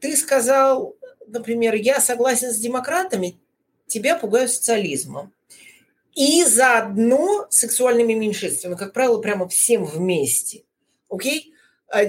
ты 0.00 0.16
сказал, 0.16 0.96
например, 1.26 1.74
я 1.74 2.00
согласен 2.00 2.52
с 2.52 2.58
демократами, 2.58 3.38
тебя 3.86 4.16
пугаю 4.16 4.48
социализмом. 4.48 5.32
И 6.14 6.44
заодно 6.44 7.46
сексуальными 7.50 8.12
меньшинствами, 8.12 8.76
как 8.76 8.92
правило, 8.92 9.20
прямо 9.20 9.48
всем 9.48 9.84
вместе. 9.84 10.62
Окей? 11.08 11.54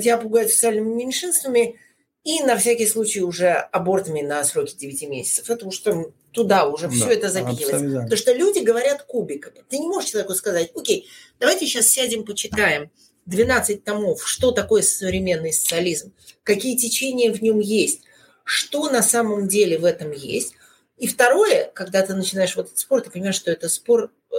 тебя 0.01 0.17
пугают 0.17 0.51
социальными 0.51 0.93
меньшинствами 0.95 1.79
и 2.23 2.41
на 2.41 2.57
всякий 2.57 2.87
случай 2.87 3.21
уже 3.21 3.51
абортами 3.51 4.21
на 4.21 4.43
сроки 4.43 4.75
9 4.75 5.09
месяцев. 5.09 5.49
Это 5.49 5.67
уж 5.67 5.77
там 5.79 6.07
туда 6.31 6.67
уже 6.67 6.87
да, 6.87 6.93
все 6.93 7.09
это 7.11 7.29
запихивается. 7.29 8.01
Потому 8.01 8.17
что 8.17 8.33
люди 8.33 8.59
говорят 8.59 9.03
кубиками. 9.03 9.63
Ты 9.69 9.77
не 9.77 9.87
можешь 9.87 10.09
человеку 10.09 10.33
сказать, 10.33 10.71
окей, 10.75 11.07
давайте 11.39 11.67
сейчас 11.67 11.87
сядем, 11.87 12.25
почитаем 12.25 12.89
12 13.25 13.83
томов, 13.83 14.27
что 14.27 14.51
такое 14.51 14.81
современный 14.81 15.51
социализм, 15.51 16.13
какие 16.43 16.77
течения 16.77 17.33
в 17.33 17.41
нем 17.41 17.59
есть, 17.59 18.01
что 18.43 18.89
на 18.89 19.01
самом 19.01 19.47
деле 19.47 19.77
в 19.77 19.85
этом 19.85 20.11
есть. 20.11 20.53
И 20.97 21.07
второе, 21.07 21.71
когда 21.73 22.03
ты 22.03 22.13
начинаешь 22.13 22.55
вот 22.55 22.67
этот 22.67 22.77
спор, 22.77 23.01
ты 23.01 23.09
понимаешь, 23.09 23.35
что 23.35 23.51
это 23.51 23.67
спор, 23.67 24.11
э, 24.31 24.35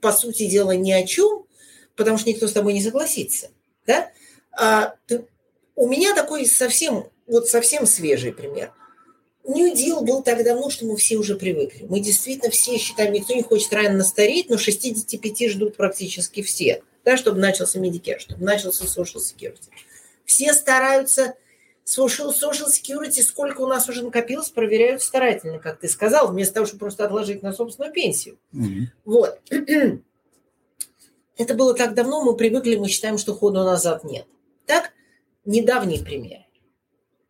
по 0.00 0.12
сути 0.12 0.46
дела, 0.46 0.72
ни 0.72 0.92
о 0.92 1.06
чем, 1.06 1.46
потому 1.96 2.18
что 2.18 2.30
никто 2.30 2.48
с 2.48 2.52
тобой 2.52 2.72
не 2.72 2.82
согласится. 2.82 3.50
Да? 3.86 4.10
А, 4.52 4.94
ты, 5.06 5.26
у 5.76 5.88
меня 5.88 6.14
такой 6.14 6.46
совсем, 6.46 7.10
вот 7.26 7.48
совсем 7.48 7.86
свежий 7.86 8.32
пример. 8.32 8.72
New 9.44 9.74
Deal 9.74 10.02
был 10.02 10.22
так 10.22 10.42
давно, 10.42 10.70
что 10.70 10.86
мы 10.86 10.96
все 10.96 11.16
уже 11.16 11.36
привыкли. 11.36 11.86
Мы 11.88 12.00
действительно 12.00 12.50
все 12.50 12.78
считаем, 12.78 13.12
никто 13.12 13.34
не 13.34 13.42
хочет 13.42 13.72
рано 13.72 14.02
стареть, 14.02 14.48
но 14.48 14.56
65 14.56 15.50
ждут 15.50 15.76
практически 15.76 16.42
все, 16.42 16.82
да, 17.04 17.16
чтобы 17.16 17.38
начался 17.38 17.78
Medicare, 17.78 18.18
чтобы 18.18 18.44
начался 18.44 18.84
Social 18.84 19.20
Security. 19.20 19.68
Все 20.24 20.54
стараются 20.54 21.34
Social, 21.84 22.30
social 22.30 22.68
Security, 22.68 23.20
сколько 23.20 23.60
у 23.60 23.66
нас 23.66 23.88
уже 23.90 24.02
накопилось, 24.02 24.48
проверяют 24.48 25.02
старательно, 25.02 25.58
как 25.58 25.80
ты 25.80 25.88
сказал, 25.88 26.28
вместо 26.28 26.54
того, 26.54 26.66
чтобы 26.66 26.80
просто 26.80 27.04
отложить 27.04 27.42
на 27.42 27.52
собственную 27.52 27.92
пенсию. 27.92 28.38
Mm-hmm. 28.54 28.86
Вот. 29.04 29.38
Это 31.36 31.54
было 31.54 31.74
так 31.74 31.94
давно, 31.94 32.22
мы 32.22 32.36
привыкли, 32.36 32.76
мы 32.76 32.88
считаем, 32.88 33.18
что 33.18 33.34
хода 33.34 33.64
назад 33.64 34.04
нет. 34.04 34.26
Так, 34.64 34.92
недавний 35.44 35.98
пример. 35.98 36.46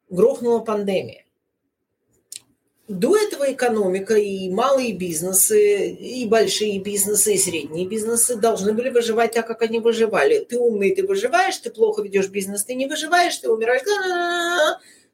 Грохнула 0.08 0.60
пандемия. 0.60 1.23
До 2.86 3.16
этого 3.16 3.50
экономика 3.50 4.14
и 4.14 4.50
малые 4.50 4.92
бизнесы, 4.92 5.90
и 5.90 6.26
большие 6.26 6.80
бизнесы, 6.80 7.34
и 7.34 7.38
средние 7.38 7.88
бизнесы 7.88 8.36
должны 8.36 8.74
были 8.74 8.90
выживать 8.90 9.32
так, 9.32 9.46
как 9.46 9.62
они 9.62 9.80
выживали. 9.80 10.44
Ты 10.44 10.58
умный, 10.58 10.94
ты 10.94 11.06
выживаешь, 11.06 11.56
ты 11.56 11.70
плохо 11.70 12.02
ведешь 12.02 12.28
бизнес, 12.28 12.64
ты 12.64 12.74
не 12.74 12.86
выживаешь, 12.86 13.36
ты 13.38 13.50
умираешь. 13.50 13.82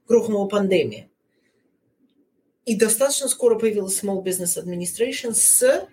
Грохнула 0.09 0.49
пандемия. 0.49 1.09
И 2.65 2.77
достаточно 2.77 3.29
скоро 3.29 3.57
появилась 3.57 4.03
Small 4.03 4.23
Business 4.25 4.61
Administration 4.63 5.33
с 5.33 5.89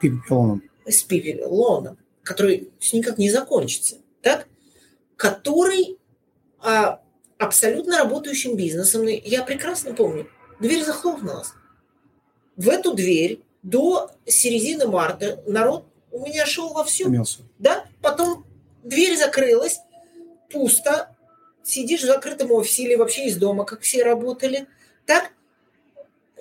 Пипилоном. 0.00 0.62
С 0.86 1.02
Пипилоном, 1.02 1.98
который 2.22 2.70
никак 2.92 3.18
не 3.18 3.30
закончится. 3.30 3.96
Так? 4.22 4.46
Который 5.16 5.98
а, 6.60 7.02
абсолютно 7.36 7.98
работающим 7.98 8.56
бизнесом. 8.56 9.06
Я 9.06 9.42
прекрасно 9.42 9.92
помню 9.92 10.28
дверь 10.60 10.84
захлопнулась. 10.84 11.52
В 12.56 12.68
эту 12.68 12.94
дверь 12.94 13.40
до 13.62 14.10
середины 14.26 14.86
марта 14.86 15.42
народ 15.46 15.84
у 16.10 16.24
меня 16.24 16.46
шел 16.46 16.72
во 16.72 16.84
всем. 16.84 17.08
Имелся. 17.08 17.40
Да? 17.58 17.84
Потом 18.02 18.44
дверь 18.82 19.16
закрылась, 19.16 19.80
пусто, 20.50 21.14
сидишь 21.62 22.02
в 22.02 22.06
закрытом 22.06 22.50
офисе 22.50 22.84
или 22.84 22.94
вообще 22.94 23.26
из 23.26 23.36
дома, 23.36 23.64
как 23.64 23.82
все 23.82 24.02
работали. 24.02 24.66
Так? 25.06 25.32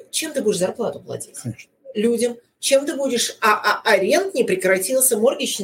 Чем 0.10 0.34
ты 0.34 0.42
будешь 0.42 0.58
зарплату 0.58 1.00
платить? 1.00 1.38
Конечно. 1.38 1.70
Людям. 1.94 2.38
Чем 2.60 2.86
ты 2.86 2.96
будешь... 2.96 3.38
А, 3.42 3.54
а, 3.54 3.82
а 3.84 3.98
рент 3.98 4.34
не 4.34 4.44
прекратился, 4.44 5.18
моргич. 5.18 5.60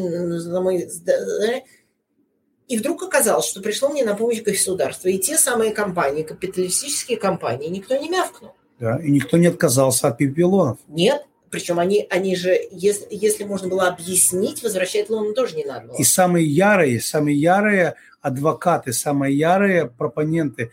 И 2.74 2.78
вдруг 2.78 3.04
оказалось, 3.04 3.46
что 3.46 3.62
пришло 3.62 3.90
мне 3.90 4.04
на 4.04 4.16
помощь 4.16 4.42
государство. 4.42 5.08
И 5.08 5.20
те 5.20 5.38
самые 5.38 5.70
компании, 5.70 6.24
капиталистические 6.24 7.20
компании, 7.20 7.68
никто 7.68 7.96
не 7.96 8.10
мявкнул. 8.10 8.54
Да, 8.80 8.98
и 8.98 9.12
никто 9.12 9.38
не 9.38 9.46
отказался 9.46 10.08
от 10.08 10.18
пипилонов. 10.18 10.80
Нет, 10.88 11.24
причем 11.52 11.78
они, 11.78 12.08
они 12.10 12.36
же, 12.36 12.60
если, 12.72 13.06
если 13.12 13.44
можно 13.44 13.68
было 13.68 13.88
объяснить, 13.88 14.64
возвращать 14.64 15.12
лоны 15.12 15.36
тоже 15.36 15.56
не 15.56 15.66
надо 15.66 15.90
было. 15.90 15.98
И 15.98 16.04
самые 16.04 16.48
ярые, 16.48 17.00
самые 17.00 17.40
ярые 17.40 17.94
адвокаты, 18.24 18.92
самые 18.92 19.38
ярые 19.38 19.86
пропоненты 19.86 20.72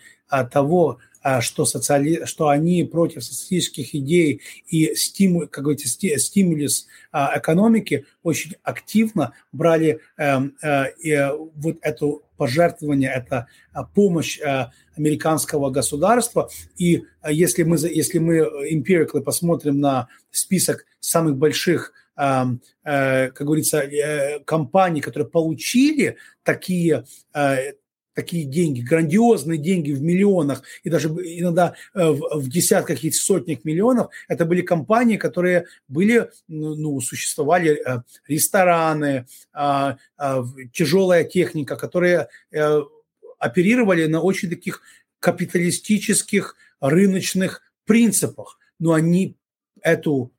того, 0.50 0.92
а, 0.92 1.09
что, 1.40 1.64
социали... 1.64 2.24
что 2.24 2.48
они 2.48 2.84
против 2.84 3.24
социалистических 3.24 3.94
идей 3.94 4.40
и 4.68 4.94
стиму... 4.94 5.46
как 5.48 5.64
говорится, 5.64 5.88
стимулис 5.88 6.86
а, 7.12 7.38
экономики 7.38 8.06
очень 8.22 8.54
активно 8.62 9.32
брали 9.52 10.00
эм, 10.16 10.56
э, 10.62 11.30
вот 11.56 11.76
это 11.82 12.06
пожертвование, 12.36 13.10
это 13.10 13.48
а, 13.72 13.84
помощь 13.84 14.40
э, 14.40 14.66
американского 14.96 15.70
государства. 15.70 16.48
И 16.76 17.04
если 17.28 17.64
мы, 17.64 17.76
если 17.78 18.18
мы 18.18 18.38
empirically 18.72 19.22
посмотрим 19.22 19.80
на 19.80 20.08
список 20.30 20.86
самых 21.00 21.36
больших 21.36 21.92
эм, 22.16 22.62
э, 22.84 23.30
как 23.30 23.46
говорится, 23.46 23.82
компаний, 24.44 25.00
которые 25.00 25.28
получили 25.28 26.16
такие 26.44 27.04
такие 28.14 28.44
деньги, 28.44 28.80
грандиозные 28.80 29.58
деньги 29.58 29.92
в 29.92 30.02
миллионах 30.02 30.62
и 30.82 30.90
даже 30.90 31.08
иногда 31.08 31.74
э, 31.94 32.10
в 32.10 32.48
десятках 32.48 33.04
и 33.04 33.10
сотнях 33.10 33.64
миллионов, 33.64 34.10
это 34.28 34.44
были 34.44 34.62
компании, 34.62 35.16
которые 35.16 35.66
были, 35.88 36.30
ну, 36.48 36.74
ну 36.74 37.00
существовали 37.00 37.80
э, 37.84 38.02
рестораны, 38.26 39.26
а, 39.52 39.96
а, 40.16 40.44
тяжелая 40.72 41.24
техника, 41.24 41.76
которые 41.76 42.28
э, 42.50 42.80
оперировали 43.38 44.06
на 44.06 44.20
очень 44.20 44.50
таких 44.50 44.82
капиталистических 45.20 46.56
рыночных 46.80 47.62
принципах, 47.84 48.58
но 48.78 48.92
они 48.92 49.36
эту 49.82 50.32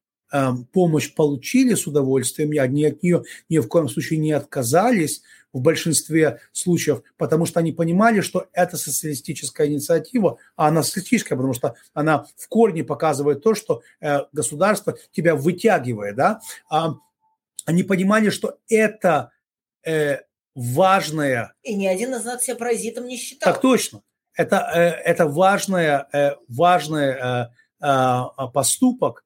помощь 0.71 1.13
получили 1.13 1.73
с 1.73 1.87
удовольствием, 1.87 2.51
они 2.57 2.85
от 2.85 3.03
нее 3.03 3.23
ни 3.49 3.57
в 3.57 3.67
коем 3.67 3.89
случае 3.89 4.17
не 4.19 4.31
отказались, 4.31 5.23
в 5.53 5.61
большинстве 5.61 6.39
случаев, 6.51 7.01
потому 7.17 7.45
что 7.45 7.59
они 7.59 7.71
понимали, 7.71 8.21
что 8.21 8.47
это 8.53 8.77
социалистическая 8.77 9.67
инициатива, 9.67 10.37
а 10.55 10.67
она 10.67 10.83
социалистическая, 10.83 11.35
потому 11.35 11.53
что 11.53 11.75
она 11.93 12.25
в 12.37 12.47
корне 12.47 12.83
показывает 12.83 13.43
то, 13.43 13.53
что 13.55 13.81
э, 13.99 14.19
государство 14.31 14.97
тебя 15.11 15.35
вытягивает. 15.35 16.15
Да? 16.15 16.41
А, 16.69 16.95
они 17.65 17.83
понимали, 17.83 18.29
что 18.29 18.57
это 18.69 19.31
э, 19.85 20.19
важное... 20.55 21.53
И 21.63 21.75
ни 21.75 21.87
один 21.87 22.13
из 22.15 22.23
нас 22.23 22.43
себя 22.43 22.55
паразитом 22.55 23.07
не 23.07 23.17
считал. 23.17 23.53
Так 23.53 23.61
точно. 23.61 24.01
Это, 24.35 24.71
э, 24.73 24.79
это 24.79 25.27
важное, 25.27 26.07
э, 26.13 26.35
важное 26.47 27.51
э, 27.81 27.85
э, 27.85 28.47
поступок, 28.53 29.25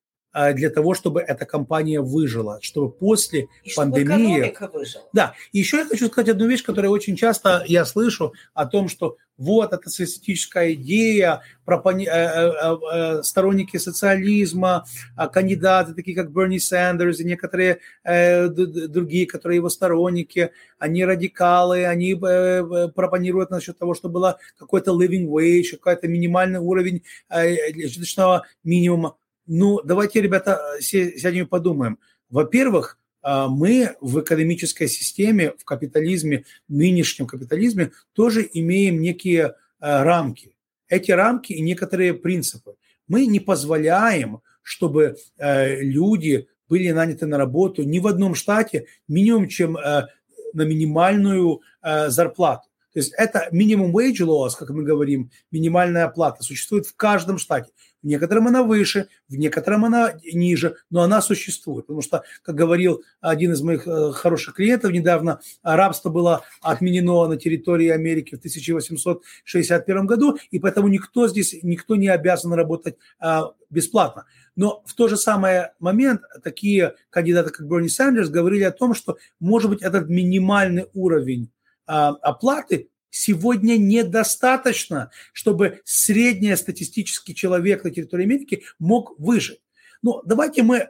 для 0.54 0.70
того, 0.70 0.94
чтобы 0.94 1.22
эта 1.22 1.46
компания 1.46 2.02
выжила, 2.02 2.60
чтобы 2.62 2.92
после 2.92 3.48
и 3.64 3.74
пандемии... 3.74 4.54
Чтобы 4.54 4.80
выжила. 4.80 5.04
Да, 5.14 5.34
и 5.52 5.60
еще 5.60 5.78
я 5.78 5.86
хочу 5.86 6.08
сказать 6.08 6.30
одну 6.30 6.48
вещь, 6.48 6.64
которую 6.64 6.92
очень 6.92 7.16
часто 7.16 7.64
я 7.68 7.86
слышу 7.86 8.34
о 8.54 8.66
том, 8.66 8.90
что 8.90 9.18
вот 9.38 9.74
эта 9.74 9.90
социалистическая 9.90 10.74
идея, 10.74 11.42
пропон... 11.66 12.00
Э, 12.00 12.06
э, 12.06 12.78
э, 12.94 13.24
сторонники 13.24 13.78
социализма, 13.78 14.86
а 15.16 15.28
кандидаты, 15.28 15.94
такие 15.94 16.16
как 16.16 16.32
Берни 16.32 16.60
Сандерс 16.60 17.20
и 17.20 17.26
некоторые 17.26 17.80
другие, 18.04 19.26
которые 19.26 19.58
его 19.58 19.70
сторонники, 19.70 20.52
они 20.80 21.06
радикалы, 21.06 21.86
они 21.86 22.16
пропонируют 22.16 23.50
насчет 23.50 23.78
того, 23.78 23.94
что 23.94 24.10
было 24.10 24.40
какой-то 24.58 24.92
living 24.92 25.28
wage, 25.28 25.72
какой-то 25.78 26.08
минимальный 26.08 26.60
уровень 26.60 27.04
жилищного 27.30 28.46
минимума. 28.64 29.16
Ну, 29.48 29.82
давайте, 29.84 30.22
ребята, 30.22 30.60
сядем 30.80 31.46
и 31.46 31.48
подумаем. 31.48 32.00
Во-первых, 32.30 32.98
а, 33.22 33.48
мы 33.48 33.96
в 34.02 34.20
экономической 34.20 34.88
системе, 34.88 35.54
в 35.58 35.66
капитализме, 35.66 36.46
нынешнем 36.68 37.28
капитализме 37.28 37.92
тоже 38.14 38.48
имеем 38.54 39.02
некие 39.02 39.56
а, 39.80 40.04
рамки. 40.04 40.56
Эти 40.88 41.12
рамки 41.12 41.54
и 41.54 41.62
некоторые 41.62 42.14
принципы. 42.14 42.76
Мы 43.08 43.26
не 43.26 43.40
позволяем, 43.40 44.42
чтобы 44.64 45.16
люди 45.38 46.48
были 46.68 46.90
наняты 46.92 47.28
на 47.28 47.38
работу 47.38 47.84
ни 47.84 48.00
в 48.00 48.08
одном 48.08 48.34
штате 48.34 48.88
минимум, 49.08 49.48
чем 49.48 49.74
на 49.74 50.08
минимальную 50.54 51.62
зарплату. 51.82 52.68
То 52.94 53.00
есть 53.00 53.14
это 53.18 53.50
минимум 53.52 53.96
wage 53.96 54.22
laws, 54.22 54.52
как 54.58 54.70
мы 54.70 54.84
говорим, 54.84 55.30
минимальная 55.52 56.06
оплата, 56.06 56.44
существует 56.44 56.86
в 56.86 56.96
каждом 56.96 57.38
штате. 57.38 57.72
В 58.06 58.08
некотором 58.08 58.48
она 58.48 58.62
выше, 58.62 59.08
в 59.28 59.36
некотором 59.36 59.84
она 59.84 60.14
ниже, 60.32 60.76
но 60.92 61.02
она 61.02 61.24
существует. 61.24 61.88
Потому 61.88 62.04
что, 62.04 62.22
как 62.44 62.54
говорил 62.54 63.02
один 63.20 63.54
из 63.54 63.64
моих 63.64 63.88
э, 63.88 64.12
хороших 64.12 64.54
клиентов 64.54 64.92
недавно, 64.92 65.40
рабство 65.64 66.12
было 66.12 66.44
отменено 66.62 67.26
на 67.26 67.36
территории 67.36 67.90
Америки 67.90 68.36
в 68.36 68.38
1861 68.38 70.06
году, 70.06 70.38
и 70.52 70.60
поэтому 70.60 70.88
никто 70.88 71.28
здесь, 71.28 71.56
никто 71.64 71.96
не 71.96 72.08
обязан 72.08 72.54
работать 72.54 72.96
а, 73.20 73.54
бесплатно. 73.72 74.28
Но 74.56 74.84
в 74.86 74.94
тот 74.94 75.10
же 75.10 75.18
самый 75.18 75.70
момент 75.80 76.22
такие 76.44 76.94
кандидаты, 77.10 77.50
как 77.50 77.68
Берни 77.68 77.90
Сандерс, 77.90 78.30
говорили 78.30 78.66
о 78.66 78.72
том, 78.72 78.94
что, 78.94 79.18
может 79.40 79.72
быть, 79.72 79.82
этот 79.82 80.10
минимальный 80.10 80.86
уровень 80.94 81.50
а, 81.88 82.10
оплаты 82.22 82.88
сегодня 83.16 83.78
недостаточно, 83.78 85.10
чтобы 85.32 85.82
среднестатистический 85.86 87.34
человек 87.34 87.86
на 87.86 87.92
территории 87.92 88.24
Америки 88.24 88.64
мог 88.78 89.18
выжить. 89.18 89.62
Но 90.02 90.22
давайте 90.26 90.64
мы, 90.64 90.90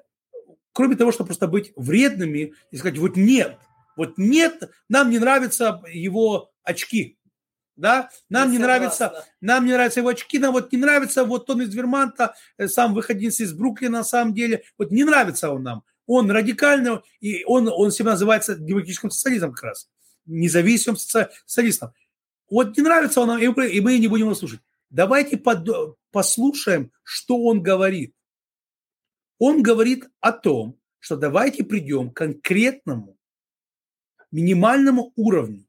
кроме 0.73 0.95
того, 0.95 1.11
чтобы 1.11 1.28
просто 1.28 1.47
быть 1.47 1.71
вредными 1.76 2.53
и 2.71 2.78
сказать, 2.78 2.97
вот 2.97 3.15
нет, 3.15 3.59
вот 3.95 4.17
нет, 4.17 4.71
нам 4.89 5.11
не 5.11 5.19
нравятся 5.19 5.84
его 5.88 6.51
очки, 6.63 7.19
да, 7.76 8.09
нам 8.28 8.51
не 8.51 8.57
нравится, 8.57 9.23
нам 9.39 9.65
не 9.65 9.73
нравятся 9.73 9.99
его 9.99 10.09
очки, 10.09 10.39
нам 10.39 10.53
вот 10.53 10.71
не 10.71 10.80
нравится, 10.80 11.26
вот 11.26 11.47
он 11.49 11.61
из 11.61 11.73
Вермонта, 11.76 12.34
э, 12.57 12.67
сам 12.67 12.95
выходец 12.95 13.39
из 13.39 13.53
Бруклина 13.53 13.99
на 13.99 14.03
самом 14.03 14.34
деле, 14.34 14.63
вот 14.80 14.89
не 14.89 15.03
нравится 15.03 15.51
он 15.51 15.61
нам, 15.61 15.84
он 16.07 16.32
радикальный, 16.32 17.01
и 17.19 17.43
он, 17.45 17.67
он 17.71 17.91
себя 17.91 18.11
называется 18.11 18.55
демократическим 18.55 19.11
социализмом 19.11 19.53
как 19.53 19.63
раз, 19.63 19.89
независимым 20.26 20.97
социалистом. 20.97 21.93
Вот 22.50 22.78
не 22.78 22.84
нравится 22.84 23.22
он 23.22 23.28
нам, 23.28 23.39
и 23.39 23.80
мы 23.82 23.98
не 23.98 24.08
будем 24.08 24.26
его 24.26 24.36
слушать. 24.36 24.62
Давайте 24.89 25.38
под, 25.38 25.68
послушаем, 26.12 26.91
что 27.04 27.38
он 27.43 27.62
говорит. 27.62 28.14
Он 29.39 29.62
говорит 29.62 30.10
о 30.20 30.32
том, 30.32 30.80
что 31.00 31.18
давайте 31.18 31.64
придем 31.64 32.12
к 32.12 32.18
конкретному 32.18 33.18
минимальному 34.32 35.14
уровню, 35.16 35.66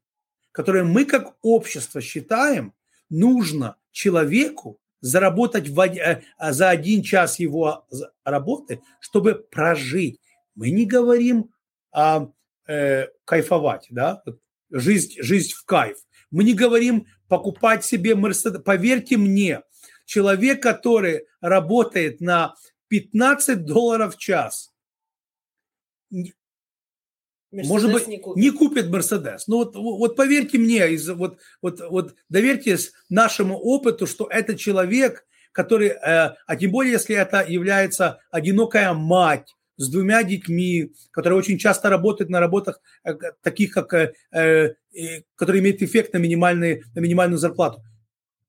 который 0.51 0.83
мы 0.83 1.05
как 1.05 1.35
общество 1.41 2.01
считаем 2.01 2.73
нужно 3.09 3.77
человеку 3.91 4.79
заработать 4.99 5.69
в, 5.69 5.79
э, 5.79 6.21
за 6.39 6.69
один 6.69 7.03
час 7.03 7.39
его 7.39 7.87
работы, 8.23 8.81
чтобы 8.99 9.35
прожить. 9.35 10.19
Мы 10.55 10.71
не 10.71 10.85
говорим 10.85 11.51
о 11.91 12.27
э, 12.67 13.07
кайфовать, 13.25 13.87
да, 13.89 14.23
жизнь, 14.71 15.21
жизнь 15.21 15.53
в 15.53 15.63
кайф. 15.65 15.97
Мы 16.31 16.43
не 16.43 16.53
говорим 16.53 17.07
покупать 17.27 17.85
себе 17.85 18.15
Мерседес. 18.15 18.61
Поверьте 18.63 19.17
мне, 19.17 19.61
человек, 20.05 20.61
который 20.61 21.27
работает 21.41 22.21
на 22.21 22.55
15 22.89 23.65
долларов 23.65 24.15
в 24.15 24.17
час, 24.17 24.71
Мерседес 27.49 27.69
может 27.69 27.93
быть, 27.93 28.07
не 28.07 28.17
купит. 28.17 28.43
не 28.43 28.51
купит 28.51 28.89
Мерседес. 28.89 29.47
Ну 29.47 29.57
вот, 29.57 29.75
вот 29.75 30.15
поверьте 30.15 30.57
мне, 30.57 30.89
из, 30.91 31.07
вот, 31.09 31.39
вот, 31.61 31.79
вот 31.79 32.15
доверьтесь 32.29 32.91
нашему 33.09 33.57
опыту, 33.57 34.05
что 34.05 34.27
это 34.29 34.55
человек, 34.55 35.25
который, 35.53 35.89
э, 35.89 36.35
а 36.45 36.55
тем 36.55 36.71
более, 36.71 36.93
если 36.93 37.15
это 37.15 37.45
является 37.47 38.19
одинокая 38.31 38.93
мать 38.93 39.56
с 39.77 39.89
двумя 39.89 40.23
детьми, 40.23 40.91
которая 41.11 41.39
очень 41.39 41.57
часто 41.57 41.89
работает 41.89 42.29
на 42.29 42.39
работах 42.39 42.81
э, 43.03 43.13
таких, 43.41 43.71
как, 43.71 43.93
э, 43.93 44.13
э, 44.33 45.21
которые 45.35 45.61
имеют 45.61 45.81
эффект 45.81 46.13
на, 46.13 46.17
минимальные, 46.17 46.83
на 46.93 46.99
минимальную 46.99 47.37
зарплату. 47.37 47.81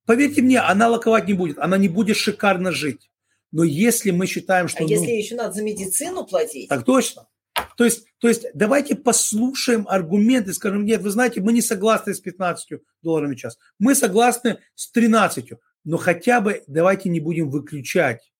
Поверьте 0.06 0.42
мне, 0.42 0.58
она 0.58 0.88
лаковать 0.88 1.28
не 1.28 1.34
будет, 1.34 1.58
она 1.58 1.76
не 1.76 1.88
будет 1.88 2.16
шикарно 2.16 2.72
жить. 2.72 3.10
Но 3.52 3.62
если 3.62 4.10
мы 4.10 4.26
считаем, 4.26 4.68
что... 4.68 4.80
А 4.80 4.82
ну, 4.82 4.88
если 4.88 5.10
еще 5.10 5.34
надо 5.34 5.52
за 5.52 5.62
медицину 5.62 6.24
платить? 6.26 6.68
Так 6.68 6.84
точно. 6.84 7.28
То 7.76 7.84
есть, 7.84 8.06
то 8.18 8.28
есть 8.28 8.46
давайте 8.54 8.96
послушаем 8.96 9.86
аргументы, 9.88 10.52
скажем, 10.52 10.84
нет, 10.84 11.02
вы 11.02 11.10
знаете, 11.10 11.40
мы 11.40 11.52
не 11.52 11.62
согласны 11.62 12.14
с 12.14 12.20
15 12.20 12.80
долларами 13.02 13.34
в 13.34 13.38
час, 13.38 13.58
мы 13.78 13.94
согласны 13.94 14.58
с 14.74 14.90
13, 14.90 15.52
но 15.84 15.96
хотя 15.96 16.40
бы 16.40 16.62
давайте 16.66 17.08
не 17.08 17.20
будем 17.20 17.50
выключать 17.50 18.32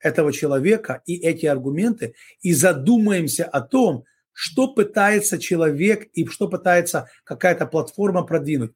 этого 0.00 0.32
человека 0.32 1.02
и 1.06 1.16
эти 1.16 1.46
аргументы 1.46 2.14
и 2.40 2.52
задумаемся 2.52 3.44
о 3.44 3.60
том, 3.60 4.04
что 4.32 4.68
пытается 4.68 5.38
человек 5.38 6.08
и 6.12 6.24
что 6.26 6.48
пытается 6.48 7.08
какая-то 7.24 7.66
платформа 7.66 8.22
продвинуть. 8.22 8.72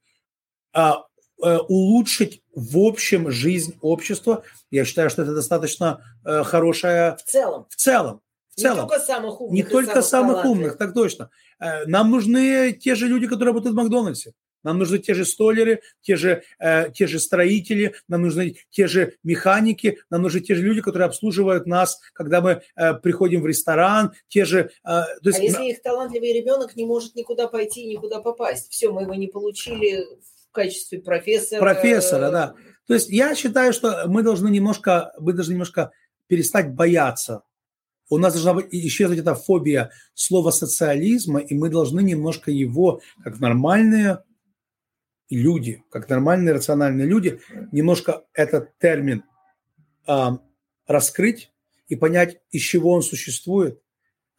А, 0.73 1.05
а, 1.41 1.61
улучшить 1.61 2.43
в 2.55 2.79
общем 2.79 3.31
жизнь 3.31 3.77
общества. 3.81 4.43
Я 4.71 4.85
считаю, 4.85 5.11
что 5.11 5.23
это 5.23 5.35
достаточно 5.35 6.03
а, 6.25 6.43
хорошая... 6.43 7.17
В 7.17 7.23
целом. 7.23 7.67
В 7.69 7.77
целом. 7.77 8.23
В 8.49 8.61
целом. 8.61 8.77
Не 8.77 8.83
только 8.83 8.99
самых 8.99 9.41
умных. 9.41 9.55
Не 9.55 9.63
только 9.63 10.03
самых, 10.03 10.37
самых 10.37 10.45
умных, 10.45 10.79
так 10.79 10.93
точно. 10.93 11.31
Э, 11.59 11.87
нам 11.87 12.11
нужны 12.11 12.73
те 12.73 12.95
же 12.95 13.07
люди, 13.07 13.27
которые 13.27 13.53
работают 13.53 13.75
в 13.75 13.79
Макдональдсе. 13.79 14.33
Нам 14.63 14.79
нужны 14.79 14.99
те 14.99 15.15
же 15.15 15.25
столеры, 15.25 15.83
те 16.01 16.17
же, 16.17 16.43
э, 16.59 16.91
те 16.93 17.07
же 17.07 17.19
строители, 17.19 17.95
нам 18.09 18.23
нужны 18.23 18.57
те 18.71 18.87
же 18.87 19.15
механики, 19.23 19.99
нам 20.11 20.23
нужны 20.23 20.41
те 20.41 20.55
же 20.55 20.63
люди, 20.63 20.81
которые 20.81 21.07
обслуживают 21.07 21.67
нас, 21.67 22.01
когда 22.13 22.41
мы 22.41 22.63
э, 22.77 22.95
приходим 22.95 23.43
в 23.43 23.47
ресторан, 23.47 24.13
те 24.29 24.45
же... 24.45 24.71
Э, 24.85 25.05
то 25.23 25.27
есть... 25.27 25.41
А 25.41 25.43
если 25.43 25.71
их 25.71 25.83
талантливый 25.83 26.33
ребенок 26.33 26.77
не 26.77 26.85
может 26.85 27.15
никуда 27.15 27.49
пойти, 27.49 27.87
никуда 27.87 28.21
попасть? 28.21 28.71
Все, 28.71 28.91
мы 28.93 29.03
его 29.03 29.15
не 29.15 29.29
получили 29.29 30.05
в 30.49 30.53
качестве 30.53 31.01
профессора. 31.01 31.61
Профессора, 31.61 32.31
да. 32.31 32.55
То 32.87 32.95
есть 32.95 33.09
я 33.11 33.35
считаю, 33.35 33.73
что 33.73 34.05
мы 34.07 34.23
должны 34.23 34.49
немножко, 34.49 35.13
мы 35.19 35.33
должны 35.33 35.53
немножко 35.53 35.93
перестать 36.27 36.75
бояться 36.75 37.43
у 38.13 38.19
нас 38.19 38.35
должна 38.35 38.53
быть 38.53 38.67
исчезнуть 38.71 39.21
эта 39.21 39.35
фобия 39.35 39.91
слова 40.13 40.51
социализма, 40.51 41.41
и 41.41 41.55
мы 41.55 41.71
должны 41.71 42.03
немножко 42.03 42.51
его, 42.51 43.01
как 43.25 43.41
нормальные 43.41 44.19
люди, 45.37 45.83
как 45.91 46.09
нормальные 46.09 46.55
рациональные 46.55 47.07
люди, 47.07 47.41
немножко 47.71 48.25
этот 48.33 48.77
термин 48.79 49.25
а, 50.07 50.39
раскрыть 50.87 51.53
и 51.89 51.97
понять, 51.97 52.41
из 52.51 52.63
чего 52.63 52.93
он 52.93 53.03
существует, 53.03 53.81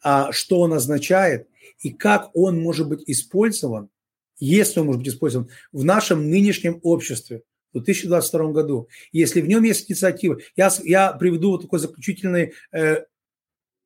а, 0.02 0.32
что 0.32 0.60
он 0.60 0.72
означает 0.72 1.48
и 1.80 1.90
как 1.90 2.30
он 2.34 2.60
может 2.60 2.88
быть 2.88 3.02
использован, 3.06 3.90
если 4.38 4.80
он 4.80 4.86
может 4.86 5.02
быть 5.02 5.12
использован 5.12 5.48
в 5.72 5.84
нашем 5.84 6.30
нынешнем 6.30 6.80
обществе 6.82 7.42
в 7.72 7.78
2022 7.78 8.52
году. 8.52 8.88
Если 9.12 9.40
в 9.40 9.48
нем 9.48 9.62
есть 9.62 9.90
инициатива, 9.90 10.38
я, 10.56 10.70
я 10.82 11.12
приведу 11.12 11.52
вот 11.52 11.62
такой 11.62 11.78
заключительный 11.78 12.52
э, 12.72 13.04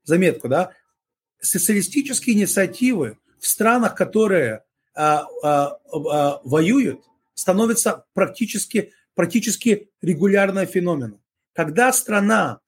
заметку, 0.05 0.49
да, 0.49 0.73
социалистические 1.41 2.37
инициативы 2.37 3.19
в 3.39 3.47
странах, 3.47 3.95
которые 3.95 4.65
воюют, 4.99 7.05
становятся 7.35 8.05
практически, 8.15 8.93
практически 9.15 9.91
регулярным 10.03 10.67
феноменом. 10.67 11.21
Когда 11.53 11.93
страна 11.93 12.59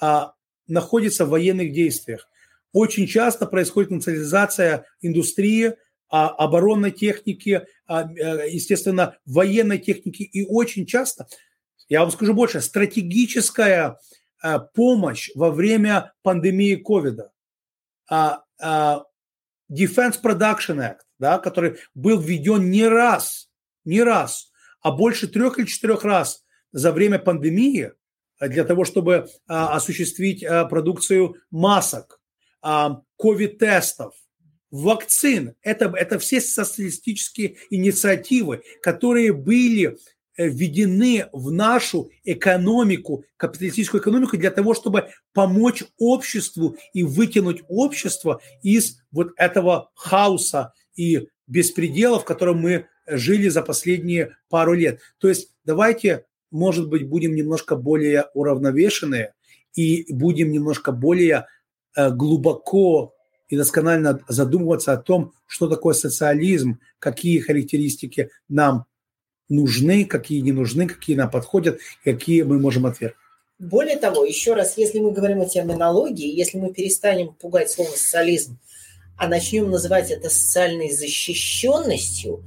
а, 0.00 0.34
находится 0.68 1.26
в 1.26 1.30
военных 1.30 1.72
действиях, 1.72 2.28
очень 2.72 3.08
часто 3.08 3.46
происходит 3.46 3.90
национализация 3.90 4.86
индустрии, 5.00 5.74
а, 6.08 6.28
оборонной 6.28 6.92
техники, 6.92 7.66
а, 7.86 8.04
э, 8.04 8.50
естественно, 8.50 9.16
военной 9.26 9.78
техники. 9.78 10.22
И 10.22 10.46
очень 10.46 10.86
часто, 10.86 11.26
я 11.88 12.02
вам 12.02 12.12
скажу 12.12 12.34
больше, 12.34 12.60
стратегическая 12.60 13.96
Э, 14.42 14.58
помощь 14.58 15.30
во 15.34 15.50
время 15.50 16.12
пандемии 16.22 16.76
ковида. 16.76 17.32
Defense 19.70 20.20
Production 20.20 20.78
Act, 20.78 21.00
да, 21.20 21.38
который 21.38 21.76
был 21.94 22.18
введен 22.18 22.70
не 22.70 22.88
раз, 22.88 23.50
не 23.84 24.02
раз, 24.02 24.50
а 24.80 24.90
больше 24.90 25.28
трех 25.28 25.58
или 25.58 25.66
четырех 25.66 26.02
раз 26.02 26.44
за 26.72 26.90
время 26.90 27.18
пандемии 27.18 27.92
для 28.40 28.64
того, 28.64 28.84
чтобы 28.84 29.28
а, 29.46 29.76
осуществить 29.76 30.42
а, 30.42 30.64
продукцию 30.64 31.36
масок, 31.50 32.20
а, 32.62 33.02
ковид-тестов, 33.18 34.14
вакцин. 34.70 35.54
Это, 35.62 35.92
это 35.94 36.18
все 36.18 36.40
социалистические 36.40 37.56
инициативы, 37.68 38.62
которые 38.82 39.34
были 39.34 39.98
Э, 40.40 40.48
введены 40.48 41.26
в 41.32 41.50
нашу 41.50 42.10
экономику, 42.24 43.24
капиталистическую 43.36 44.00
экономику 44.00 44.38
для 44.38 44.50
того, 44.50 44.72
чтобы 44.72 45.10
помочь 45.34 45.82
обществу 45.98 46.78
и 46.94 47.02
вытянуть 47.02 47.62
общество 47.68 48.40
из 48.62 49.02
вот 49.10 49.32
этого 49.36 49.90
хаоса 49.94 50.72
и 50.94 51.28
беспредела, 51.46 52.18
в 52.18 52.24
котором 52.24 52.58
мы 52.58 52.86
жили 53.06 53.48
за 53.48 53.62
последние 53.62 54.36
пару 54.48 54.74
лет. 54.74 55.00
То 55.18 55.28
есть 55.28 55.50
давайте, 55.64 56.26
может 56.50 56.88
быть, 56.88 57.08
будем 57.08 57.34
немножко 57.34 57.76
более 57.76 58.26
уравновешенные 58.34 59.34
и 59.74 60.12
будем 60.12 60.50
немножко 60.52 60.92
более 60.92 61.46
э, 61.96 62.10
глубоко 62.10 63.14
и 63.48 63.56
досконально 63.56 64.20
задумываться 64.28 64.92
о 64.92 64.96
том, 64.96 65.32
что 65.46 65.68
такое 65.68 65.94
социализм, 65.94 66.78
какие 66.98 67.40
характеристики 67.40 68.30
нам 68.48 68.86
нужны, 69.48 70.04
какие 70.04 70.40
не 70.40 70.52
нужны, 70.52 70.86
какие 70.86 71.16
нам 71.16 71.30
подходят, 71.30 71.80
какие 72.04 72.42
мы 72.42 72.58
можем 72.58 72.86
отвергнуть. 72.86 73.16
Более 73.58 73.96
того, 73.96 74.24
еще 74.24 74.54
раз, 74.54 74.78
если 74.78 75.00
мы 75.00 75.12
говорим 75.12 75.42
о 75.42 75.46
терминологии, 75.46 76.34
если 76.34 76.58
мы 76.58 76.72
перестанем 76.72 77.34
пугать 77.34 77.70
слово 77.70 77.90
социализм, 77.90 78.58
а 79.20 79.28
начнем 79.28 79.70
называть 79.70 80.10
это 80.10 80.30
социальной 80.30 80.90
защищенностью, 80.90 82.42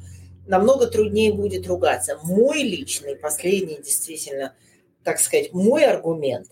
намного 0.48 0.88
труднее 0.88 1.32
будет 1.32 1.68
ругаться. 1.68 2.18
Мой 2.24 2.64
личный, 2.64 3.16
последний, 3.16 3.78
действительно, 3.78 4.56
так 5.04 5.20
сказать, 5.20 5.54
мой 5.54 5.86
аргумент 5.86 6.48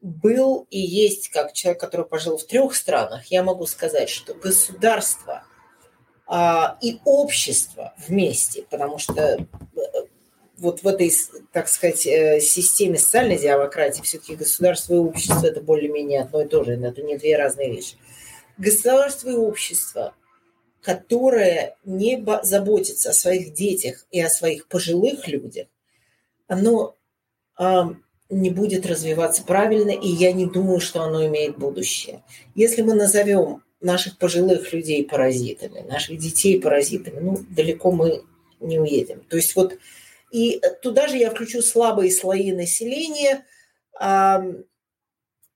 был 0.00 0.66
и 0.70 0.78
есть, 0.78 1.28
как 1.28 1.52
человек, 1.52 1.82
который 1.82 2.06
пожил 2.06 2.38
в 2.38 2.46
трех 2.46 2.74
странах, 2.74 3.26
я 3.26 3.42
могу 3.42 3.66
сказать, 3.66 4.08
что 4.08 4.32
государство 4.32 5.44
а, 6.26 6.78
и 6.80 7.00
общество 7.04 7.92
вместе, 8.08 8.64
потому 8.70 8.96
что 8.96 9.20
э, 9.22 9.46
вот 10.56 10.82
в 10.82 10.88
этой, 10.88 11.12
так 11.52 11.68
сказать, 11.68 12.06
э, 12.06 12.40
системе 12.40 12.96
социальной 12.96 13.38
демократии 13.38 14.00
все-таки 14.00 14.34
государство 14.34 14.94
и 14.94 14.98
общество 14.98 15.46
это 15.46 15.60
более-менее 15.60 16.22
одно 16.22 16.40
и 16.40 16.48
то 16.48 16.64
же, 16.64 16.72
это 16.72 17.02
не 17.02 17.18
две 17.18 17.36
разные 17.36 17.70
вещи. 17.70 17.96
Государство 18.58 19.30
и 19.30 19.34
общество, 19.34 20.14
которое 20.82 21.76
не 21.84 22.22
заботится 22.42 23.10
о 23.10 23.14
своих 23.14 23.52
детях 23.52 24.06
и 24.10 24.20
о 24.20 24.28
своих 24.28 24.68
пожилых 24.68 25.28
людях, 25.28 25.68
оно 26.46 26.94
не 28.30 28.50
будет 28.50 28.86
развиваться 28.86 29.42
правильно, 29.42 29.90
и 29.90 30.08
я 30.08 30.32
не 30.32 30.46
думаю, 30.46 30.80
что 30.80 31.02
оно 31.02 31.26
имеет 31.26 31.56
будущее. 31.56 32.22
Если 32.54 32.82
мы 32.82 32.94
назовем 32.94 33.62
наших 33.80 34.18
пожилых 34.18 34.72
людей 34.72 35.04
паразитами, 35.04 35.80
наших 35.80 36.18
детей 36.18 36.60
паразитами, 36.60 37.20
ну, 37.20 37.38
далеко 37.50 37.90
мы 37.90 38.24
не 38.60 38.78
уедем. 38.78 39.20
То 39.28 39.36
есть 39.36 39.54
вот 39.56 39.78
и 40.30 40.60
туда 40.82 41.08
же 41.08 41.16
я 41.16 41.30
включу 41.30 41.62
слабые 41.62 42.10
слои 42.10 42.52
населения. 42.52 43.46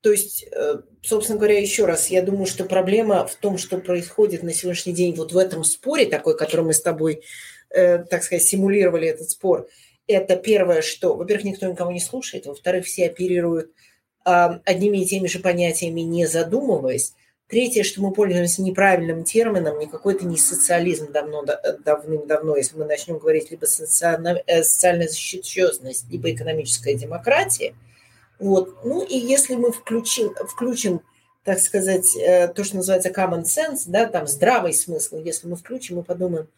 То 0.02 0.10
есть, 0.10 0.44
э, 0.50 0.80
собственно 1.00 1.38
говоря, 1.38 1.58
еще 1.58 1.86
раз, 1.86 2.08
я 2.08 2.22
думаю, 2.22 2.46
что 2.46 2.64
проблема 2.64 3.26
в 3.26 3.34
том, 3.36 3.56
что 3.56 3.78
происходит 3.78 4.42
на 4.42 4.52
сегодняшний 4.52 4.92
день 4.92 5.14
вот 5.14 5.32
в 5.32 5.38
этом 5.38 5.64
споре, 5.64 6.06
такой, 6.06 6.36
который 6.36 6.64
мы 6.64 6.74
с 6.74 6.82
тобой, 6.82 7.22
э, 7.70 7.98
так 7.98 8.22
сказать, 8.22 8.42
симулировали 8.42 9.08
этот 9.08 9.30
спор, 9.30 9.68
это 10.06 10.36
первое, 10.36 10.82
что, 10.82 11.14
во-первых, 11.14 11.44
никто 11.44 11.66
никого 11.66 11.92
не 11.92 12.00
слушает, 12.00 12.46
во-вторых, 12.46 12.84
все 12.84 13.06
оперируют 13.06 13.70
а, 14.24 14.60
одними 14.64 14.98
и 14.98 15.06
теми 15.06 15.28
же 15.28 15.38
понятиями, 15.38 16.00
не 16.00 16.26
задумываясь, 16.26 17.14
Третье, 17.52 17.82
что 17.82 18.00
мы 18.00 18.14
пользуемся 18.14 18.62
неправильным 18.62 19.24
термином, 19.24 19.78
не 19.78 19.86
какой-то 19.86 20.24
не 20.24 20.38
социализм 20.38 21.12
давно, 21.12 21.44
давным-давно, 21.84 22.56
если 22.56 22.78
мы 22.78 22.86
начнем 22.86 23.18
говорить 23.18 23.50
либо 23.50 23.64
э, 23.64 23.66
социальная 23.66 25.08
защищенность, 25.08 26.10
либо 26.10 26.30
экономическая 26.30 26.94
демократия. 26.94 27.74
Вот. 28.38 28.84
Ну 28.84 29.04
и 29.04 29.16
если 29.16 29.54
мы 29.54 29.72
включим, 29.72 30.34
включим 30.48 31.02
так 31.44 31.58
сказать, 31.58 32.16
э, 32.16 32.48
то, 32.48 32.62
что 32.64 32.76
называется 32.76 33.10
common 33.10 33.42
sense, 33.42 33.82
да, 33.86 34.06
там 34.06 34.26
здравый 34.26 34.72
смысл, 34.72 35.18
если 35.18 35.48
мы 35.48 35.56
включим 35.56 36.00
и 36.00 36.04
подумаем, 36.04 36.48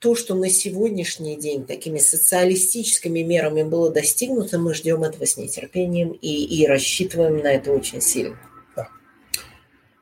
то, 0.00 0.14
что 0.14 0.34
на 0.34 0.50
сегодняшний 0.50 1.36
день 1.36 1.64
такими 1.64 1.98
социалистическими 1.98 3.20
мерами 3.20 3.62
было 3.62 3.90
достигнуто, 3.90 4.58
мы 4.58 4.74
ждем 4.74 5.02
этого 5.02 5.24
с 5.24 5.36
нетерпением 5.36 6.10
и, 6.10 6.44
и 6.44 6.66
рассчитываем 6.66 7.38
на 7.38 7.52
это 7.52 7.72
очень 7.72 8.00
сильно. 8.02 8.36
Да. 8.76 8.88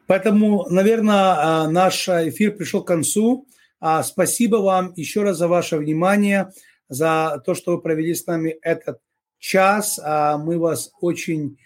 Поэтому, 0.07 0.67
наверное, 0.71 1.35
а, 1.37 1.69
наш 1.71 2.09
эфир 2.09 2.57
пришел 2.57 2.83
к 2.83 2.89
концу. 2.89 3.47
А, 3.79 4.03
спасибо 4.03 4.57
вам 4.57 4.93
еще 4.97 5.23
раз 5.23 5.37
за 5.37 5.47
ваше 5.47 5.77
внимание, 5.77 6.51
за 6.89 7.41
то, 7.47 7.55
что 7.55 7.73
вы 7.73 7.81
провели 7.81 8.15
с 8.15 8.27
нами 8.27 8.59
этот 8.63 8.99
час. 9.43 10.01
А, 10.03 10.39
мы 10.39 10.59
вас 10.59 10.93
очень 11.01 11.59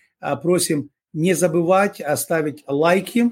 просим 0.43 0.91
не 1.13 1.35
забывать 1.35 2.01
оставить 2.01 2.65
лайки. 2.67 3.31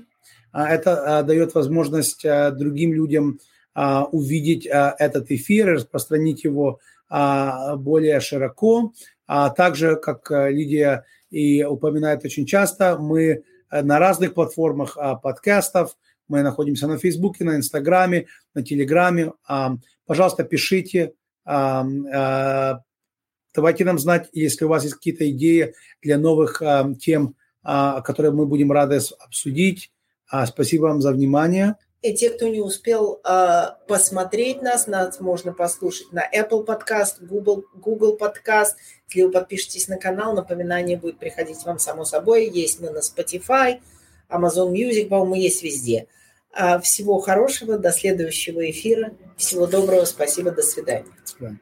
Это 0.53 1.25
дает 1.27 1.55
возможность 1.55 2.23
другим 2.23 2.93
людям 2.93 3.41
а, 3.75 4.05
увидеть 4.05 4.69
а, 4.69 4.95
этот 4.99 5.31
эфир, 5.33 5.75
распространить 5.75 6.45
его 6.45 6.79
а, 7.09 7.77
более 7.77 8.21
широко. 8.21 8.93
А 9.27 9.51
также, 9.51 9.97
как 9.97 10.31
Лидия 10.31 11.05
и 11.31 11.65
упоминает 11.65 12.25
очень 12.25 12.47
часто, 12.47 12.99
мы 12.99 13.43
на 13.71 13.99
разных 13.99 14.35
платформах 14.35 14.97
подкастов, 15.23 15.97
мы 16.29 16.43
находимся 16.43 16.87
на 16.87 16.99
Фейсбуке, 16.99 17.45
на 17.45 17.57
Инстаграме, 17.57 18.27
на 18.55 18.63
Телеграме. 18.63 19.33
Пожалуйста, 20.07 20.45
пишите, 20.45 21.15
давайте 23.55 23.85
нам 23.85 23.99
знать, 23.99 24.29
если 24.33 24.65
у 24.65 24.69
вас 24.69 24.83
есть 24.83 24.97
какие-то 24.97 25.29
идеи 25.31 25.75
для 26.03 26.19
новых 26.19 26.63
тем, 27.01 27.37
которые 27.63 28.33
мы 28.33 28.47
будем 28.47 28.73
рады 28.73 28.99
обсудить. 29.21 29.91
Спасибо 30.47 30.85
вам 30.85 31.01
за 31.01 31.13
внимание. 31.13 31.77
И 32.05 32.13
те, 32.13 32.29
кто 32.29 32.49
не 32.49 32.61
успел 32.61 33.23
э, 33.25 33.63
посмотреть 33.89 34.61
нас, 34.61 34.87
нас 34.87 35.21
можно 35.21 35.55
послушать 35.55 36.13
на 36.13 36.21
Apple 36.21 36.67
Podcast, 36.67 37.25
Google, 37.25 37.65
Google 37.75 38.19
Podcast. 38.21 38.73
Если 39.09 39.23
вы 39.23 39.33
подпишетесь 39.33 39.89
на 39.89 39.97
канал, 39.97 40.35
напоминание 40.35 40.99
будет 40.99 41.19
приходить 41.19 41.65
вам 41.65 41.79
само 41.79 42.05
собой. 42.05 42.51
Есть 42.51 42.79
мы 42.79 42.91
на 42.91 42.99
Spotify, 42.99 43.81
Amazon 44.29 44.71
Music, 44.71 45.09
по-моему, 45.09 45.37
есть 45.37 45.63
везде. 45.63 46.07
Всего 46.83 47.21
хорошего, 47.21 47.79
до 47.79 47.91
следующего 47.91 48.71
эфира. 48.71 49.15
Всего 49.39 49.67
доброго, 49.67 50.05
спасибо, 50.05 50.51
до 50.51 50.61
свидания. 50.61 51.07
До 51.23 51.27
свидания. 51.27 51.61